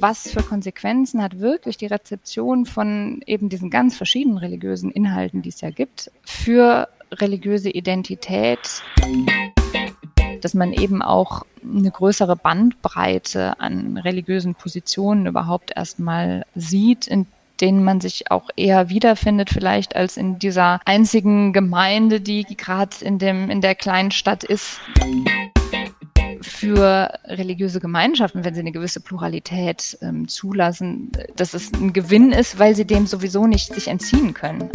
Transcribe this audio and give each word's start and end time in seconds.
was 0.00 0.30
für 0.30 0.42
Konsequenzen 0.42 1.22
hat 1.22 1.40
wirklich 1.40 1.76
die 1.76 1.86
Rezeption 1.86 2.66
von 2.66 3.20
eben 3.26 3.48
diesen 3.48 3.70
ganz 3.70 3.96
verschiedenen 3.96 4.38
religiösen 4.38 4.90
Inhalten, 4.90 5.42
die 5.42 5.48
es 5.48 5.60
ja 5.60 5.70
gibt, 5.70 6.10
für 6.24 6.88
religiöse 7.12 7.70
Identität, 7.70 8.82
dass 10.40 10.54
man 10.54 10.72
eben 10.72 11.02
auch 11.02 11.44
eine 11.62 11.90
größere 11.90 12.36
Bandbreite 12.36 13.58
an 13.60 13.98
religiösen 13.98 14.54
Positionen 14.54 15.26
überhaupt 15.26 15.72
erstmal 15.74 16.44
sieht, 16.54 17.06
in 17.06 17.26
denen 17.60 17.82
man 17.82 18.00
sich 18.00 18.30
auch 18.30 18.50
eher 18.54 18.88
wiederfindet, 18.88 19.50
vielleicht 19.50 19.96
als 19.96 20.16
in 20.16 20.38
dieser 20.38 20.80
einzigen 20.84 21.52
Gemeinde, 21.52 22.20
die 22.20 22.44
gerade 22.44 22.96
in 23.00 23.18
in 23.18 23.60
der 23.60 23.74
kleinen 23.74 24.12
Stadt 24.12 24.44
ist 24.44 24.80
für 26.68 27.08
religiöse 27.24 27.80
Gemeinschaften, 27.80 28.44
wenn 28.44 28.52
sie 28.52 28.60
eine 28.60 28.72
gewisse 28.72 29.00
Pluralität 29.00 29.96
ähm, 30.02 30.28
zulassen, 30.28 31.10
dass 31.34 31.54
es 31.54 31.72
ein 31.72 31.94
Gewinn 31.94 32.30
ist, 32.30 32.58
weil 32.58 32.76
sie 32.76 32.84
dem 32.84 33.06
sowieso 33.06 33.46
nicht 33.46 33.72
sich 33.72 33.88
entziehen 33.88 34.34
können. 34.34 34.68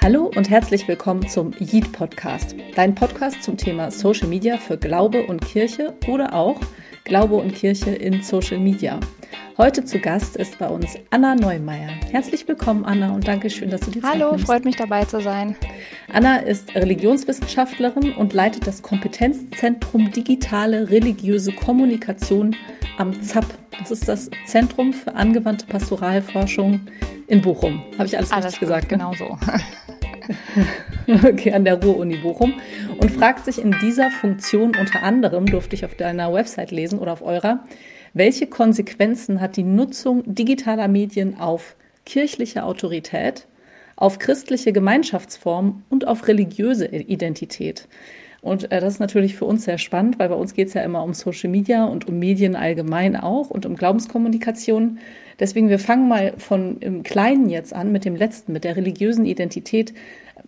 Hallo 0.00 0.30
und 0.36 0.48
herzlich 0.48 0.86
willkommen 0.86 1.28
zum 1.28 1.52
Yeet 1.58 1.90
Podcast, 1.90 2.54
dein 2.76 2.94
Podcast 2.94 3.42
zum 3.42 3.56
Thema 3.56 3.90
Social 3.90 4.28
Media 4.28 4.58
für 4.58 4.78
Glaube 4.78 5.24
und 5.26 5.44
Kirche 5.44 5.92
oder 6.06 6.34
auch 6.34 6.60
Glaube 7.06 7.36
und 7.36 7.54
Kirche 7.54 7.90
in 7.90 8.20
Social 8.20 8.58
Media. 8.58 8.98
Heute 9.56 9.84
zu 9.84 10.00
Gast 10.00 10.34
ist 10.34 10.58
bei 10.58 10.66
uns 10.66 10.96
Anna 11.10 11.36
Neumeier. 11.36 11.90
Herzlich 12.10 12.46
willkommen, 12.48 12.84
Anna, 12.84 13.14
und 13.14 13.28
danke 13.28 13.48
schön, 13.48 13.70
dass 13.70 13.82
du 13.82 13.92
die 13.92 14.00
Zeit 14.00 14.14
Hallo, 14.14 14.36
freut 14.38 14.64
mich 14.64 14.74
dabei 14.74 15.04
zu 15.04 15.20
sein. 15.20 15.54
Anna 16.12 16.38
ist 16.38 16.74
Religionswissenschaftlerin 16.74 18.12
und 18.14 18.32
leitet 18.32 18.66
das 18.66 18.82
Kompetenzzentrum 18.82 20.10
Digitale 20.10 20.90
Religiöse 20.90 21.52
Kommunikation 21.52 22.56
am 22.98 23.22
ZAP. 23.22 23.46
Das 23.78 23.92
ist 23.92 24.08
das 24.08 24.28
Zentrum 24.46 24.92
für 24.92 25.14
angewandte 25.14 25.66
Pastoralforschung 25.66 26.80
in 27.28 27.40
Bochum. 27.40 27.84
Habe 27.98 28.06
ich 28.06 28.16
alles, 28.16 28.32
alles 28.32 28.46
richtig 28.46 28.60
gesagt? 28.60 28.90
Ne? 28.90 28.98
Genau 28.98 29.14
so. 29.14 29.38
okay, 31.24 31.52
an 31.52 31.64
der 31.64 31.82
Ruhr-Uni 31.82 32.16
Bochum 32.16 32.54
und 32.98 33.10
fragt 33.10 33.44
sich 33.44 33.58
in 33.58 33.74
dieser 33.82 34.10
Funktion 34.10 34.76
unter 34.78 35.02
anderem, 35.02 35.46
durfte 35.46 35.74
ich 35.74 35.84
auf 35.84 35.94
deiner 35.94 36.32
Website 36.32 36.70
lesen 36.70 36.98
oder 36.98 37.12
auf 37.12 37.22
eurer, 37.22 37.64
welche 38.14 38.46
Konsequenzen 38.46 39.40
hat 39.40 39.56
die 39.56 39.62
Nutzung 39.62 40.22
digitaler 40.26 40.88
Medien 40.88 41.38
auf 41.38 41.76
kirchliche 42.04 42.64
Autorität, 42.64 43.46
auf 43.96 44.18
christliche 44.18 44.72
Gemeinschaftsformen 44.72 45.84
und 45.90 46.06
auf 46.06 46.26
religiöse 46.28 46.86
Identität? 46.86 47.88
Und 48.46 48.70
äh, 48.70 48.80
das 48.80 48.94
ist 48.94 49.00
natürlich 49.00 49.34
für 49.34 49.44
uns 49.44 49.64
sehr 49.64 49.76
spannend, 49.76 50.20
weil 50.20 50.28
bei 50.28 50.36
uns 50.36 50.54
geht 50.54 50.68
es 50.68 50.74
ja 50.74 50.82
immer 50.82 51.02
um 51.02 51.14
Social 51.14 51.50
Media 51.50 51.84
und 51.84 52.06
um 52.06 52.18
Medien 52.18 52.54
allgemein 52.54 53.16
auch 53.16 53.50
und 53.50 53.66
um 53.66 53.74
Glaubenskommunikation. 53.74 54.98
Deswegen, 55.40 55.68
wir 55.68 55.80
fangen 55.80 56.08
mal 56.08 56.34
von 56.38 56.78
im 56.78 57.02
Kleinen 57.02 57.50
jetzt 57.50 57.74
an 57.74 57.90
mit 57.90 58.04
dem 58.04 58.14
letzten, 58.14 58.52
mit 58.52 58.62
der 58.62 58.76
religiösen 58.76 59.26
Identität. 59.26 59.92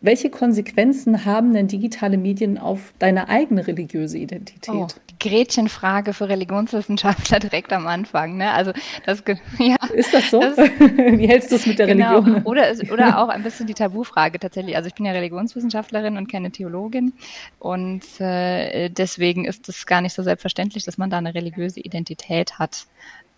Welche 0.01 0.31
Konsequenzen 0.31 1.25
haben 1.25 1.53
denn 1.53 1.67
digitale 1.67 2.19
Medien 2.19 2.57
auf 2.57 2.93
deine 3.01 3.29
eigene 3.29 3.67
religiöse 3.67 4.19
Identität? 4.19 4.75
Oh, 4.75 4.87
die 5.11 5.29
Gretchenfrage 5.29 6.13
für 6.13 6.29
Religionswissenschaftler 6.29 7.39
direkt 7.41 7.73
am 7.73 7.87
Anfang. 7.89 8.37
Ne? 8.37 8.53
Also 8.53 8.73
das, 9.05 9.25
ja, 9.59 9.77
Ist 9.93 10.15
das 10.15 10.31
so? 10.31 10.41
Das, 10.41 10.57
Wie 10.59 11.27
hältst 11.27 11.51
du 11.51 11.57
es 11.57 11.67
mit 11.67 11.81
der 11.81 11.89
genau. 11.89 12.21
Religion? 12.21 12.43
Oder, 12.45 12.73
oder 12.93 13.19
auch 13.19 13.29
ein 13.29 13.43
bisschen 13.43 13.67
die 13.67 13.75
Tabufrage 13.75 14.39
tatsächlich. 14.39 14.77
Also 14.77 14.87
ich 14.87 14.95
bin 14.95 15.05
ja 15.05 15.13
Religionswissenschaftlerin 15.13 16.17
und 16.17 16.31
keine 16.31 16.53
Theologin 16.53 17.13
und 17.59 18.03
äh, 18.21 18.91
deswegen 18.91 19.47
ist 19.47 19.69
es 19.69 19.85
gar 19.85 20.01
nicht 20.01 20.15
so 20.15 20.23
selbstverständlich, 20.23 20.85
dass 20.85 20.99
man 20.99 21.11
da 21.11 21.19
eine 21.19 21.35
religiöse 21.35 21.81
Identität 21.81 22.59
hat. 22.61 22.87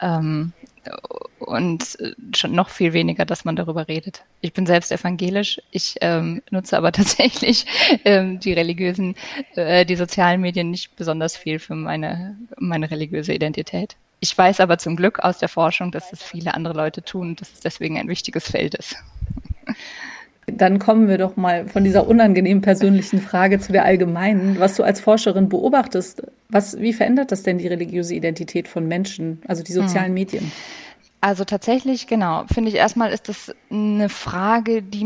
Ähm, 0.00 0.52
und 1.38 1.98
schon 2.34 2.52
noch 2.52 2.68
viel 2.68 2.92
weniger, 2.92 3.24
dass 3.24 3.44
man 3.44 3.56
darüber 3.56 3.88
redet. 3.88 4.22
Ich 4.40 4.52
bin 4.52 4.66
selbst 4.66 4.92
evangelisch. 4.92 5.60
Ich 5.70 5.96
ähm, 6.00 6.42
nutze 6.50 6.76
aber 6.76 6.92
tatsächlich 6.92 7.66
ähm, 8.04 8.40
die 8.40 8.52
religiösen, 8.52 9.14
äh, 9.56 9.84
die 9.84 9.96
sozialen 9.96 10.40
Medien 10.40 10.70
nicht 10.70 10.96
besonders 10.96 11.36
viel 11.36 11.58
für 11.58 11.74
meine, 11.74 12.36
meine 12.58 12.90
religiöse 12.90 13.32
Identität. 13.32 13.96
Ich 14.20 14.36
weiß 14.36 14.60
aber 14.60 14.78
zum 14.78 14.96
Glück 14.96 15.20
aus 15.20 15.38
der 15.38 15.48
Forschung, 15.48 15.92
dass 15.92 16.12
es 16.12 16.22
viele 16.22 16.54
andere 16.54 16.74
Leute 16.74 17.02
tun 17.02 17.36
dass 17.36 17.52
es 17.52 17.60
deswegen 17.60 17.98
ein 17.98 18.08
wichtiges 18.08 18.50
Feld 18.50 18.74
ist. 18.74 18.96
Dann 20.52 20.78
kommen 20.78 21.08
wir 21.08 21.18
doch 21.18 21.36
mal 21.36 21.66
von 21.66 21.84
dieser 21.84 22.06
unangenehmen 22.06 22.62
persönlichen 22.62 23.20
Frage 23.20 23.58
zu 23.58 23.72
der 23.72 23.84
allgemeinen. 23.84 24.58
Was 24.58 24.76
du 24.76 24.82
als 24.82 25.00
Forscherin 25.00 25.48
beobachtest, 25.48 26.22
was, 26.48 26.78
wie 26.78 26.92
verändert 26.92 27.32
das 27.32 27.42
denn 27.42 27.58
die 27.58 27.66
religiöse 27.66 28.14
Identität 28.14 28.68
von 28.68 28.86
Menschen, 28.86 29.42
also 29.46 29.62
die 29.62 29.72
sozialen 29.72 30.08
hm. 30.08 30.14
Medien? 30.14 30.52
Also 31.22 31.44
tatsächlich, 31.44 32.06
genau, 32.06 32.44
finde 32.50 32.70
ich 32.70 32.76
erstmal 32.76 33.12
ist 33.12 33.28
das 33.28 33.54
eine 33.70 34.08
Frage, 34.08 34.82
die 34.82 35.04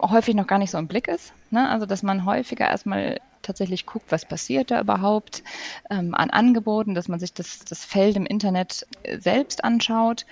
häufig 0.00 0.36
noch 0.36 0.46
gar 0.46 0.58
nicht 0.58 0.70
so 0.70 0.78
im 0.78 0.86
Blick 0.86 1.08
ist. 1.08 1.32
Ne? 1.50 1.68
Also 1.68 1.84
dass 1.84 2.04
man 2.04 2.24
häufiger 2.24 2.68
erstmal 2.68 3.18
tatsächlich 3.42 3.86
guckt, 3.86 4.12
was 4.12 4.24
passiert 4.24 4.70
da 4.70 4.80
überhaupt 4.80 5.42
ähm, 5.90 6.14
an 6.14 6.30
Angeboten, 6.30 6.94
dass 6.94 7.08
man 7.08 7.18
sich 7.18 7.32
das, 7.32 7.60
das 7.60 7.84
Feld 7.84 8.16
im 8.16 8.26
Internet 8.26 8.86
selbst 9.18 9.64
anschaut 9.64 10.26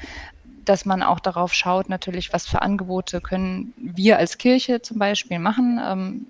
dass 0.68 0.84
man 0.84 1.02
auch 1.02 1.20
darauf 1.20 1.54
schaut, 1.54 1.88
natürlich, 1.88 2.32
was 2.32 2.46
für 2.46 2.62
Angebote 2.62 3.20
können 3.20 3.72
wir 3.76 4.18
als 4.18 4.38
Kirche 4.38 4.82
zum 4.82 4.98
Beispiel 4.98 5.38
machen. 5.38 5.80
Ähm, 5.82 6.26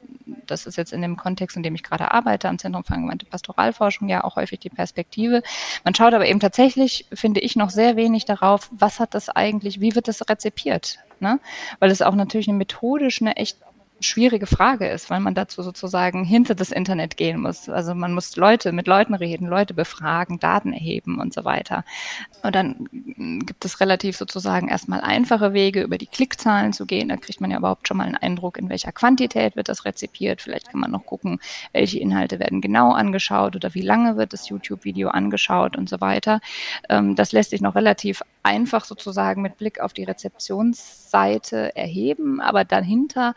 das 0.47 0.66
ist 0.66 0.76
jetzt 0.76 0.92
in 0.92 1.02
dem 1.02 1.16
Kontext, 1.16 1.56
in 1.56 1.62
dem 1.62 1.74
ich 1.74 1.82
gerade 1.82 2.12
arbeite, 2.12 2.48
am 2.48 2.58
Zentrum 2.58 2.84
für 2.84 2.94
angewandte 2.94 3.26
Pastoralforschung 3.26 4.08
ja 4.08 4.24
auch 4.24 4.36
häufig 4.36 4.58
die 4.60 4.70
Perspektive. 4.70 5.42
Man 5.84 5.94
schaut 5.94 6.14
aber 6.14 6.26
eben 6.26 6.41
tatsächlich, 6.41 7.06
finde 7.12 7.41
ich, 7.41 7.56
noch 7.56 7.70
sehr 7.70 7.97
wenig 7.97 8.24
darauf, 8.24 8.69
was 8.72 9.00
hat 9.00 9.14
das 9.14 9.28
eigentlich, 9.28 9.80
wie 9.80 9.94
wird 9.94 10.08
das 10.08 10.28
rezipiert? 10.28 10.98
Ne? 11.20 11.41
Weil 11.78 11.91
es 11.91 12.03
auch 12.03 12.14
natürlich 12.14 12.48
eine 12.48 12.58
methodisch 12.58 13.22
eine 13.22 13.36
echt 13.36 13.58
schwierige 14.01 14.47
Frage 14.47 14.89
ist, 14.89 15.11
weil 15.11 15.21
man 15.21 15.34
dazu 15.34 15.62
sozusagen 15.62 16.25
hinter 16.25 16.55
das 16.55 16.71
Internet 16.71 17.17
gehen 17.17 17.41
muss. 17.41 17.69
Also 17.69 17.95
man 17.95 18.12
muss 18.12 18.37
Leute 18.37 18.73
mit 18.73 18.87
Leuten 18.87 19.15
reden, 19.15 19.47
Leute 19.47 19.75
befragen, 19.75 20.39
Daten 20.39 20.73
erheben 20.73 21.19
und 21.19 21.33
so 21.33 21.45
weiter. 21.45 21.84
Und 22.43 22.55
dann 22.55 22.89
gibt 23.45 23.65
es 23.65 23.81
relativ 23.81 24.17
sozusagen 24.17 24.69
erstmal 24.69 25.01
einfache 25.01 25.53
Wege, 25.53 25.83
über 25.83 25.99
die 25.99 26.07
Klickzahlen 26.07 26.73
zu 26.73 26.87
gehen. 26.87 27.09
Da 27.09 27.17
kriegt 27.17 27.41
man 27.41 27.51
ja 27.51 27.59
überhaupt 27.59 27.89
schon 27.89 27.97
mal 27.97 28.05
einen 28.05 28.17
Eindruck, 28.17 28.59
in 28.59 28.69
welcher 28.69 28.93
Quantität 28.93 29.57
wird 29.57 29.69
das 29.69 29.84
rezipiert. 29.84 30.43
Vielleicht 30.43 30.71
kann 30.71 30.81
man 30.81 30.91
noch 30.91 31.07
gucken, 31.07 31.41
welche 31.73 31.99
Inhalte 31.99 32.39
werden 32.39 32.61
genau 32.61 32.93
angeschaut 32.93 33.57
oder 33.57 33.75
wie 33.75 33.83
lange 33.83 34.17
wird 34.17 34.33
das 34.33 34.49
YouTube-Video 34.49 35.09
angeschaut 35.09 35.77
und 35.77 35.89
so 35.89 36.01
weiter. 36.01 36.41
Ähm, 36.89 37.15
das 37.15 37.33
lässt 37.33 37.51
sich 37.51 37.61
noch 37.61 37.75
relativ 37.75 38.23
einfach 38.47 38.84
sozusagen 38.84 39.43
mit 39.43 39.59
Blick 39.59 39.81
auf 39.81 39.93
die 39.93 40.05
Rezeptionsseite 40.05 41.75
erheben, 41.77 42.41
aber 42.41 42.65
dahinter 42.65 43.34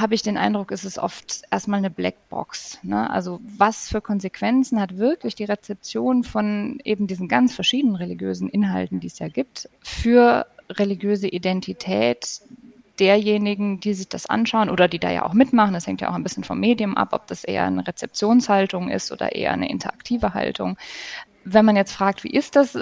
habe 0.00 0.14
ich 0.14 0.22
den 0.22 0.36
Eindruck, 0.36 0.70
ist 0.70 0.84
es 0.84 0.98
oft 0.98 1.42
erstmal 1.50 1.78
eine 1.78 1.90
Blackbox. 1.90 2.80
Ne? 2.82 3.08
Also 3.10 3.40
was 3.44 3.88
für 3.88 4.00
Konsequenzen 4.00 4.80
hat 4.80 4.96
wirklich 4.96 5.34
die 5.34 5.44
Rezeption 5.44 6.24
von 6.24 6.80
eben 6.84 7.06
diesen 7.06 7.28
ganz 7.28 7.54
verschiedenen 7.54 7.94
religiösen 7.94 8.48
Inhalten, 8.48 8.98
die 8.98 9.06
es 9.06 9.18
ja 9.18 9.28
gibt, 9.28 9.68
für 9.82 10.46
religiöse 10.70 11.28
Identität 11.28 12.40
derjenigen, 12.98 13.80
die 13.80 13.94
sich 13.94 14.08
das 14.08 14.26
anschauen 14.26 14.70
oder 14.70 14.88
die 14.88 14.98
da 14.98 15.10
ja 15.10 15.24
auch 15.24 15.32
mitmachen. 15.32 15.74
Das 15.74 15.86
hängt 15.86 16.00
ja 16.00 16.10
auch 16.10 16.14
ein 16.14 16.22
bisschen 16.22 16.44
vom 16.44 16.60
Medium 16.60 16.96
ab, 16.96 17.10
ob 17.12 17.26
das 17.26 17.44
eher 17.44 17.64
eine 17.64 17.86
Rezeptionshaltung 17.86 18.88
ist 18.88 19.12
oder 19.12 19.34
eher 19.34 19.52
eine 19.52 19.68
interaktive 19.68 20.34
Haltung 20.34 20.76
wenn 21.44 21.64
man 21.64 21.76
jetzt 21.76 21.92
fragt, 21.92 22.24
wie 22.24 22.30
ist 22.30 22.56
das, 22.56 22.76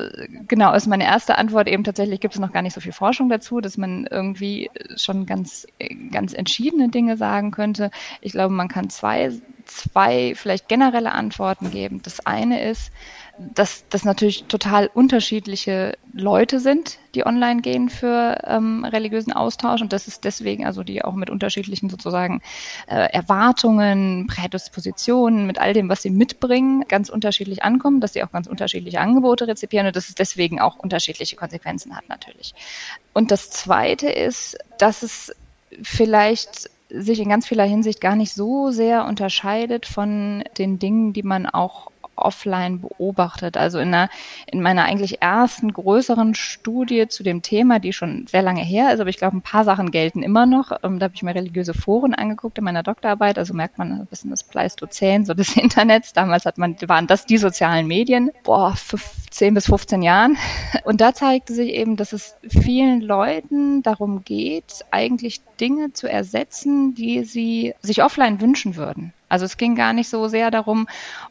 genau, 0.48 0.72
ist 0.72 0.86
meine 0.86 1.04
erste 1.04 1.38
Antwort 1.38 1.68
eben 1.68 1.84
tatsächlich, 1.84 2.20
gibt 2.20 2.34
es 2.34 2.40
noch 2.40 2.52
gar 2.52 2.62
nicht 2.62 2.74
so 2.74 2.80
viel 2.80 2.92
Forschung 2.92 3.28
dazu, 3.28 3.60
dass 3.60 3.76
man 3.76 4.06
irgendwie 4.06 4.70
schon 4.96 5.26
ganz, 5.26 5.66
ganz 6.10 6.32
entschiedene 6.32 6.88
Dinge 6.88 7.16
sagen 7.16 7.50
könnte. 7.50 7.90
Ich 8.20 8.32
glaube, 8.32 8.54
man 8.54 8.68
kann 8.68 8.88
zwei, 8.90 9.32
zwei 9.64 10.34
vielleicht 10.36 10.68
generelle 10.68 11.12
Antworten 11.12 11.70
geben. 11.70 12.00
Das 12.02 12.24
eine 12.24 12.62
ist, 12.62 12.92
dass 13.38 13.84
das 13.88 14.04
natürlich 14.04 14.44
total 14.44 14.88
unterschiedliche 14.92 15.96
Leute 16.12 16.60
sind, 16.60 16.98
die 17.14 17.24
online 17.26 17.62
gehen 17.62 17.88
für 17.88 18.38
ähm, 18.46 18.84
religiösen 18.84 19.32
Austausch 19.32 19.80
und 19.80 19.92
das 19.92 20.06
ist 20.06 20.24
deswegen, 20.24 20.66
also 20.66 20.82
die 20.82 21.02
auch 21.04 21.14
mit 21.14 21.30
unterschiedlichen 21.30 21.88
sozusagen 21.88 22.42
äh, 22.86 23.10
Erwartungen, 23.12 24.26
Prädispositionen, 24.26 25.46
mit 25.46 25.58
all 25.58 25.72
dem, 25.72 25.88
was 25.88 26.02
sie 26.02 26.10
mitbringen, 26.10 26.84
ganz 26.88 27.08
unterschiedlich 27.08 27.62
ankommen, 27.62 28.00
dass 28.00 28.12
sie 28.12 28.22
auch 28.22 28.32
ganz 28.32 28.46
unterschiedliche 28.46 29.00
Angebote 29.00 29.48
rezipieren 29.48 29.86
und 29.86 29.96
dass 29.96 30.08
es 30.08 30.14
deswegen 30.14 30.60
auch 30.60 30.76
unterschiedliche 30.76 31.36
Konsequenzen 31.36 31.96
hat 31.96 32.08
natürlich. 32.08 32.54
Und 33.14 33.30
das 33.30 33.50
Zweite 33.50 34.08
ist, 34.08 34.58
dass 34.78 35.02
es 35.02 35.34
vielleicht 35.82 36.70
sich 36.90 37.20
in 37.20 37.28
ganz 37.28 37.46
vieler 37.46 37.64
Hinsicht 37.64 38.00
gar 38.00 38.16
nicht 38.16 38.34
so 38.34 38.70
sehr 38.70 39.06
unterscheidet 39.06 39.86
von 39.86 40.44
den 40.58 40.78
Dingen, 40.78 41.12
die 41.12 41.22
man 41.22 41.46
auch 41.46 41.91
offline 42.16 42.80
beobachtet. 42.80 43.56
Also 43.56 43.78
in, 43.78 43.88
einer, 43.88 44.08
in 44.46 44.62
meiner 44.62 44.84
eigentlich 44.84 45.22
ersten 45.22 45.72
größeren 45.72 46.34
Studie 46.34 47.08
zu 47.08 47.22
dem 47.22 47.42
Thema, 47.42 47.78
die 47.78 47.92
schon 47.92 48.26
sehr 48.26 48.42
lange 48.42 48.62
her 48.62 48.92
ist, 48.92 49.00
aber 49.00 49.10
ich 49.10 49.16
glaube, 49.16 49.36
ein 49.36 49.42
paar 49.42 49.64
Sachen 49.64 49.90
gelten 49.90 50.22
immer 50.22 50.46
noch. 50.46 50.72
Ähm, 50.82 50.98
da 50.98 51.04
habe 51.04 51.14
ich 51.14 51.22
mir 51.22 51.34
religiöse 51.34 51.74
Foren 51.74 52.14
angeguckt 52.14 52.58
in 52.58 52.64
meiner 52.64 52.82
Doktorarbeit. 52.82 53.38
Also 53.38 53.54
merkt 53.54 53.78
man 53.78 53.92
ein 53.92 54.06
bisschen 54.06 54.30
das 54.30 54.44
Pleistozän, 54.44 55.24
so 55.24 55.34
des 55.34 55.56
Internets. 55.56 56.12
Damals 56.12 56.44
hat 56.44 56.58
man, 56.58 56.76
waren 56.86 57.06
das 57.06 57.26
die 57.26 57.38
sozialen 57.38 57.86
Medien. 57.86 58.30
Boah, 58.44 58.74
10 59.30 59.54
bis 59.54 59.66
15 59.66 60.02
Jahren. 60.02 60.36
Und 60.84 61.00
da 61.00 61.14
zeigte 61.14 61.54
sich 61.54 61.70
eben, 61.70 61.96
dass 61.96 62.12
es 62.12 62.36
vielen 62.48 63.00
Leuten 63.00 63.82
darum 63.82 64.24
geht, 64.24 64.84
eigentlich 64.90 65.40
Dinge 65.60 65.92
zu 65.92 66.08
ersetzen, 66.08 66.94
die 66.94 67.24
sie 67.24 67.74
sich 67.80 68.02
offline 68.02 68.40
wünschen 68.40 68.76
würden. 68.76 69.12
Also 69.32 69.46
es 69.46 69.56
ging 69.56 69.74
gar 69.76 69.94
nicht 69.94 70.10
so 70.10 70.28
sehr 70.28 70.50
darum, 70.50 70.86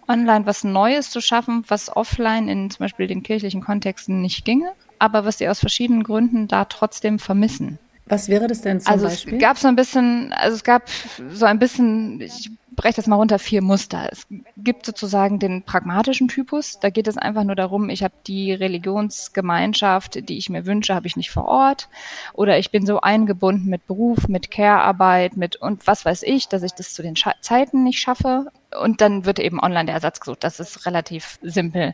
online 0.08 0.48
was 0.48 0.64
Neues 0.64 1.12
zu 1.12 1.22
schaffen, 1.22 1.64
was 1.68 1.96
offline 1.96 2.48
in 2.48 2.72
zum 2.72 2.86
Beispiel 2.86 3.06
den 3.06 3.22
kirchlichen 3.22 3.62
Kontexten 3.62 4.24
nicht 4.24 4.44
ginge, 4.44 4.72
aber 4.98 5.24
was 5.24 5.38
sie 5.38 5.48
aus 5.48 5.60
verschiedenen 5.60 6.02
Gründen 6.02 6.48
da 6.48 6.66
trotzdem 6.66 7.20
vermissen. 7.20 7.78
Was 8.08 8.28
wäre 8.28 8.48
das 8.48 8.62
denn 8.62 8.80
zum 8.80 8.92
also 8.92 9.06
Beispiel? 9.06 9.36
Es 9.36 9.40
gab 9.40 9.60
so 9.60 9.68
ein 9.68 9.76
bisschen, 9.76 10.34
also 10.34 10.56
es 10.56 10.64
gab 10.64 10.90
so 11.32 11.46
ein 11.46 11.60
bisschen, 11.60 12.22
ich 12.22 12.50
breche 12.82 12.96
das 12.96 13.06
mal 13.06 13.18
runter, 13.18 13.38
vier 13.38 13.62
Muster. 13.62 14.10
Es 14.12 14.26
gibt 14.58 14.88
sozusagen 14.88 15.38
den 15.38 15.62
pragmatischen 15.62 16.28
Typus. 16.28 16.80
Da 16.80 16.90
geht 16.90 17.08
es 17.08 17.16
einfach 17.16 17.44
nur 17.44 17.56
darum, 17.56 17.90
ich 17.90 18.04
habe 18.04 18.16
die 18.26 18.54
Religionsgemeinschaft, 18.54 20.28
die 20.28 20.40
ich 20.40 20.50
mir 20.50 20.66
wünsche, 20.66 20.96
habe 20.96 21.06
ich 21.06 21.16
nicht 21.16 21.30
vor 21.30 21.46
Ort. 21.46 21.90
Oder 22.34 22.58
ich 22.58 22.72
bin 22.72 22.88
so 22.88 23.00
eingebunden 23.00 23.70
mit 23.70 23.86
Beruf, 23.86 24.28
mit 24.28 24.50
Care-Arbeit, 24.50 25.38
mit 25.38 25.58
und 25.58 25.86
was 25.86 26.06
weiß 26.06 26.24
ich, 26.24 26.48
dass 26.48 26.64
ich 26.64 26.72
das 26.72 26.96
zu 26.96 27.04
den 27.04 27.16
Scha 27.16 27.34
Zeiten 27.42 27.84
nicht 27.84 28.00
schaffe 28.00 28.52
und 28.80 29.02
dann 29.02 29.26
wird 29.26 29.40
eben 29.40 29.60
online 29.60 29.86
der 29.86 29.96
Ersatz 29.96 30.20
gesucht. 30.20 30.44
Das 30.44 30.60
ist 30.60 30.86
relativ 30.86 31.40
simpel. 31.42 31.94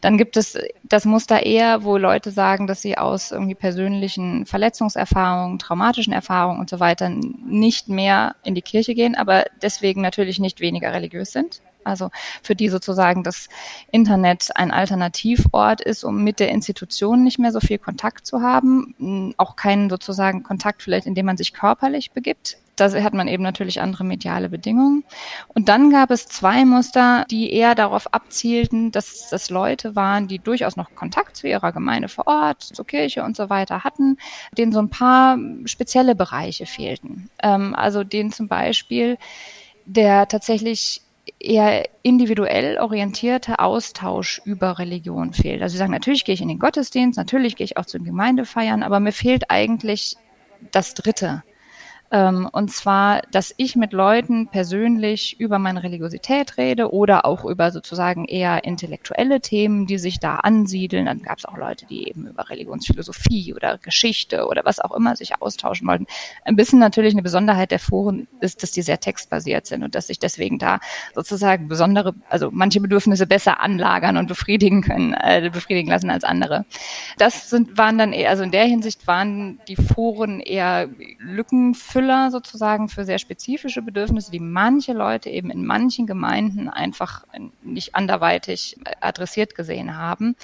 Dann 0.00 0.18
gibt 0.18 0.36
es 0.36 0.58
das 0.82 1.04
Muster 1.04 1.44
eher, 1.44 1.84
wo 1.84 1.96
Leute 1.96 2.30
sagen, 2.30 2.66
dass 2.66 2.82
sie 2.82 2.98
aus 2.98 3.32
irgendwie 3.32 3.54
persönlichen 3.54 4.46
Verletzungserfahrungen, 4.46 5.58
traumatischen 5.58 6.12
Erfahrungen 6.12 6.60
und 6.60 6.70
so 6.70 6.80
weiter 6.80 7.08
nicht 7.08 7.88
mehr 7.88 8.36
in 8.44 8.54
die 8.54 8.62
Kirche 8.62 8.94
gehen, 8.94 9.14
aber 9.14 9.44
deswegen 9.62 10.02
natürlich 10.02 10.27
nicht 10.38 10.60
weniger 10.60 10.92
religiös 10.92 11.32
sind. 11.32 11.62
Also 11.84 12.10
für 12.42 12.54
die 12.54 12.68
sozusagen 12.68 13.22
das 13.22 13.48
Internet 13.90 14.50
ein 14.54 14.70
Alternativort 14.70 15.80
ist, 15.80 16.04
um 16.04 16.22
mit 16.22 16.38
der 16.38 16.50
Institution 16.50 17.24
nicht 17.24 17.38
mehr 17.38 17.52
so 17.52 17.60
viel 17.60 17.78
Kontakt 17.78 18.26
zu 18.26 18.42
haben, 18.42 19.34
auch 19.38 19.56
keinen 19.56 19.88
sozusagen 19.88 20.42
Kontakt 20.42 20.82
vielleicht, 20.82 21.06
indem 21.06 21.26
man 21.26 21.38
sich 21.38 21.54
körperlich 21.54 22.10
begibt, 22.12 22.58
da 22.78 22.92
hat 23.02 23.14
man 23.14 23.28
eben 23.28 23.42
natürlich 23.42 23.80
andere 23.80 24.04
mediale 24.04 24.48
Bedingungen. 24.48 25.04
Und 25.48 25.68
dann 25.68 25.90
gab 25.90 26.10
es 26.10 26.26
zwei 26.26 26.64
Muster, 26.64 27.24
die 27.30 27.52
eher 27.52 27.74
darauf 27.74 28.12
abzielten, 28.14 28.92
dass 28.92 29.28
das 29.30 29.50
Leute 29.50 29.96
waren, 29.96 30.28
die 30.28 30.38
durchaus 30.38 30.76
noch 30.76 30.94
Kontakt 30.94 31.36
zu 31.36 31.48
ihrer 31.48 31.72
Gemeinde 31.72 32.08
vor 32.08 32.26
Ort, 32.26 32.62
zur 32.62 32.86
Kirche 32.86 33.24
und 33.24 33.36
so 33.36 33.50
weiter 33.50 33.84
hatten, 33.84 34.16
denen 34.56 34.72
so 34.72 34.78
ein 34.78 34.90
paar 34.90 35.38
spezielle 35.64 36.14
Bereiche 36.14 36.66
fehlten. 36.66 37.30
Ähm, 37.42 37.74
also 37.74 38.04
denen 38.04 38.32
zum 38.32 38.48
Beispiel 38.48 39.18
der 39.88 40.28
tatsächlich 40.28 41.00
eher 41.40 41.88
individuell 42.02 42.78
orientierte 42.78 43.58
Austausch 43.58 44.40
über 44.44 44.78
Religion 44.78 45.32
fehlt. 45.32 45.62
Also 45.62 45.72
sie 45.72 45.78
sagen, 45.78 45.92
natürlich 45.92 46.24
gehe 46.24 46.34
ich 46.34 46.42
in 46.42 46.48
den 46.48 46.58
Gottesdienst, 46.58 47.16
natürlich 47.16 47.56
gehe 47.56 47.64
ich 47.64 47.76
auch 47.76 47.86
zu 47.86 47.98
den 47.98 48.04
Gemeindefeiern, 48.04 48.82
aber 48.82 49.00
mir 49.00 49.12
fehlt 49.12 49.50
eigentlich 49.50 50.16
das 50.72 50.94
Dritte. 50.94 51.42
Ähm, 52.10 52.48
und 52.50 52.70
zwar, 52.70 53.22
dass 53.32 53.54
ich 53.58 53.76
mit 53.76 53.92
Leuten 53.92 54.48
persönlich 54.48 55.38
über 55.38 55.58
meine 55.58 55.82
Religiosität 55.82 56.56
rede 56.56 56.92
oder 56.92 57.26
auch 57.26 57.44
über 57.44 57.70
sozusagen 57.70 58.24
eher 58.24 58.64
intellektuelle 58.64 59.40
Themen, 59.40 59.86
die 59.86 59.98
sich 59.98 60.18
da 60.18 60.36
ansiedeln. 60.36 61.06
Dann 61.06 61.22
gab 61.22 61.38
es 61.38 61.44
auch 61.44 61.58
Leute, 61.58 61.84
die 61.86 62.08
eben 62.08 62.26
über 62.26 62.48
Religionsphilosophie 62.48 63.52
oder 63.54 63.76
Geschichte 63.78 64.46
oder 64.46 64.64
was 64.64 64.80
auch 64.80 64.92
immer 64.96 65.16
sich 65.16 65.42
austauschen 65.42 65.86
wollten. 65.86 66.06
Ein 66.44 66.56
bisschen 66.56 66.78
natürlich 66.78 67.12
eine 67.12 67.22
Besonderheit 67.22 67.70
der 67.70 67.78
Foren 67.78 68.26
ist, 68.40 68.62
dass 68.62 68.70
die 68.70 68.82
sehr 68.82 69.00
textbasiert 69.00 69.66
sind 69.66 69.82
und 69.82 69.94
dass 69.94 70.06
sich 70.06 70.18
deswegen 70.18 70.58
da 70.58 70.80
sozusagen 71.14 71.68
besondere, 71.68 72.14
also 72.30 72.48
manche 72.50 72.80
Bedürfnisse 72.80 73.26
besser 73.26 73.60
anlagern 73.60 74.16
und 74.16 74.28
befriedigen 74.28 74.82
können, 74.82 75.12
äh, 75.12 75.50
befriedigen 75.52 75.90
lassen 75.90 76.08
als 76.08 76.24
andere. 76.24 76.64
Das 77.18 77.50
sind, 77.50 77.76
waren 77.76 77.98
dann 77.98 78.14
eher, 78.14 78.30
also 78.30 78.44
in 78.44 78.50
der 78.50 78.64
Hinsicht 78.64 79.06
waren 79.06 79.60
die 79.68 79.76
Foren 79.76 80.40
eher 80.40 80.88
Lücken 81.18 81.74
für 81.74 81.97
Füller 81.98 82.30
sozusagen 82.30 82.88
für 82.88 83.04
sehr 83.04 83.18
spezifische 83.18 83.82
Bedürfnisse, 83.82 84.30
die 84.30 84.38
manche 84.38 84.92
Leute 84.92 85.30
eben 85.30 85.50
in 85.50 85.66
manchen 85.66 86.06
Gemeinden 86.06 86.68
einfach 86.68 87.24
nicht 87.60 87.96
anderweitig 87.96 88.76
adressiert 89.00 89.56
gesehen 89.56 89.96
haben. 89.96 90.36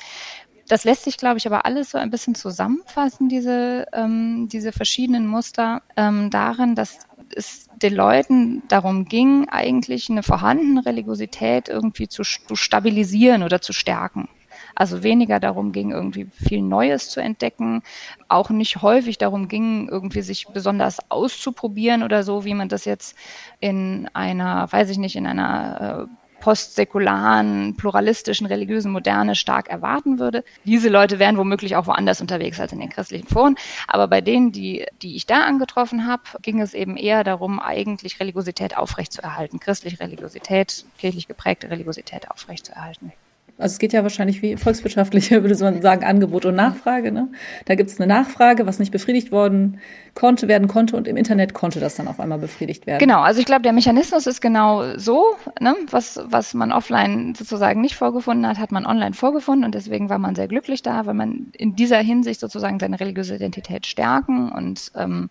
Das 0.67 0.83
lässt 0.83 1.05
sich, 1.05 1.17
glaube 1.17 1.39
ich, 1.39 1.47
aber 1.47 1.65
alles 1.65 1.93
so 1.93 1.99
ein 1.99 2.11
bisschen 2.11 2.35
zusammenfassen, 2.35 3.29
diese, 3.29 3.87
ähm, 3.93 4.49
diese 4.51 4.73
verschiedenen 4.73 5.29
Muster, 5.29 5.83
ähm, 5.97 6.29
darin, 6.31 6.75
dass 6.75 7.07
es 7.37 7.69
den 7.81 7.95
Leuten 7.95 8.65
darum 8.67 9.05
ging, 9.05 9.49
eigentlich 9.49 10.11
eine 10.11 10.25
vorhandene 10.25 10.85
Religiosität 10.85 11.69
irgendwie 11.69 12.09
zu, 12.09 12.25
zu 12.25 12.57
stabilisieren 12.57 13.45
oder 13.45 13.61
zu 13.61 13.73
stärken. 13.73 14.29
Also 14.75 15.03
weniger 15.03 15.41
darum 15.41 15.73
ging, 15.73 15.93
irgendwie 15.93 16.27
viel 16.27 16.63
Neues 16.63 17.11
zu 17.11 17.21
entdecken, 17.21 17.83
auch 18.29 18.51
nicht 18.51 18.83
häufig 18.83 19.19
darum 19.19 19.49
ging, 19.49 19.89
irgendwie 19.89 20.23
sich 20.23 20.47
besonders 20.49 21.11
auszuprobieren 21.11 22.03
oder 22.03 22.23
so, 22.23 22.45
wie 22.45 22.55
man 22.55 22.69
das 22.69 22.85
jetzt 22.85 23.17
in 23.61 24.09
einer, 24.15 24.71
weiß 24.71 24.91
ich 24.91 24.99
nicht, 24.99 25.17
in 25.17 25.27
einer 25.27 26.09
äh, 26.09 26.25
postsäkularen, 26.45 27.75
pluralistischen, 27.79 28.47
religiösen 28.47 28.93
Moderne 28.93 29.35
stark 29.35 29.71
erwarten 29.71 30.19
würde. 30.19 30.45
Diese 30.65 30.91
Leute 30.91 31.19
wären 31.19 31.39
womöglich 31.39 31.75
auch 31.75 31.87
woanders 31.87 32.21
unterwegs 32.21 32.61
als 32.61 32.71
in 32.71 32.81
den 32.81 32.91
christlichen 32.91 33.27
Foren. 33.27 33.57
Aber 33.89 34.09
bei 34.09 34.21
denen, 34.21 34.53
die, 34.53 34.85
die 35.01 35.17
ich 35.17 35.25
da 35.25 35.45
angetroffen 35.45 36.07
habe, 36.07 36.23
ging 36.43 36.61
es 36.61 36.75
eben 36.75 36.99
eher 36.99 37.25
darum, 37.25 37.61
eigentlich 37.61 38.21
Religiosität 38.21 38.77
aufrechtzuerhalten, 38.77 39.59
christliche 39.59 40.01
Religiosität, 40.01 40.85
kirchlich 40.99 41.29
geprägte 41.29 41.71
Religiosität 41.71 42.31
aufrechtzuerhalten. 42.31 43.15
Also 43.57 43.75
es 43.75 43.79
geht 43.79 43.93
ja 43.93 44.03
wahrscheinlich 44.03 44.43
wie 44.43 44.57
volkswirtschaftliche, 44.57 45.43
würde 45.45 45.57
man 45.63 45.81
sagen, 45.81 46.05
Angebot 46.05 46.45
und 46.45 46.57
Nachfrage. 46.57 47.13
Ne? 47.13 47.29
Da 47.67 47.77
gibt 47.77 47.91
es 47.91 48.01
eine 48.01 48.13
Nachfrage, 48.13 48.67
was 48.67 48.79
nicht 48.79 48.91
befriedigt 48.91 49.31
worden 49.31 49.79
konnte, 50.15 50.49
werden 50.49 50.67
konnte 50.67 50.97
und 50.97 51.07
im 51.07 51.17
Internet 51.17 51.55
konnte 51.55 51.79
das 51.79 51.95
dann 51.95 52.09
auf 52.09 52.19
einmal 52.19 52.39
befriedigt 52.39 52.87
werden. 52.87 52.99
Genau, 52.99 53.21
also 53.21 53.41
ich 53.41 53.47
glaube, 53.47 53.63
der 53.63 53.73
Mechanismus 53.73 54.27
ist 54.27 54.41
genau 54.41 54.97
so, 54.97 55.37
ne? 55.61 55.75
was, 55.91 56.21
was 56.25 56.55
man 56.55 56.73
offline 56.73 57.35
sozusagen 57.37 57.81
nicht 57.81 57.95
vorgefunden 57.95 58.47
hat, 58.47 58.59
hat 58.59 58.73
man 58.73 58.87
online 58.87 59.15
vorgefunden 59.15 59.65
und 59.65 59.75
deswegen 59.75 60.09
war 60.09 60.19
man 60.19 60.35
sehr 60.35 60.49
glücklich 60.49 60.83
da, 60.83 61.07
weil 61.07 61.15
man 61.15 61.53
in 61.57 61.77
dieser 61.77 61.99
Hinsicht 61.99 62.41
sozusagen 62.41 62.81
seine 62.81 62.99
religiöse 62.99 63.37
Identität 63.37 63.87
stärken 63.87 64.51
und 64.51 64.91
ähm, 64.97 65.31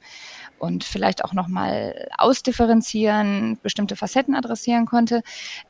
und 0.63 0.85
vielleicht 0.85 1.25
auch 1.25 1.33
nochmal 1.33 2.07
ausdifferenzieren, 2.17 3.59
bestimmte 3.61 3.97
Facetten 3.97 4.33
adressieren 4.33 4.85
konnte. 4.85 5.21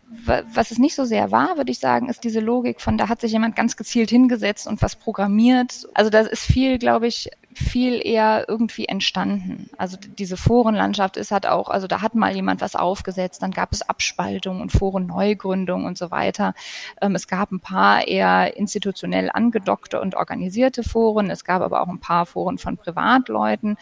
Was 0.05 0.69
es 0.69 0.77
nicht 0.77 0.93
so 0.93 1.03
sehr 1.03 1.31
war, 1.31 1.57
würde 1.57 1.71
ich 1.71 1.79
sagen, 1.79 2.09
ist 2.09 2.23
diese 2.23 2.39
Logik 2.39 2.79
von, 2.79 2.99
da 2.99 3.09
hat 3.09 3.19
sich 3.19 3.31
jemand 3.31 3.55
ganz 3.55 3.75
gezielt 3.75 4.11
hingesetzt 4.11 4.67
und 4.67 4.83
was 4.83 4.95
programmiert. 4.95 5.87
Also 5.95 6.11
da 6.11 6.19
ist 6.19 6.45
viel, 6.45 6.77
glaube 6.77 7.07
ich, 7.07 7.31
viel 7.55 8.05
eher 8.05 8.45
irgendwie 8.47 8.85
entstanden. 8.85 9.69
Also 9.77 9.97
diese 9.97 10.37
Forenlandschaft 10.37 11.17
ist 11.17 11.31
halt 11.31 11.47
auch, 11.47 11.69
also 11.69 11.87
da 11.87 12.01
hat 12.01 12.15
mal 12.15 12.33
jemand 12.35 12.61
was 12.61 12.75
aufgesetzt, 12.75 13.41
dann 13.41 13.51
gab 13.51 13.71
es 13.71 13.87
Abspaltungen 13.87 14.61
und 14.61 14.71
Forenneugründungen 14.71 15.85
und 15.85 15.97
so 15.97 16.11
weiter. 16.11 16.53
Ähm, 17.01 17.15
es 17.15 17.27
gab 17.27 17.51
ein 17.51 17.59
paar 17.59 18.07
eher 18.07 18.57
institutionell 18.57 19.29
angedockte 19.33 19.99
und 20.01 20.15
organisierte 20.15 20.83
Foren. 20.83 21.29
Es 21.29 21.43
gab 21.43 21.61
aber 21.61 21.81
auch 21.81 21.87
ein 21.87 21.99
paar 21.99 22.25
Foren 22.25 22.57
von 22.57 22.77
Privatleuten. 22.77 23.77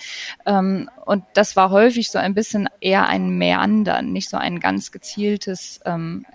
Ähm, 0.46 0.90
und 1.06 1.24
das 1.34 1.56
war 1.56 1.72
häufig 1.72 2.12
so 2.12 2.20
ein 2.20 2.34
bisschen 2.34 2.70
eher 2.80 3.08
ein 3.08 3.38
Meandern, 3.38 4.12
nicht 4.12 4.30
so 4.30 4.38
ein 4.38 4.60
ganz 4.60 4.92
gezieltes, 4.92 5.80
ähm, 5.86 6.26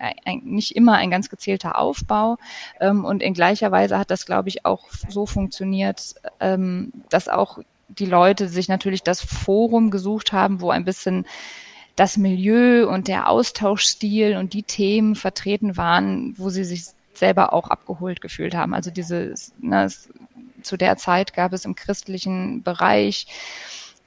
nicht 0.43 0.75
immer 0.75 0.93
ein 0.93 1.09
ganz 1.09 1.29
gezielter 1.29 1.77
Aufbau. 1.79 2.37
Und 2.79 3.23
in 3.23 3.33
gleicher 3.33 3.71
Weise 3.71 3.97
hat 3.97 4.11
das, 4.11 4.25
glaube 4.25 4.49
ich, 4.49 4.65
auch 4.65 4.85
so 5.09 5.25
funktioniert, 5.25 6.15
ähm, 6.39 6.91
auch 7.29 7.59
die 7.89 8.05
Leute 8.05 8.49
sich 8.49 8.67
natürlich 8.67 9.03
das 9.03 9.21
Forum 9.21 9.91
gesucht 9.91 10.33
haben, 10.33 10.61
wo 10.61 10.69
ein 10.69 10.85
bisschen 10.85 11.25
das 11.95 12.17
Milieu 12.17 12.87
und 12.87 13.07
der 13.07 13.29
Austauschstil 13.29 14.37
und 14.37 14.53
die 14.53 14.63
Themen 14.63 15.15
vertreten 15.15 15.77
waren, 15.77 16.35
wo 16.37 16.49
sie 16.49 16.63
sich 16.63 16.85
selber 17.13 17.53
auch 17.53 17.69
abgeholt 17.69 18.21
gefühlt 18.21 18.53
haben. 18.53 18.73
Also 18.73 18.91
diese, 18.91 19.33
ne, 19.59 19.91
zu 20.61 20.77
der 20.77 20.97
Zeit 20.97 21.33
gab 21.33 21.53
es 21.53 21.65
im 21.65 21.75
christlichen 21.75 22.61
Bereich 22.61 23.25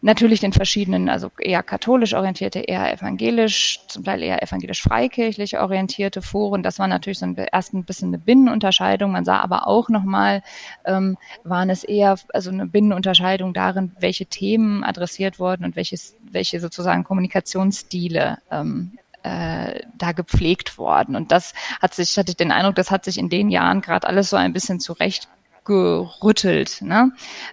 natürlich 0.03 0.41
den 0.41 0.53
verschiedenen, 0.53 1.09
also 1.09 1.31
eher 1.39 1.63
katholisch 1.63 2.15
orientierte, 2.15 2.61
eher 2.61 2.93
evangelisch, 2.93 3.81
zum 3.87 4.05
Teil 4.05 4.23
eher 4.23 4.43
evangelisch-freikirchlich 4.43 5.59
orientierte 5.59 6.23
Foren. 6.23 6.63
Das 6.63 6.79
war 6.79 6.89
natürlich 6.89 7.19
so 7.19 7.27
ein, 7.27 7.37
erst 7.37 7.75
ein 7.75 7.85
bisschen 7.85 8.09
eine 8.09 8.19
Binnenunterscheidung. 8.19 9.13
Man 9.13 9.25
sah 9.25 9.41
aber 9.41 9.67
auch 9.67 9.89
nochmal, 9.89 10.43
ähm, 10.85 11.17
waren 11.45 11.71
es 11.71 11.85
eher 11.85 12.17
also 12.33 12.51
eine 12.51 12.67
Binnenunterscheidung 12.67 13.53
darin, 13.53 13.93
welche 14.01 14.27
Themen 14.27 14.85
adressiert 14.85 15.39
wurden 15.39 15.65
und 15.65 15.77
welches, 15.77 16.17
welche 16.23 16.61
sozusagen 16.61 17.05
Kommunikationsstile 17.05 18.39
ähm, 18.51 18.93
äh, 19.23 19.81
da 19.99 20.13
gepflegt 20.13 20.79
worden. 20.79 21.15
Und 21.15 21.31
das 21.31 21.53
hat 21.81 21.95
sich, 21.95 22.17
hatte 22.17 22.31
ich 22.31 22.37
den 22.37 22.53
Eindruck, 22.53 22.77
das 22.77 22.91
hat 22.91 23.05
sich 23.05 23.19
in 23.19 23.29
den 23.29 23.51
Jahren 23.51 23.83
gerade 23.83 24.07
alles 24.07 24.31
so 24.31 24.37
ein 24.37 24.55
bisschen 24.55 24.81
zurechtgerüttelt, 24.81 26.81
ne? 26.81 27.13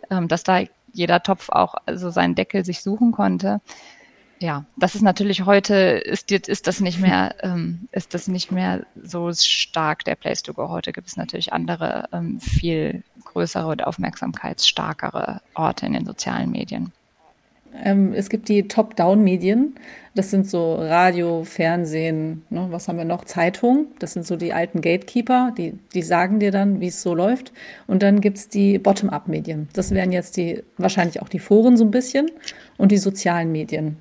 Ähm, 0.09 0.29
dass 0.29 0.43
da 0.43 0.61
jeder 0.97 1.23
Topf 1.23 1.49
auch 1.49 1.75
also 1.85 2.09
seinen 2.09 2.35
Deckel 2.35 2.65
sich 2.65 2.81
suchen 2.81 3.11
konnte. 3.11 3.61
Ja, 4.39 4.65
das 4.75 4.93
ist 4.93 5.01
natürlich 5.01 5.45
heute 5.45 5.73
ist 5.73 6.31
ist 6.31 6.67
das 6.67 6.79
nicht 6.79 6.99
mehr 6.99 7.35
ähm, 7.41 7.87
ist 7.91 8.13
das 8.13 8.27
nicht 8.27 8.51
mehr 8.51 8.85
so 9.01 9.31
stark 9.33 10.03
der 10.03 10.15
Place 10.15 10.43
to 10.43 10.53
Go. 10.53 10.69
Heute 10.69 10.91
gibt 10.91 11.07
es 11.07 11.17
natürlich 11.17 11.53
andere 11.53 12.09
ähm, 12.11 12.39
viel 12.39 13.03
größere 13.23 13.67
und 13.67 13.85
aufmerksamkeitsstarkere 13.85 15.41
Orte 15.55 15.85
in 15.85 15.93
den 15.93 16.05
sozialen 16.05 16.51
Medien. 16.51 16.91
Ähm, 17.84 18.13
es 18.13 18.29
gibt 18.29 18.50
die 18.50 18.67
Top-Down-Medien. 18.67 19.75
Das 20.15 20.31
sind 20.31 20.50
so 20.50 20.75
Radio, 20.75 21.43
Fernsehen, 21.43 22.43
ne, 22.50 22.67
was 22.72 22.88
haben 22.88 22.98
wir 22.98 23.05
noch? 23.05 23.25
Zeitung. 23.25 23.88
Das 24.00 24.13
sind 24.13 24.25
so 24.25 24.36
die 24.36 24.51
alten 24.51 24.81
Gatekeeper, 24.81 25.53
die, 25.55 25.74
die 25.93 26.01
sagen 26.01 26.39
dir 26.39 26.51
dann, 26.51 26.79
wie 26.81 26.88
es 26.88 27.01
so 27.01 27.13
läuft. 27.13 27.53
Und 27.86 28.01
dann 28.01 28.19
gibt 28.19 28.38
es 28.38 28.50
die 28.50 28.79
Bottom-Up-Medien. 28.79 29.69
Das 29.74 29.91
wären 29.91 30.12
jetzt 30.12 30.38
die, 30.38 30.63
wahrscheinlich 30.77 31.22
auch 31.22 31.29
die 31.29 31.39
Foren 31.39 31.77
so 31.77 31.86
ein 31.86 31.91
bisschen 31.91 32.31
und 32.77 32.91
die 32.91 32.98
sozialen 32.98 33.51
Medien. 33.51 33.98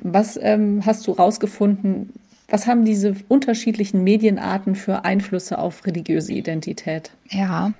Was 0.00 0.38
ähm, 0.42 0.82
hast 0.86 1.06
du 1.06 1.12
rausgefunden? 1.12 2.12
Was 2.48 2.66
haben 2.66 2.84
diese 2.84 3.14
unterschiedlichen 3.28 4.04
Medienarten 4.04 4.74
für 4.74 5.04
Einflüsse 5.04 5.58
auf 5.58 5.84
religiöse 5.84 6.32
Identität? 6.32 7.10
Ja, 7.28 7.72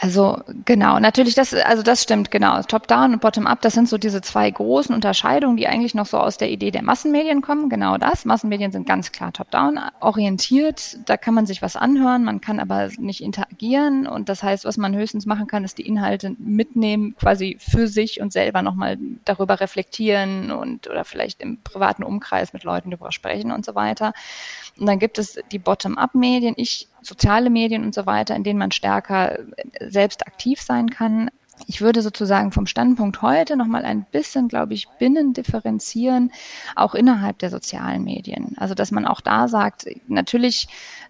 also 0.00 0.40
genau, 0.64 1.00
natürlich 1.00 1.34
das, 1.34 1.52
also 1.54 1.82
das 1.82 2.02
stimmt 2.02 2.30
genau. 2.30 2.62
Top-down 2.62 3.14
und 3.14 3.20
Bottom-up, 3.20 3.60
das 3.62 3.74
sind 3.74 3.88
so 3.88 3.98
diese 3.98 4.20
zwei 4.22 4.48
großen 4.50 4.94
Unterscheidungen, 4.94 5.56
die 5.56 5.66
eigentlich 5.66 5.94
noch 5.94 6.06
so 6.06 6.18
aus 6.18 6.38
der 6.38 6.50
Idee 6.50 6.70
der 6.70 6.82
Massenmedien 6.82 7.42
kommen. 7.42 7.68
Genau 7.68 7.98
das. 7.98 8.24
Massenmedien 8.24 8.70
sind 8.70 8.86
ganz 8.86 9.10
klar 9.10 9.32
Top-down 9.32 9.80
orientiert. 10.00 10.98
Da 11.06 11.16
kann 11.16 11.34
man 11.34 11.46
sich 11.46 11.62
was 11.62 11.74
anhören, 11.74 12.24
man 12.24 12.40
kann 12.40 12.60
aber 12.60 12.90
nicht 12.98 13.22
interagieren. 13.22 14.06
Und 14.06 14.28
das 14.28 14.42
heißt, 14.42 14.64
was 14.64 14.76
man 14.76 14.94
höchstens 14.94 15.26
machen 15.26 15.48
kann, 15.48 15.64
ist 15.64 15.78
die 15.78 15.86
Inhalte 15.86 16.34
mitnehmen, 16.38 17.16
quasi 17.18 17.56
für 17.58 17.88
sich 17.88 18.20
und 18.20 18.32
selber 18.32 18.62
nochmal 18.62 18.98
darüber 19.24 19.60
reflektieren 19.60 20.52
und 20.52 20.88
oder 20.88 21.04
vielleicht 21.04 21.40
im 21.40 21.60
privaten 21.62 22.04
Umkreis 22.04 22.52
mit 22.52 22.62
Leuten 22.62 22.90
darüber 22.90 23.10
sprechen 23.10 23.50
und 23.50 23.64
so 23.64 23.74
weiter. 23.74 24.12
Und 24.78 24.86
dann 24.86 24.98
gibt 25.00 25.18
es 25.18 25.40
die 25.50 25.58
Bottom-up-Medien. 25.58 26.54
Ich 26.56 26.88
soziale 27.02 27.50
Medien 27.50 27.84
und 27.84 27.94
so 27.94 28.06
weiter, 28.06 28.34
in 28.34 28.44
denen 28.44 28.58
man 28.58 28.72
stärker 28.72 29.38
äh, 29.38 29.44
selbst 29.88 30.26
aktiv 30.26 30.60
sein 30.60 30.90
kann. 30.90 31.30
Ich 31.66 31.80
würde 31.80 32.02
sozusagen 32.02 32.52
vom 32.52 32.66
Standpunkt 32.66 33.20
heute 33.20 33.56
nochmal 33.56 33.84
ein 33.84 34.04
bisschen, 34.12 34.48
glaube 34.48 34.74
ich, 34.74 34.88
binnen 34.98 35.32
differenzieren, 35.32 36.30
auch 36.76 36.94
innerhalb 36.94 37.38
der 37.38 37.50
sozialen 37.50 38.04
Medien. 38.04 38.54
Also, 38.58 38.74
dass 38.74 38.92
man 38.92 39.04
auch 39.04 39.20
da 39.20 39.48
sagt, 39.48 39.86
natürlich, 40.06 40.68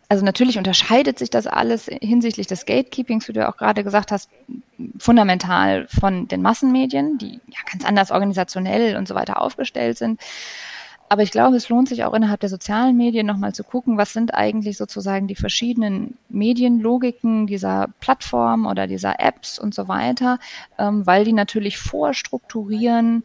also 0.08 0.24
natürlich 0.24 0.56
unterscheidet 0.56 1.18
sich 1.18 1.28
das 1.28 1.46
alles 1.46 1.84
hinsichtlich 2.00 2.46
des 2.46 2.64
Gatekeepings, 2.64 3.28
wie 3.28 3.34
du 3.34 3.46
auch 3.46 3.58
gerade 3.58 3.84
gesagt 3.84 4.10
hast, 4.10 4.30
fundamental 4.98 5.86
von 5.88 6.28
den 6.28 6.40
Massenmedien, 6.40 7.18
die 7.18 7.40
ja 7.48 7.60
ganz 7.70 7.84
anders 7.84 8.10
organisationell 8.10 8.96
und 8.96 9.06
so 9.06 9.14
weiter 9.14 9.42
aufgestellt 9.42 9.98
sind. 9.98 10.18
Aber 11.08 11.22
ich 11.22 11.30
glaube, 11.30 11.56
es 11.56 11.68
lohnt 11.68 11.88
sich 11.88 12.04
auch 12.04 12.12
innerhalb 12.12 12.40
der 12.40 12.50
sozialen 12.50 12.96
Medien 12.96 13.26
nochmal 13.26 13.54
zu 13.54 13.64
gucken, 13.64 13.96
was 13.96 14.12
sind 14.12 14.34
eigentlich 14.34 14.76
sozusagen 14.76 15.26
die 15.26 15.36
verschiedenen 15.36 16.18
Medienlogiken 16.28 17.46
dieser 17.46 17.88
Plattform 18.00 18.66
oder 18.66 18.86
dieser 18.86 19.18
Apps 19.18 19.58
und 19.58 19.74
so 19.74 19.88
weiter, 19.88 20.38
ähm, 20.78 21.06
weil 21.06 21.24
die 21.24 21.32
natürlich 21.32 21.78
vorstrukturieren, 21.78 23.24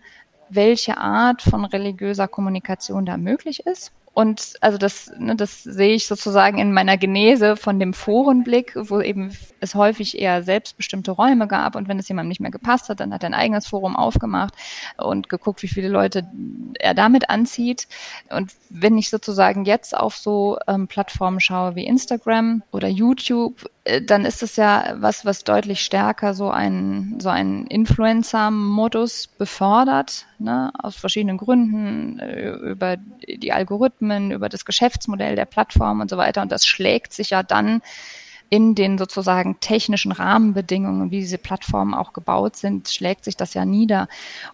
welche 0.50 0.98
Art 0.98 1.42
von 1.42 1.66
religiöser 1.66 2.28
Kommunikation 2.28 3.06
da 3.06 3.18
möglich 3.18 3.66
ist 3.66 3.92
und 4.14 4.54
also 4.62 4.78
das, 4.78 5.12
ne, 5.18 5.36
das 5.36 5.64
sehe 5.64 5.96
ich 5.96 6.06
sozusagen 6.06 6.60
in 6.60 6.72
meiner 6.72 6.98
Genese 6.98 7.56
von 7.56 7.80
dem 7.80 7.94
Forenblick, 7.94 8.74
wo 8.76 9.02
eben 9.02 9.36
es 9.60 9.74
häufig 9.74 10.20
eher 10.20 10.44
selbstbestimmte 10.44 11.12
Räume 11.12 11.48
gab 11.48 11.76
und 11.76 11.88
wenn 11.88 11.98
es 11.98 12.08
jemandem 12.10 12.30
nicht 12.30 12.40
mehr 12.40 12.52
gepasst 12.52 12.90
hat, 12.90 13.00
dann 13.00 13.12
hat 13.12 13.24
er 13.24 13.30
ein 13.30 13.34
eigenes 13.34 13.66
Forum 13.66 13.96
aufgemacht 13.96 14.54
und 14.98 15.30
geguckt, 15.30 15.64
wie 15.64 15.68
viele 15.68 15.88
Leute 15.88 16.28
er 16.80 16.94
damit 16.94 17.32
anzieht. 17.32 17.88
Und 18.30 18.52
wenn 18.70 19.00
ich 19.00 19.10
sozusagen 19.10 19.66
jetzt 19.66 19.98
auf 19.98 20.16
so 20.16 20.60
ähm, 20.68 20.88
Plattformen 20.88 21.40
schaue 21.40 21.76
wie 21.76 21.88
Instagram 21.88 22.62
oder 22.72 22.88
YouTube, 22.88 23.68
äh, 23.86 24.02
dann 24.02 24.26
ist 24.26 24.44
es 24.44 24.56
ja 24.56 24.96
was, 24.98 25.26
was 25.26 25.44
deutlich 25.44 25.82
stärker 25.82 26.34
so 26.34 26.50
ein 26.50 27.18
so 27.20 27.30
ein 27.30 27.68
Influencer-Modus 27.68 29.28
befördert, 29.28 30.26
ne, 30.40 30.72
aus 30.78 30.96
verschiedenen 30.96 31.38
Gründen, 31.38 32.20
äh, 32.20 32.52
über 32.52 32.98
die 32.98 33.52
Algorithmen, 33.52 34.03
über 34.32 34.50
das 34.50 34.66
Geschäftsmodell 34.66 35.36
der 35.36 35.46
Plattform 35.46 36.02
und 36.02 36.10
so 36.10 36.18
weiter. 36.18 36.42
Und 36.42 36.52
das 36.52 36.66
schlägt 36.66 37.14
sich 37.14 37.32
ja 37.32 37.44
dann 37.44 37.82
in 38.50 38.76
den 38.76 38.98
sozusagen 38.98 39.60
technischen 39.60 40.12
Rahmenbedingungen, 40.12 41.10
wie 41.10 41.22
diese 41.22 41.40
Plattformen 41.40 41.94
auch 41.94 42.14
gebaut 42.14 42.56
sind, 42.56 42.88
schlägt 42.90 43.26
sich 43.26 43.36
das 43.36 43.56
ja 43.56 43.66
nieder. 43.66 44.08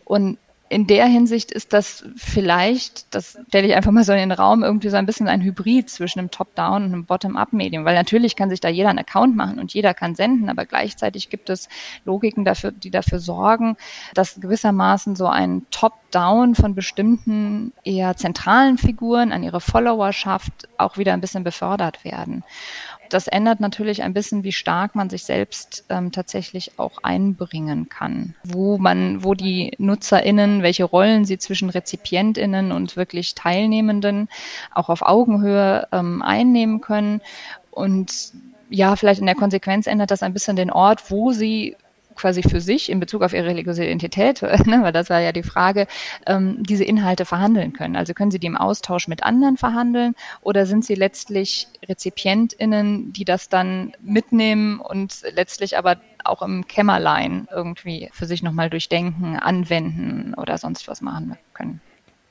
Und 0.06 0.38
in 0.70 0.86
der 0.86 1.08
Hinsicht 1.08 1.52
ist 1.52 1.74
das 1.74 2.06
vielleicht, 2.16 3.14
das 3.16 3.40
stelle 3.48 3.68
ich 3.68 3.76
einfach 3.76 3.92
mal 3.92 4.04
so 4.04 4.14
in 4.14 4.20
den 4.20 4.32
Raum, 4.32 4.64
irgendwie 4.64 4.90
so 4.90 4.98
ein 4.98 5.08
bisschen 5.08 5.28
ein 5.28 5.42
Hybrid 5.42 5.90
zwischen 5.90 6.20
einem 6.20 6.30
Top-Down 6.30 6.84
und 6.84 6.94
einem 6.94 7.06
Bottom-Up-Medium, 7.06 7.86
weil 7.86 7.96
natürlich 7.96 8.36
kann 8.36 8.52
sich 8.52 8.60
da 8.60 8.70
jeder 8.70 8.90
einen 8.90 9.00
Account 9.00 9.36
machen 9.36 9.58
und 9.58 9.74
jeder 9.74 9.96
kann 9.96 10.14
senden, 10.14 10.48
aber 10.48 10.66
gleichzeitig 10.66 11.30
gibt 11.30 11.50
es 11.50 11.70
Logiken 12.06 12.46
dafür, 12.46 12.72
die 12.72 12.92
dafür 12.92 13.20
sorgen, 13.20 13.78
dass 14.14 14.40
gewissermaßen 14.40 15.16
so 15.16 15.26
ein 15.26 15.66
Top-Down 15.72 16.54
von 16.54 16.76
bestimmten 16.76 17.74
eher 17.84 18.16
zentralen 18.16 18.78
Figuren 18.78 19.32
an 19.32 19.42
ihre 19.42 19.62
Followerschaft 19.62 20.70
auch 20.78 20.98
wieder 20.98 21.14
ein 21.14 21.22
bisschen 21.22 21.44
befördert 21.44 22.04
werden 22.04 22.44
das 23.10 23.28
ändert 23.28 23.60
natürlich 23.60 24.04
ein 24.04 24.14
bisschen, 24.14 24.44
wie 24.44 24.52
stark 24.52 24.96
man 24.96 25.10
sich 25.10 25.24
selbst 25.24 25.86
ähm, 25.90 26.12
tatsächlich 26.12 26.78
auch 26.78 27.04
einbringen 27.04 27.90
kann. 27.90 28.36
Wo 28.44 28.78
man, 28.78 29.24
wo 29.24 29.34
die 29.34 29.74
NutzerInnen, 29.78 30.64
welche 30.64 30.86
Rollen 30.86 31.26
sie 31.26 31.38
zwischen 31.38 31.70
RezipientInnen 31.70 32.72
und 32.72 32.96
wirklich 32.96 33.36
Teilnehmenden 33.36 34.30
auch 34.74 34.90
auf 34.90 35.02
Augenhöhe 35.02 35.88
ähm, 35.92 36.22
einnehmen 36.22 36.82
können. 36.82 37.22
Und 37.72 38.34
ja, 38.70 38.96
vielleicht 38.96 39.20
in 39.20 39.26
der 39.26 39.36
Konsequenz 39.36 39.88
ändert 39.88 40.12
das 40.12 40.24
ein 40.24 40.34
bisschen 40.34 40.56
den 40.56 40.72
Ort, 40.72 41.10
wo 41.12 41.32
sie 41.32 41.76
quasi 42.20 42.44
für 42.44 42.60
sich 42.60 42.90
in 42.90 43.00
Bezug 43.00 43.22
auf 43.22 43.34
ihre 43.34 43.48
religiöse 43.48 43.84
Identität, 43.84 44.42
ne, 44.66 44.80
weil 44.82 44.92
das 44.92 45.10
war 45.10 45.20
ja 45.20 45.32
die 45.32 45.44
Frage, 45.44 45.88
ähm, 46.26 46.58
diese 46.60 46.84
Inhalte 46.84 47.26
verhandeln 47.26 47.74
können. 47.74 47.96
Also 47.96 48.14
können 48.14 48.32
sie 48.32 48.40
die 48.40 48.48
im 48.48 48.58
Austausch 48.58 49.08
mit 49.08 49.24
anderen 49.24 49.58
verhandeln 49.58 50.16
oder 50.42 50.66
sind 50.66 50.84
sie 50.84 50.96
letztlich 50.96 51.68
RezipientInnen, 51.88 53.14
die 53.14 53.26
das 53.26 53.50
dann 53.50 53.94
mitnehmen 54.02 54.80
und 54.80 55.22
letztlich 55.34 55.78
aber 55.78 55.98
auch 56.26 56.42
im 56.42 56.68
Kämmerlein 56.68 57.48
irgendwie 57.52 58.10
für 58.12 58.26
sich 58.26 58.44
nochmal 58.44 58.70
durchdenken, 58.70 59.38
anwenden 59.38 60.34
oder 60.36 60.58
sonst 60.58 60.88
was 60.88 61.02
machen 61.02 61.38
können? 61.54 61.80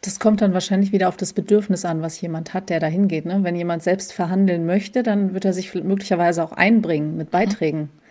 Das 0.03 0.21
kommt 0.21 0.43
dann 0.43 0.53
wahrscheinlich 0.53 0.93
wieder 0.93 1.09
auf 1.09 1.17
das 1.17 1.33
Bedürfnis 1.33 1.85
an, 1.85 2.03
was 2.03 2.21
jemand 2.21 2.55
hat, 2.55 2.69
der 2.69 2.79
da 2.79 2.87
hingeht. 2.87 3.25
Ne? 3.25 3.41
Wenn 3.43 3.57
jemand 3.57 3.83
selbst 3.83 4.13
verhandeln 4.13 4.65
möchte, 4.65 5.03
dann 5.03 5.35
wird 5.35 5.45
er 5.45 5.53
sich 5.53 5.75
möglicherweise 5.75 6.45
auch 6.45 6.53
einbringen 6.53 7.17
mit 7.17 7.31
Beiträgen. 7.31 7.81
Mhm 7.81 8.08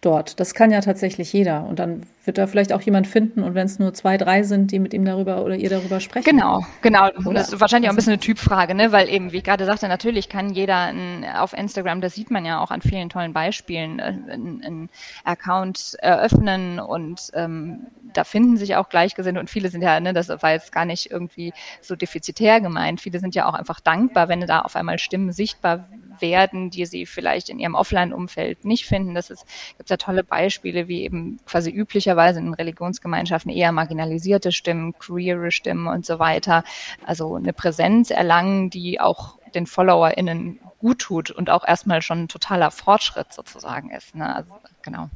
dort. 0.00 0.38
Das 0.38 0.54
kann 0.54 0.70
ja 0.70 0.80
tatsächlich 0.80 1.32
jeder. 1.32 1.64
Und 1.64 1.78
dann 1.78 2.02
wird 2.24 2.38
da 2.38 2.46
vielleicht 2.46 2.72
auch 2.72 2.82
jemand 2.82 3.06
finden 3.06 3.42
und 3.42 3.54
wenn 3.54 3.64
es 3.64 3.78
nur 3.78 3.94
zwei, 3.94 4.18
drei 4.18 4.42
sind, 4.42 4.70
die 4.70 4.78
mit 4.78 4.92
ihm 4.92 5.04
darüber 5.04 5.44
oder 5.44 5.56
ihr 5.56 5.70
darüber 5.70 5.98
sprechen. 5.98 6.28
Genau, 6.28 6.64
genau. 6.82 7.08
Oder? 7.24 7.32
Das 7.32 7.52
ist 7.52 7.60
wahrscheinlich 7.60 7.88
auch 7.88 7.94
ein 7.94 7.96
bisschen 7.96 8.12
eine 8.12 8.20
Typfrage, 8.20 8.74
ne? 8.74 8.92
Weil 8.92 9.08
eben, 9.08 9.32
wie 9.32 9.38
ich 9.38 9.44
gerade 9.44 9.64
sagte, 9.64 9.88
natürlich 9.88 10.28
kann 10.28 10.50
jeder 10.50 10.76
ein, 10.76 11.24
auf 11.36 11.54
Instagram, 11.54 12.00
das 12.00 12.14
sieht 12.14 12.30
man 12.30 12.44
ja 12.44 12.60
auch 12.60 12.70
an 12.70 12.82
vielen 12.82 13.08
tollen 13.08 13.32
Beispielen, 13.32 13.98
einen 14.00 14.90
äh, 14.90 15.28
Account 15.28 15.96
eröffnen 16.00 16.80
und 16.80 17.30
ähm, 17.32 17.86
da 18.12 18.24
finden 18.24 18.56
sich 18.56 18.76
auch 18.76 18.90
Gleichgesinnte 18.90 19.40
und 19.40 19.48
viele 19.48 19.70
sind 19.70 19.82
ja, 19.82 19.98
ne, 19.98 20.12
das 20.12 20.28
war 20.28 20.52
jetzt 20.52 20.70
gar 20.70 20.84
nicht 20.84 21.10
irgendwie 21.10 21.52
so 21.80 21.96
defizitär 21.96 22.60
gemeint, 22.60 23.00
viele 23.00 23.20
sind 23.20 23.34
ja 23.34 23.48
auch 23.48 23.54
einfach 23.54 23.80
dankbar, 23.80 24.28
wenn 24.28 24.40
da 24.40 24.60
auf 24.60 24.76
einmal 24.76 24.98
Stimmen 24.98 25.32
sichtbar 25.32 25.88
werden, 26.20 26.70
die 26.70 26.86
sie 26.86 27.06
vielleicht 27.06 27.48
in 27.48 27.58
ihrem 27.58 27.74
Offline-Umfeld 27.74 28.64
nicht 28.64 28.86
finden. 28.86 29.14
Das 29.14 29.30
ist, 29.30 29.46
gibt 29.76 29.90
ja 29.90 29.96
tolle 29.96 30.24
Beispiele, 30.24 30.88
wie 30.88 31.02
eben 31.02 31.38
quasi 31.46 31.70
üblicherweise 31.70 32.40
in 32.40 32.54
Religionsgemeinschaften 32.54 33.50
eher 33.50 33.72
marginalisierte 33.72 34.52
Stimmen, 34.52 34.98
queere 34.98 35.50
Stimmen 35.50 35.86
und 35.86 36.06
so 36.06 36.18
weiter. 36.18 36.64
Also 37.04 37.36
eine 37.36 37.52
Präsenz 37.52 38.10
erlangen, 38.10 38.70
die 38.70 39.00
auch 39.00 39.38
den 39.54 39.66
FollowerInnen 39.66 40.60
gut 40.78 41.00
tut 41.00 41.30
und 41.30 41.50
auch 41.50 41.66
erstmal 41.66 42.02
schon 42.02 42.24
ein 42.24 42.28
totaler 42.28 42.70
Fortschritt 42.70 43.32
sozusagen 43.32 43.90
ist. 43.90 44.14
Ne? 44.14 44.34
Also, 44.34 44.52
genau. 44.82 45.10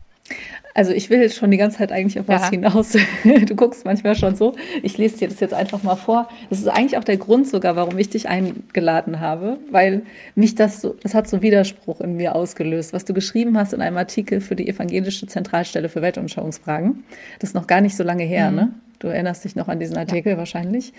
Also 0.75 0.93
ich 0.93 1.11
will 1.11 1.31
schon 1.31 1.51
die 1.51 1.59
ganze 1.59 1.79
Zeit 1.79 1.93
eigentlich 1.93 2.19
auf 2.19 2.29
was 2.29 2.43
ja. 2.43 2.51
hinaus. 2.51 2.97
Du 3.47 3.55
guckst 3.55 3.85
manchmal 3.85 4.15
schon 4.15 4.37
so. 4.37 4.55
Ich 4.83 4.97
lese 4.97 5.19
dir 5.19 5.29
das 5.29 5.41
jetzt 5.41 5.53
einfach 5.53 5.83
mal 5.83 5.97
vor. 5.97 6.29
Das 6.49 6.61
ist 6.61 6.69
eigentlich 6.69 6.97
auch 6.97 7.05
der 7.05 7.19
Grund 7.19 7.47
sogar, 7.47 7.77
warum 7.77 7.99
ich 7.99 8.09
dich 8.09 8.29
eingeladen 8.29 9.21
habe, 9.21 9.59
weil 9.71 10.03
mich 10.35 10.55
das 10.55 10.81
so, 10.81 10.97
das 11.03 11.15
hat 11.15 11.29
so 11.29 11.43
Widerspruch 11.43 12.01
in 12.01 12.17
mir 12.17 12.35
ausgelöst, 12.35 12.93
was 12.93 13.05
du 13.05 13.13
geschrieben 13.13 13.59
hast 13.59 13.75
in 13.75 13.83
einem 13.83 13.99
Artikel 13.99 14.41
für 14.41 14.57
die 14.57 14.69
Evangelische 14.69 15.27
Zentralstelle 15.27 15.89
für 15.89 16.01
Weltumschauungsfragen. 16.01 17.05
Das 17.39 17.51
ist 17.51 17.55
noch 17.55 17.67
gar 17.67 17.81
nicht 17.83 17.97
so 17.97 18.03
lange 18.03 18.25
her, 18.25 18.51
mhm. 18.51 18.57
ne? 18.57 18.73
Du 18.99 19.09
erinnerst 19.09 19.45
dich 19.45 19.57
noch 19.57 19.69
an 19.69 19.81
diesen 19.81 19.97
Artikel 19.97 20.33
ja. 20.33 20.39
wahrscheinlich. 20.39 20.93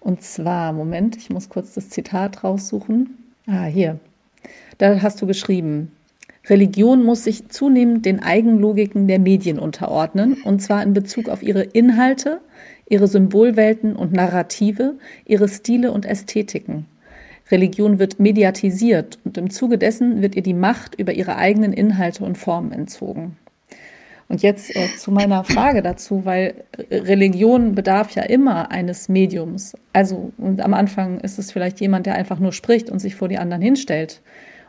Und 0.00 0.22
zwar, 0.22 0.72
Moment, 0.72 1.16
ich 1.16 1.30
muss 1.30 1.48
kurz 1.48 1.74
das 1.74 1.88
Zitat 1.88 2.44
raussuchen. 2.44 3.16
Ah, 3.46 3.64
hier. 3.64 3.98
Da 4.76 5.00
hast 5.02 5.20
du 5.20 5.26
geschrieben, 5.26 5.90
Religion 6.48 7.04
muss 7.04 7.24
sich 7.24 7.48
zunehmend 7.48 8.06
den 8.06 8.22
Eigenlogiken 8.22 9.06
der 9.06 9.18
Medien 9.18 9.58
unterordnen, 9.58 10.42
und 10.44 10.60
zwar 10.60 10.82
in 10.82 10.92
Bezug 10.94 11.28
auf 11.28 11.42
ihre 11.42 11.62
Inhalte, 11.62 12.40
ihre 12.88 13.06
Symbolwelten 13.06 13.94
und 13.94 14.12
Narrative, 14.12 14.94
ihre 15.26 15.48
Stile 15.48 15.92
und 15.92 16.06
Ästhetiken. 16.06 16.86
Religion 17.50 17.98
wird 17.98 18.20
mediatisiert 18.20 19.18
und 19.24 19.38
im 19.38 19.50
Zuge 19.50 19.78
dessen 19.78 20.22
wird 20.22 20.34
ihr 20.36 20.42
die 20.42 20.54
Macht 20.54 20.94
über 20.94 21.12
ihre 21.12 21.36
eigenen 21.36 21.72
Inhalte 21.72 22.24
und 22.24 22.36
Formen 22.36 22.72
entzogen. 22.72 23.36
Und 24.28 24.42
jetzt 24.42 24.76
äh, 24.76 24.88
zu 24.98 25.10
meiner 25.10 25.42
Frage 25.42 25.80
dazu, 25.80 26.26
weil 26.26 26.64
Religion 26.90 27.74
bedarf 27.74 28.10
ja 28.10 28.22
immer 28.24 28.70
eines 28.70 29.08
Mediums. 29.08 29.74
Also 29.94 30.32
am 30.38 30.74
Anfang 30.74 31.20
ist 31.20 31.38
es 31.38 31.50
vielleicht 31.50 31.80
jemand, 31.80 32.04
der 32.04 32.14
einfach 32.14 32.38
nur 32.38 32.52
spricht 32.52 32.90
und 32.90 32.98
sich 32.98 33.14
vor 33.14 33.28
die 33.28 33.38
anderen 33.38 33.62
hinstellt. 33.62 34.20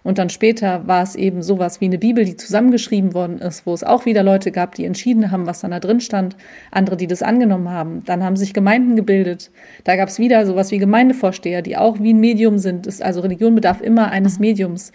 Und 0.03 0.17
dann 0.17 0.29
später 0.29 0.87
war 0.87 1.03
es 1.03 1.15
eben 1.15 1.41
sowas 1.41 1.81
wie 1.81 1.85
eine 1.85 1.97
Bibel, 1.97 2.25
die 2.25 2.35
zusammengeschrieben 2.37 3.13
worden 3.13 3.39
ist, 3.39 3.65
wo 3.65 3.73
es 3.73 3.83
auch 3.83 4.05
wieder 4.05 4.23
Leute 4.23 4.51
gab, 4.51 4.75
die 4.75 4.85
entschieden 4.85 5.31
haben, 5.31 5.45
was 5.45 5.61
dann 5.61 5.71
da 5.71 5.79
drin 5.79 5.99
stand, 5.99 6.35
andere, 6.71 6.97
die 6.97 7.07
das 7.07 7.21
angenommen 7.21 7.69
haben. 7.69 8.03
Dann 8.05 8.23
haben 8.23 8.35
sich 8.35 8.53
Gemeinden 8.53 8.95
gebildet. 8.95 9.51
Da 9.83 9.95
gab 9.95 10.09
es 10.09 10.19
wieder 10.19 10.45
sowas 10.45 10.71
wie 10.71 10.77
Gemeindevorsteher, 10.77 11.61
die 11.61 11.77
auch 11.77 11.99
wie 11.99 12.13
ein 12.13 12.19
Medium 12.19 12.57
sind. 12.57 12.87
Also 13.01 13.21
Religion 13.21 13.55
bedarf 13.55 13.81
immer 13.81 14.11
eines 14.11 14.39
Mediums. 14.39 14.91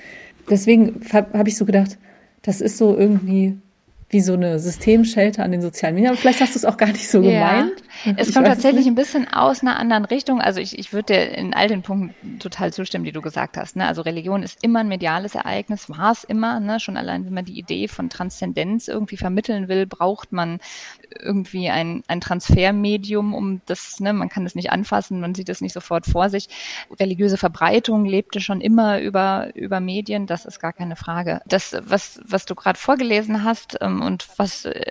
Deswegen 0.48 1.00
habe 1.12 1.48
ich 1.48 1.56
so 1.56 1.64
gedacht, 1.64 1.98
das 2.42 2.60
ist 2.60 2.76
so 2.76 2.96
irgendwie 2.96 3.56
wie 4.14 4.20
so 4.20 4.34
eine 4.34 4.60
Systemschelte 4.60 5.42
an 5.42 5.50
den 5.50 5.60
sozialen 5.60 5.96
Medien. 5.96 6.12
Aber 6.12 6.18
vielleicht 6.18 6.40
hast 6.40 6.54
du 6.54 6.58
es 6.58 6.64
auch 6.64 6.76
gar 6.76 6.86
nicht 6.86 7.10
so 7.10 7.20
ja. 7.20 7.62
gemeint. 7.62 7.82
Es 8.16 8.28
ich 8.28 8.34
kommt 8.34 8.46
tatsächlich 8.46 8.86
ein 8.86 8.94
bisschen 8.94 9.30
aus 9.32 9.60
einer 9.60 9.76
anderen 9.76 10.04
Richtung. 10.04 10.40
Also 10.40 10.60
ich, 10.60 10.78
ich 10.78 10.92
würde 10.92 11.14
dir 11.14 11.36
in 11.36 11.52
all 11.52 11.68
den 11.68 11.82
Punkten 11.82 12.38
total 12.38 12.72
zustimmen, 12.72 13.04
die 13.04 13.12
du 13.12 13.20
gesagt 13.20 13.56
hast. 13.56 13.76
Ne? 13.76 13.86
Also 13.86 14.02
Religion 14.02 14.42
ist 14.42 14.62
immer 14.62 14.80
ein 14.80 14.88
mediales 14.88 15.34
Ereignis, 15.34 15.90
war 15.90 16.12
es 16.12 16.22
immer. 16.22 16.60
Ne? 16.60 16.78
Schon 16.78 16.96
allein, 16.96 17.26
wenn 17.26 17.34
man 17.34 17.44
die 17.44 17.58
Idee 17.58 17.88
von 17.88 18.08
Transzendenz 18.08 18.88
irgendwie 18.88 19.16
vermitteln 19.16 19.68
will, 19.68 19.86
braucht 19.86 20.32
man 20.32 20.60
irgendwie 21.20 21.70
ein, 21.70 22.02
ein 22.06 22.20
Transfermedium, 22.20 23.34
um 23.34 23.60
das, 23.66 24.00
ne, 24.00 24.12
man 24.12 24.28
kann 24.28 24.46
es 24.46 24.54
nicht 24.54 24.70
anfassen, 24.70 25.20
man 25.20 25.34
sieht 25.34 25.48
es 25.48 25.60
nicht 25.60 25.72
sofort 25.72 26.06
vor 26.06 26.30
sich. 26.30 26.48
Religiöse 26.98 27.36
Verbreitung 27.36 28.04
lebte 28.04 28.40
schon 28.40 28.60
immer 28.60 29.00
über, 29.00 29.50
über 29.54 29.80
Medien, 29.80 30.26
das 30.26 30.44
ist 30.44 30.60
gar 30.60 30.72
keine 30.72 30.96
Frage. 30.96 31.40
Das, 31.46 31.76
was, 31.82 32.20
was 32.24 32.46
du 32.46 32.54
gerade 32.54 32.78
vorgelesen 32.78 33.44
hast 33.44 33.78
ähm, 33.80 34.02
und 34.04 34.26
was 34.36 34.64
äh, 34.64 34.82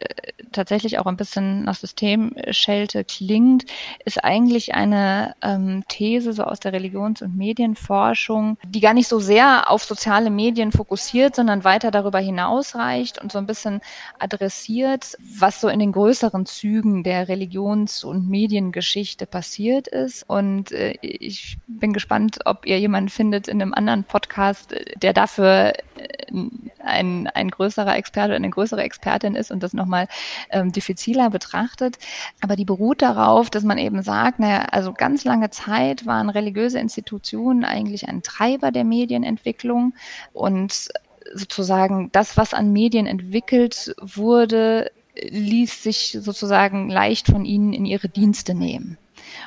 tatsächlich 0.51 0.99
auch 0.99 1.05
ein 1.05 1.17
bisschen 1.17 1.63
nach 1.63 1.75
Systemschelte 1.75 3.03
klingt, 3.03 3.65
ist 4.05 4.23
eigentlich 4.23 4.73
eine 4.73 5.35
ähm, 5.41 5.83
These 5.87 6.33
so 6.33 6.43
aus 6.43 6.59
der 6.59 6.73
Religions- 6.73 7.21
und 7.21 7.35
Medienforschung, 7.35 8.57
die 8.65 8.79
gar 8.79 8.93
nicht 8.93 9.07
so 9.07 9.19
sehr 9.19 9.69
auf 9.69 9.83
soziale 9.83 10.29
Medien 10.29 10.71
fokussiert, 10.71 11.35
sondern 11.35 11.63
weiter 11.63 11.91
darüber 11.91 12.19
hinausreicht 12.19 13.21
und 13.21 13.31
so 13.31 13.37
ein 13.37 13.47
bisschen 13.47 13.81
adressiert, 14.19 15.17
was 15.19 15.59
so 15.59 15.67
in 15.67 15.79
den 15.79 15.91
größeren 15.91 16.45
Zügen 16.45 17.03
der 17.03 17.27
Religions- 17.27 18.03
und 18.03 18.29
Mediengeschichte 18.29 19.25
passiert 19.25 19.87
ist. 19.87 20.23
Und 20.29 20.71
äh, 20.71 20.97
ich 21.01 21.57
bin 21.67 21.93
gespannt, 21.93 22.39
ob 22.45 22.65
ihr 22.65 22.79
jemanden 22.79 23.09
findet 23.09 23.47
in 23.47 23.61
einem 23.61 23.73
anderen 23.73 24.03
Podcast, 24.03 24.75
der 24.95 25.13
dafür 25.13 25.73
äh, 25.95 26.31
ein, 26.79 27.27
ein 27.27 27.49
größerer 27.49 27.95
Experte 27.95 28.35
eine 28.35 28.49
größere 28.49 28.81
Expertin 28.81 28.92
ist 29.35 29.51
und 29.51 29.63
das 29.63 29.73
nochmal 29.73 30.07
ähm, 30.49 30.71
diffiziler 30.71 31.29
betrachtet. 31.29 31.97
Aber 32.41 32.55
die 32.55 32.65
beruht 32.65 33.01
darauf, 33.01 33.49
dass 33.49 33.63
man 33.63 33.77
eben 33.77 34.01
sagt, 34.01 34.39
naja, 34.39 34.65
also 34.71 34.93
ganz 34.93 35.23
lange 35.23 35.49
Zeit 35.49 36.05
waren 36.05 36.29
religiöse 36.29 36.79
Institutionen 36.79 37.65
eigentlich 37.65 38.07
ein 38.07 38.23
Treiber 38.23 38.71
der 38.71 38.83
Medienentwicklung 38.83 39.93
und 40.33 40.89
sozusagen 41.33 42.09
das, 42.11 42.37
was 42.37 42.53
an 42.53 42.71
Medien 42.71 43.07
entwickelt 43.07 43.95
wurde, 44.01 44.91
ließ 45.15 45.83
sich 45.83 46.17
sozusagen 46.19 46.89
leicht 46.89 47.27
von 47.27 47.45
ihnen 47.45 47.73
in 47.73 47.85
ihre 47.85 48.09
Dienste 48.09 48.53
nehmen. 48.53 48.97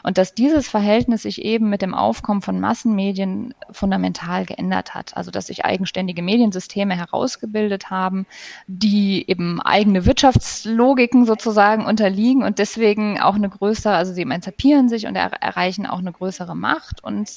Und 0.03 0.19
dass 0.19 0.35
dieses 0.35 0.69
Verhältnis 0.69 1.23
sich 1.23 1.43
eben 1.43 1.69
mit 1.69 1.83
dem 1.83 1.95
Aufkommen 1.95 2.43
von 2.43 2.61
Massenmedien 2.61 3.55
fundamental 3.71 4.45
geändert 4.45 4.95
hat. 4.95 5.17
Also 5.17 5.31
dass 5.31 5.47
sich 5.47 5.65
eigenständige 5.65 6.23
Mediensysteme 6.23 6.97
herausgebildet 6.97 7.91
haben, 7.91 8.27
die 8.67 9.29
eben 9.29 9.61
eigene 9.61 10.07
Wirtschaftslogiken 10.07 11.25
sozusagen 11.25 11.85
unterliegen 11.87 12.43
und 12.43 12.59
deswegen 12.59 13.21
auch 13.21 13.35
eine 13.35 13.49
größere, 13.49 13.95
also 13.95 14.13
sie 14.13 14.23
emanzipieren 14.23 14.89
sich 14.89 15.07
und 15.07 15.17
er 15.17 15.33
erreichen 15.43 15.87
auch 15.87 15.99
eine 15.99 16.13
größere 16.13 16.55
Macht 16.55 17.03
und 17.03 17.29